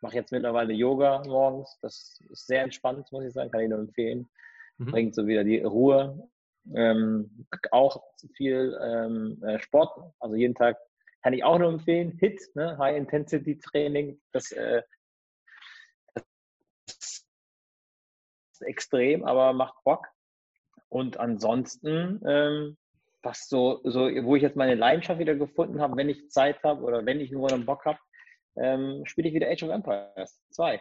mache 0.00 0.16
jetzt 0.16 0.32
mittlerweile 0.32 0.72
Yoga 0.72 1.22
morgens. 1.26 1.78
Das 1.82 2.20
ist 2.30 2.46
sehr 2.46 2.62
entspannt, 2.62 3.10
muss 3.12 3.24
ich 3.24 3.32
sagen, 3.32 3.50
kann 3.50 3.62
ich 3.62 3.68
nur 3.68 3.78
empfehlen. 3.78 4.28
Mhm. 4.78 4.90
Bringt 4.90 5.14
so 5.14 5.26
wieder 5.26 5.44
die 5.44 5.58
Ruhe 5.60 6.28
ähm, 6.74 7.46
auch 7.70 8.02
viel 8.34 8.78
ähm, 8.82 9.42
äh, 9.42 9.58
Sport, 9.60 10.12
also 10.18 10.34
jeden 10.34 10.54
Tag 10.54 10.78
kann 11.22 11.32
ich 11.32 11.44
auch 11.44 11.58
nur 11.58 11.70
empfehlen. 11.70 12.16
HIT, 12.20 12.40
ne? 12.54 12.78
High 12.78 12.96
Intensity 12.96 13.58
Training, 13.58 14.20
das, 14.32 14.52
äh, 14.52 14.82
das 16.14 17.26
ist 18.52 18.62
extrem, 18.62 19.24
aber 19.24 19.52
macht 19.52 19.74
Bock. 19.84 20.06
Und 20.88 21.18
ansonsten, 21.18 22.22
ähm, 22.26 22.76
was 23.22 23.48
so, 23.48 23.80
so, 23.82 24.02
wo 24.24 24.36
ich 24.36 24.42
jetzt 24.42 24.56
meine 24.56 24.76
Leidenschaft 24.76 25.18
wieder 25.18 25.34
gefunden 25.34 25.80
habe, 25.80 25.96
wenn 25.96 26.08
ich 26.08 26.30
Zeit 26.30 26.62
habe 26.62 26.82
oder 26.82 27.04
wenn 27.04 27.20
ich 27.20 27.32
nur 27.32 27.52
einen 27.52 27.66
Bock 27.66 27.84
habe, 27.86 27.98
ähm, 28.56 29.02
spiele 29.04 29.28
ich 29.28 29.34
wieder 29.34 29.48
Age 29.48 29.64
of 29.64 29.70
Empires 29.70 30.40
2. 30.50 30.80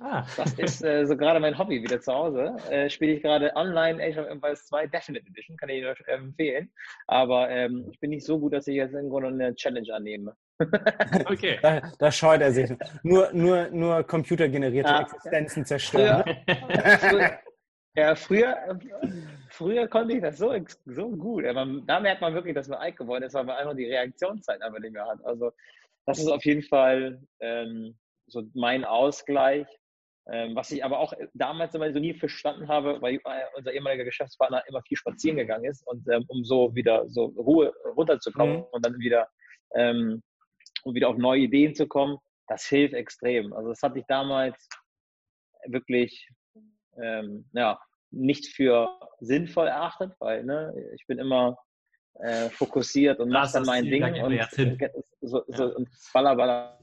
Ah. 0.00 0.24
Das 0.36 0.54
ist 0.54 0.82
äh, 0.84 1.04
so 1.06 1.16
gerade 1.16 1.40
mein 1.40 1.58
Hobby 1.58 1.82
wieder 1.82 2.00
zu 2.00 2.12
Hause. 2.12 2.56
Äh, 2.70 2.88
Spiele 2.90 3.12
ich 3.12 3.22
gerade 3.22 3.54
online 3.56 4.02
Age 4.02 4.18
of 4.18 4.26
Empires 4.28 4.66
2 4.66 4.86
Definite 4.86 5.26
Edition, 5.28 5.56
kann 5.56 5.68
ich 5.68 5.82
nur 5.82 5.94
empfehlen. 6.08 6.72
Aber 7.06 7.50
ähm, 7.50 7.88
ich 7.90 7.98
bin 8.00 8.10
nicht 8.10 8.24
so 8.24 8.38
gut, 8.38 8.52
dass 8.52 8.66
ich 8.66 8.76
jetzt 8.76 8.94
irgendwo 8.94 9.20
noch 9.20 9.28
eine 9.28 9.54
Challenge 9.54 9.92
annehme. 9.92 10.36
okay. 11.26 11.58
Da, 11.62 11.80
da, 11.98 12.12
scheut 12.12 12.40
er 12.40 12.52
sich. 12.52 12.70
Nur, 13.02 13.30
nur, 13.32 13.68
nur 13.70 14.02
computergenerierte 14.04 14.94
ah, 14.94 15.02
Existenzen 15.02 15.64
zerstören. 15.64 16.22
Früher, 16.98 17.38
ja, 17.96 18.14
früher, 18.14 18.78
früher 19.48 19.88
konnte 19.88 20.14
ich 20.14 20.20
das 20.20 20.36
so, 20.36 20.54
so 20.84 21.08
gut. 21.10 21.44
da 21.44 22.00
merkt 22.00 22.20
man 22.20 22.34
wirklich, 22.34 22.54
dass 22.54 22.68
man 22.68 22.78
alt 22.78 22.96
geworden 22.96 23.24
ist, 23.24 23.34
weil 23.34 23.44
man 23.44 23.56
einfach 23.56 23.74
die 23.74 23.86
Reaktionszeit 23.86 24.60
einfach 24.60 24.80
nicht 24.80 24.92
mehr 24.92 25.06
hat. 25.06 25.24
Also 25.24 25.50
das 26.06 26.18
ist 26.18 26.28
auf 26.28 26.44
jeden 26.44 26.62
Fall 26.62 27.22
ähm, 27.40 27.98
so 28.26 28.42
mein 28.54 28.84
Ausgleich. 28.84 29.66
Ähm, 30.30 30.54
was 30.54 30.70
ich 30.70 30.84
aber 30.84 30.98
auch 30.98 31.12
damals 31.34 31.74
immer 31.74 31.92
so 31.92 31.98
nie 31.98 32.14
verstanden 32.14 32.68
habe, 32.68 33.00
weil 33.00 33.14
äh, 33.14 33.44
unser 33.56 33.72
ehemaliger 33.72 34.04
Geschäftspartner 34.04 34.62
immer 34.68 34.82
viel 34.82 34.96
spazieren 34.96 35.38
gegangen 35.38 35.64
ist 35.64 35.84
und 35.86 36.06
ähm, 36.08 36.24
um 36.28 36.44
so 36.44 36.74
wieder 36.74 37.08
so 37.08 37.24
Ruhe 37.24 37.72
runterzukommen 37.96 38.58
mhm. 38.58 38.64
und 38.70 38.84
dann 38.84 38.98
wieder 38.98 39.28
ähm, 39.74 40.22
um 40.84 40.94
wieder 40.94 41.08
auf 41.08 41.16
neue 41.16 41.42
Ideen 41.42 41.74
zu 41.74 41.86
kommen, 41.86 42.18
das 42.48 42.66
hilft 42.66 42.94
extrem. 42.94 43.52
Also 43.52 43.70
das 43.70 43.82
hatte 43.82 43.98
ich 43.98 44.04
damals 44.06 44.68
wirklich 45.66 46.28
ähm, 47.02 47.48
ja, 47.52 47.78
nicht 48.10 48.48
für 48.48 48.98
sinnvoll 49.20 49.68
erachtet, 49.68 50.12
weil 50.18 50.44
ne, 50.44 50.74
ich 50.94 51.06
bin 51.06 51.18
immer 51.18 51.56
äh, 52.14 52.50
fokussiert 52.50 53.20
und 53.20 53.30
mache 53.30 53.52
dann 53.54 53.64
mein 53.64 53.84
Ding 53.84 54.02
und, 54.02 54.48
so, 55.20 55.44
so, 55.48 55.64
ja. 55.64 55.64
und 55.76 55.88
baller, 56.12 56.36
baller, 56.36 56.78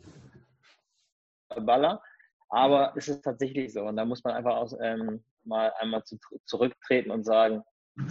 baller. 1.62 2.02
Aber 2.50 2.94
es 2.96 3.08
ist 3.08 3.22
tatsächlich 3.22 3.74
so. 3.74 3.84
Und 3.84 3.98
da 3.98 4.06
muss 4.06 4.24
man 4.24 4.36
einfach 4.36 4.56
aus, 4.56 4.76
ähm, 4.82 5.24
mal 5.44 5.72
einmal 5.80 6.04
zu, 6.04 6.18
zurücktreten 6.46 7.12
und 7.12 7.24
sagen, 7.24 7.64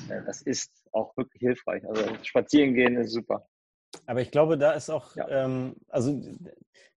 äh, 0.09 0.23
das 0.27 0.43
ist 0.43 0.71
auch 0.93 1.17
wirklich 1.17 1.41
hilfreich. 1.41 1.87
Also 1.89 2.05
spazieren 2.23 2.75
gehen 2.75 2.97
ist 2.97 3.13
super. 3.13 3.49
Aber 4.07 4.21
ich 4.21 4.31
glaube, 4.31 4.59
da 4.59 4.73
ist 4.73 4.91
auch, 4.91 5.17
ja. 5.17 5.29
ähm, 5.29 5.77
also 5.89 6.21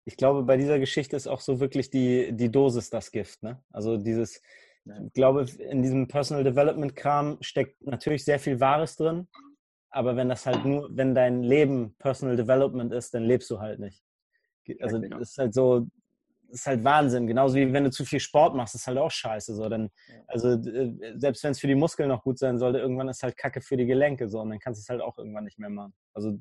ich 0.06 0.18
glaube, 0.18 0.44
bei 0.44 0.58
dieser 0.58 0.80
Geschichte 0.80 1.16
ist 1.16 1.28
auch 1.28 1.42
so 1.42 1.60
wirklich 1.60 1.90
die, 1.90 2.32
die 2.32 2.50
Dosis 2.50 2.90
das 2.90 3.12
Gift. 3.12 3.44
Ne? 3.44 3.62
Also 3.72 3.98
dieses, 3.98 4.42
ich 4.86 5.14
glaube, 5.14 5.46
in 5.60 5.82
diesem 5.82 6.08
Personal 6.08 6.44
Development 6.44 6.96
Kram 6.96 7.38
steckt 7.42 7.86
natürlich 7.86 8.24
sehr 8.24 8.40
viel 8.40 8.60
Wahres 8.60 8.96
drin. 8.96 9.28
Aber 9.90 10.16
wenn 10.16 10.30
das 10.30 10.46
halt 10.46 10.66
nur, 10.66 10.90
wenn 10.92 11.16
dein 11.16 11.44
Leben 11.44 11.96
Personal 11.98 12.36
Development 12.36 12.92
ist, 12.94 13.14
dann 13.14 13.24
lebst 13.24 13.50
du 13.50 13.60
halt 13.60 13.80
nicht. 13.80 14.04
Also 14.82 15.00
das 15.00 15.32
ist 15.32 15.38
halt 15.38 15.54
so, 15.54 15.88
ist 16.50 16.68
halt 16.68 16.84
Wahnsinn. 16.84 17.28
Genauso 17.28 17.56
wie 17.56 17.72
wenn 17.72 17.84
du 17.84 17.92
zu 17.92 18.06
viel 18.06 18.20
Sport 18.20 18.56
machst, 18.56 18.76
ist 18.76 18.88
halt 18.88 18.98
auch 18.98 19.12
scheiße. 19.12 19.56
So. 19.56 19.70
Dann, 19.70 19.90
also 20.28 20.50
äh, 20.52 21.14
selbst 21.16 21.44
wenn 21.44 21.52
es 21.52 21.60
für 21.60 21.68
die 21.68 21.76
Muskeln 21.76 22.10
noch 22.10 22.24
gut 22.24 22.38
sein 22.38 22.58
sollte, 22.58 22.80
irgendwann 22.80 23.10
ist 23.10 23.24
halt 23.24 23.38
Kacke 23.38 23.62
für 23.62 23.78
die 23.78 23.86
Gelenke 23.86 24.28
so 24.28 24.42
und 24.42 24.50
dann 24.50 24.60
kannst 24.60 24.82
du 24.82 24.84
es 24.84 24.90
halt 24.90 25.02
auch 25.02 25.18
irgendwann 25.18 25.46
nicht 25.46 25.60
mehr 25.60 25.70
machen. 25.70 25.94
Also 26.14 26.38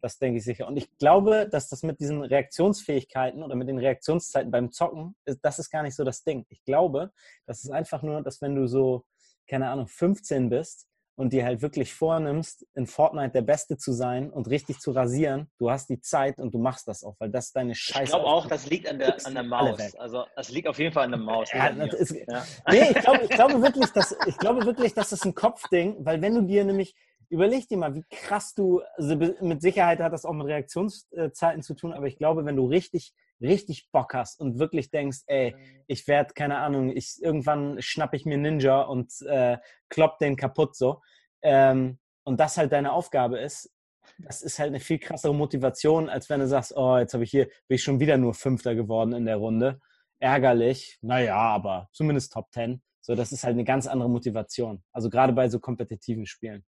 das 0.00 0.18
denke 0.18 0.38
ich 0.38 0.44
sicher. 0.44 0.68
Und 0.68 0.76
ich 0.76 0.96
glaube, 0.98 1.48
dass 1.50 1.68
das 1.68 1.82
mit 1.82 2.00
diesen 2.00 2.22
Reaktionsfähigkeiten 2.22 3.42
oder 3.42 3.56
mit 3.56 3.68
den 3.68 3.78
Reaktionszeiten 3.78 4.50
beim 4.50 4.70
Zocken, 4.70 5.16
das 5.42 5.58
ist 5.58 5.70
gar 5.70 5.82
nicht 5.82 5.96
so 5.96 6.04
das 6.04 6.22
Ding. 6.22 6.46
Ich 6.48 6.62
glaube, 6.64 7.12
das 7.46 7.64
ist 7.64 7.70
einfach 7.70 8.02
nur, 8.02 8.22
dass 8.22 8.40
wenn 8.42 8.54
du 8.54 8.66
so, 8.68 9.04
keine 9.48 9.68
Ahnung, 9.68 9.88
15 9.88 10.48
bist, 10.48 10.86
und 11.16 11.32
dir 11.32 11.44
halt 11.44 11.62
wirklich 11.62 11.92
vornimmst, 11.94 12.66
in 12.74 12.86
Fortnite 12.86 13.32
der 13.32 13.42
Beste 13.42 13.76
zu 13.78 13.92
sein 13.92 14.30
und 14.30 14.48
richtig 14.48 14.78
zu 14.78 14.92
rasieren, 14.92 15.48
du 15.58 15.70
hast 15.70 15.88
die 15.88 16.00
Zeit 16.00 16.38
und 16.38 16.54
du 16.54 16.58
machst 16.58 16.86
das 16.86 17.02
auch, 17.02 17.16
weil 17.18 17.30
das 17.30 17.52
deine 17.52 17.74
Scheiße 17.74 18.04
Ich 18.04 18.10
glaube 18.10 18.26
auch, 18.26 18.46
das 18.46 18.66
liegt 18.68 18.86
an 18.86 18.98
der, 18.98 19.16
an 19.24 19.34
der 19.34 19.42
Maus. 19.42 19.96
Also 19.96 20.24
das 20.36 20.50
liegt 20.50 20.68
auf 20.68 20.78
jeden 20.78 20.92
Fall 20.92 21.04
an 21.04 21.12
der 21.12 21.20
Maus. 21.20 21.50
Ja, 21.52 21.68
ist, 21.68 22.14
ja. 22.14 22.44
Nee, 22.70 22.90
ich 22.90 22.98
glaube, 22.98 23.24
ich 23.24 23.30
glaube 23.30 23.62
wirklich, 23.62 23.90
dass, 23.92 24.14
ich 24.26 24.36
glaube 24.36 24.66
wirklich, 24.66 24.94
dass 24.94 25.10
das 25.10 25.24
ein 25.24 25.34
Kopfding, 25.34 25.96
weil 26.00 26.20
wenn 26.20 26.34
du 26.34 26.42
dir 26.42 26.64
nämlich, 26.64 26.94
überleg 27.28 27.68
dir 27.68 27.78
mal, 27.78 27.94
wie 27.94 28.04
krass 28.10 28.54
du, 28.54 28.82
also 28.96 29.16
mit 29.16 29.62
Sicherheit 29.62 30.00
hat 30.00 30.12
das 30.12 30.24
auch 30.24 30.32
mit 30.32 30.46
Reaktionszeiten 30.46 31.62
zu 31.62 31.74
tun, 31.74 31.92
aber 31.92 32.06
ich 32.06 32.18
glaube, 32.18 32.44
wenn 32.44 32.56
du 32.56 32.66
richtig 32.66 33.14
richtig 33.40 33.90
Bock 33.92 34.14
hast 34.14 34.40
und 34.40 34.58
wirklich 34.58 34.90
denkst, 34.90 35.20
ey, 35.26 35.54
ich 35.86 36.06
werde, 36.08 36.34
keine 36.34 36.58
Ahnung, 36.58 36.90
ich, 36.90 37.20
irgendwann 37.20 37.80
schnappe 37.80 38.16
ich 38.16 38.24
mir 38.24 38.38
Ninja 38.38 38.82
und 38.82 39.12
äh, 39.22 39.58
klopp 39.88 40.18
den 40.18 40.36
kaputt 40.36 40.76
so. 40.76 41.02
Ähm, 41.42 41.98
und 42.24 42.40
das 42.40 42.56
halt 42.56 42.72
deine 42.72 42.92
Aufgabe 42.92 43.38
ist, 43.38 43.72
das 44.18 44.42
ist 44.42 44.58
halt 44.58 44.68
eine 44.68 44.80
viel 44.80 44.98
krassere 44.98 45.34
Motivation, 45.34 46.08
als 46.08 46.30
wenn 46.30 46.40
du 46.40 46.48
sagst, 46.48 46.76
oh, 46.76 46.96
jetzt 46.98 47.14
habe 47.14 47.24
ich 47.24 47.30
hier, 47.30 47.46
bin 47.68 47.76
ich 47.76 47.82
schon 47.82 48.00
wieder 48.00 48.16
nur 48.16 48.34
Fünfter 48.34 48.74
geworden 48.74 49.12
in 49.12 49.26
der 49.26 49.36
Runde. 49.36 49.80
Ärgerlich, 50.18 50.98
naja, 51.02 51.36
aber 51.36 51.88
zumindest 51.92 52.32
Top 52.32 52.50
Ten. 52.50 52.82
So, 53.00 53.14
das 53.14 53.32
ist 53.32 53.44
halt 53.44 53.52
eine 53.52 53.64
ganz 53.64 53.86
andere 53.86 54.08
Motivation. 54.08 54.82
Also 54.92 55.10
gerade 55.10 55.32
bei 55.32 55.48
so 55.48 55.60
kompetitiven 55.60 56.26
Spielen. 56.26 56.64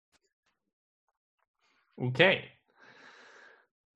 Okay. 1.97 2.43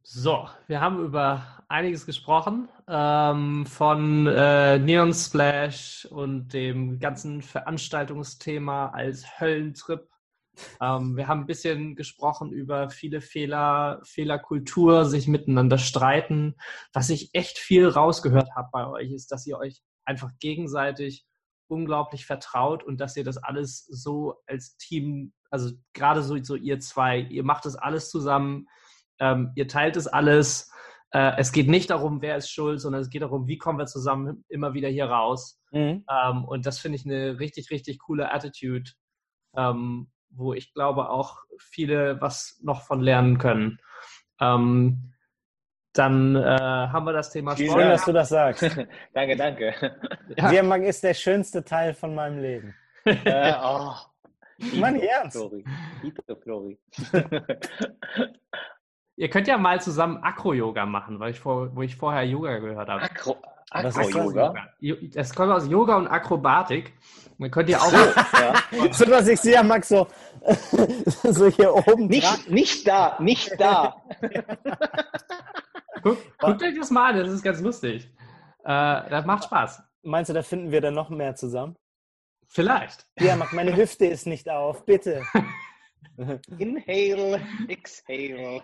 So, 0.02 0.48
wir 0.68 0.82
haben 0.82 1.04
über 1.04 1.64
einiges 1.68 2.06
gesprochen, 2.06 2.70
ähm, 2.88 3.66
von 3.66 4.26
äh, 4.26 4.80
Neon 4.80 5.14
Splash 5.14 6.08
und 6.10 6.54
dem 6.54 7.00
ganzen 7.00 7.42
Veranstaltungsthema 7.42 8.90
als 8.90 9.40
Höllentrip. 9.40 10.10
Ähm, 10.82 11.16
wir 11.16 11.28
haben 11.28 11.42
ein 11.42 11.46
bisschen 11.46 11.96
gesprochen 11.96 12.52
über 12.52 12.90
viele 12.90 13.22
Fehler, 13.22 14.00
Fehlerkultur, 14.04 15.06
sich 15.06 15.28
miteinander 15.28 15.78
streiten. 15.78 16.56
Was 16.94 17.10
ich 17.10 17.30
echt 17.34 17.60
viel 17.60 17.88
rausgehört 17.88 18.56
habe 18.56 18.70
bei 18.72 18.88
euch, 18.88 19.12
ist, 19.12 19.32
dass 19.32 19.46
ihr 19.46 19.58
euch 19.58 19.82
einfach 20.06 20.32
gegenseitig 20.40 21.26
unglaublich 21.70 22.26
vertraut 22.26 22.84
und 22.84 23.00
dass 23.00 23.16
ihr 23.16 23.24
das 23.24 23.38
alles 23.38 23.86
so 23.86 24.36
als 24.48 24.76
Team, 24.78 25.34
also 25.50 25.72
gerade 25.94 26.22
so, 26.24 26.42
so 26.44 26.56
ihr 26.56 26.80
zwei, 26.80 27.20
ihr 27.20 27.44
macht 27.44 27.66
das 27.66 27.76
alles 27.76 28.10
zusammen 28.10 28.68
ähm, 29.20 29.52
ihr 29.56 29.68
teilt 29.68 29.96
es 29.98 30.08
alles. 30.08 30.72
Äh, 31.12 31.34
es 31.38 31.52
geht 31.52 31.68
nicht 31.68 31.90
darum, 31.90 32.22
wer 32.22 32.38
ist 32.38 32.50
schuld, 32.50 32.80
sondern 32.80 33.02
es 33.02 33.10
geht 33.10 33.22
darum, 33.22 33.48
wie 33.48 33.58
kommen 33.58 33.80
wir 33.80 33.86
zusammen 33.86 34.46
immer 34.48 34.74
wieder 34.74 34.90
hier 34.90 35.06
raus. 35.06 35.62
Mhm. 35.72 36.06
Ähm, 36.10 36.46
und 36.46 36.66
das 36.66 36.80
finde 36.80 36.98
ich 36.98 37.06
eine 37.06 37.40
richtig, 37.40 37.70
richtig 37.72 38.00
coole 38.00 38.32
Attitude, 38.32 38.92
ähm, 39.56 40.10
wo 40.30 40.54
ich 40.54 40.74
glaube 40.74 41.10
auch 41.10 41.38
viele 41.60 42.22
was 42.22 42.60
noch 42.64 42.84
von 42.84 43.02
lernen 43.02 43.38
können. 43.38 43.80
Ähm, 44.40 45.14
dann 46.00 46.36
äh, 46.36 46.40
haben 46.40 47.06
wir 47.06 47.14
das 47.14 47.30
Thema 47.30 47.56
Sport. 47.58 47.72
Schön, 47.72 47.90
dass 47.90 48.06
du 48.06 48.14
das 48.14 48.30
sagst. 48.30 48.64
danke, 49.14 49.36
danke. 49.36 49.74
Ja. 50.38 50.50
Ist 50.76 51.04
der 51.04 51.14
schönste 51.14 51.64
Teil 51.64 51.94
von 51.94 52.16
meinem 52.16 52.40
Leben. 52.40 52.74
äh, 53.04 53.54
oh. 53.62 53.92
Mann, 54.76 54.96
ernst. 54.96 55.38
Flori. 55.38 55.66
Flori. 56.42 56.80
Ihr 59.18 59.30
könnt 59.30 59.48
ja 59.48 59.58
mal 59.58 59.82
zusammen 59.82 60.24
Akro-Yoga 60.24 60.86
machen, 60.86 61.20
weil 61.20 61.32
ich 61.32 61.40
vor, 61.40 61.76
wo 61.76 61.82
ich 61.82 61.98
vorher 61.98 62.24
Yoga 62.24 62.60
gehört 62.60 62.88
habe. 62.88 63.02
Akro, 63.02 63.36
Akro-Yoga? 63.70 64.54
Das 65.14 65.36
kommt 65.36 65.52
aus 65.52 65.68
Yoga 65.68 65.98
und 65.98 66.08
Akrobatik. 66.08 66.94
dann 67.38 67.52
könnt 67.52 67.68
ihr 67.70 67.82
auch. 67.82 67.92
ja. 67.92 68.94
so, 68.94 69.04
dass 69.04 69.28
ich 69.28 69.42
sehe, 69.42 69.62
Max, 69.64 69.90
so, 69.90 70.08
so 71.24 71.48
hier 71.48 71.76
oben. 71.76 72.08
Nicht, 72.08 72.50
nicht 72.50 72.88
da, 72.88 73.18
nicht 73.20 73.60
da. 73.60 73.98
Guck, 76.02 76.18
guckt 76.40 76.64
euch 76.64 76.76
das 76.78 76.92
mal 76.92 77.12
an, 77.14 77.20
das 77.20 77.30
ist 77.30 77.44
ganz 77.44 77.62
lustig. 77.62 78.10
Äh, 78.64 79.10
das 79.10 79.26
macht 79.26 79.46
Spaß. 79.46 79.84
Meinst 80.04 80.30
du, 80.30 80.34
da 80.34 80.42
finden 80.44 80.72
wir 80.72 80.82
dann 80.82 80.94
noch 80.94 81.10
mehr 81.10 81.36
zusammen? 81.36 81.76
Vielleicht. 82.48 83.06
Ja, 83.20 83.36
mach 83.36 83.52
meine 83.54 83.76
Hüfte 83.76 84.06
ist 84.06 84.26
nicht 84.26 84.50
auf, 84.50 84.86
bitte. 84.86 85.24
Inhale, 86.58 87.42
exhale. 87.68 88.62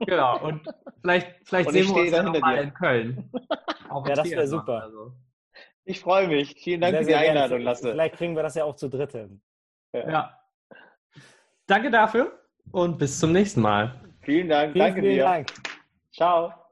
Genau, 0.00 0.40
und 0.44 0.68
vielleicht, 1.00 1.36
vielleicht 1.44 1.68
Und 1.68 1.74
sehen 1.74 1.88
wir 1.94 2.02
uns 2.02 2.10
da 2.10 2.16
ja 2.18 2.22
noch 2.22 2.32
hinter 2.32 2.46
mal 2.46 2.56
dir. 2.56 2.62
in 2.62 2.74
Köln. 2.74 3.30
Auf 3.88 4.08
Ja, 4.08 4.14
das 4.14 4.30
wäre 4.30 4.46
super. 4.46 4.76
oder 4.78 4.90
so. 4.90 5.12
Ich 5.84 6.00
freue 6.00 6.28
mich. 6.28 6.54
Vielen 6.62 6.80
Dank 6.80 6.92
Sehr, 6.94 7.02
für 7.02 7.08
die. 7.08 7.14
Einladung, 7.14 7.60
Lasse. 7.60 7.90
Vielleicht 7.92 8.16
kriegen 8.16 8.36
wir 8.36 8.42
das 8.42 8.54
ja 8.54 8.64
auch 8.64 8.76
zu 8.76 8.88
dritt 8.88 9.12
hin. 9.12 9.40
Ja. 9.92 10.38
Danke 11.66 11.90
dafür 11.90 12.38
und 12.72 12.98
bis 12.98 13.18
zum 13.18 13.32
nächsten 13.32 13.60
Mal. 13.60 14.00
Vielen 14.22 14.48
Dank. 14.48 14.72
Vielen, 14.72 14.84
Danke 14.84 15.00
vielen 15.00 15.14
dir. 15.14 15.24
Dank. 15.24 15.52
Ciao. 16.12 16.67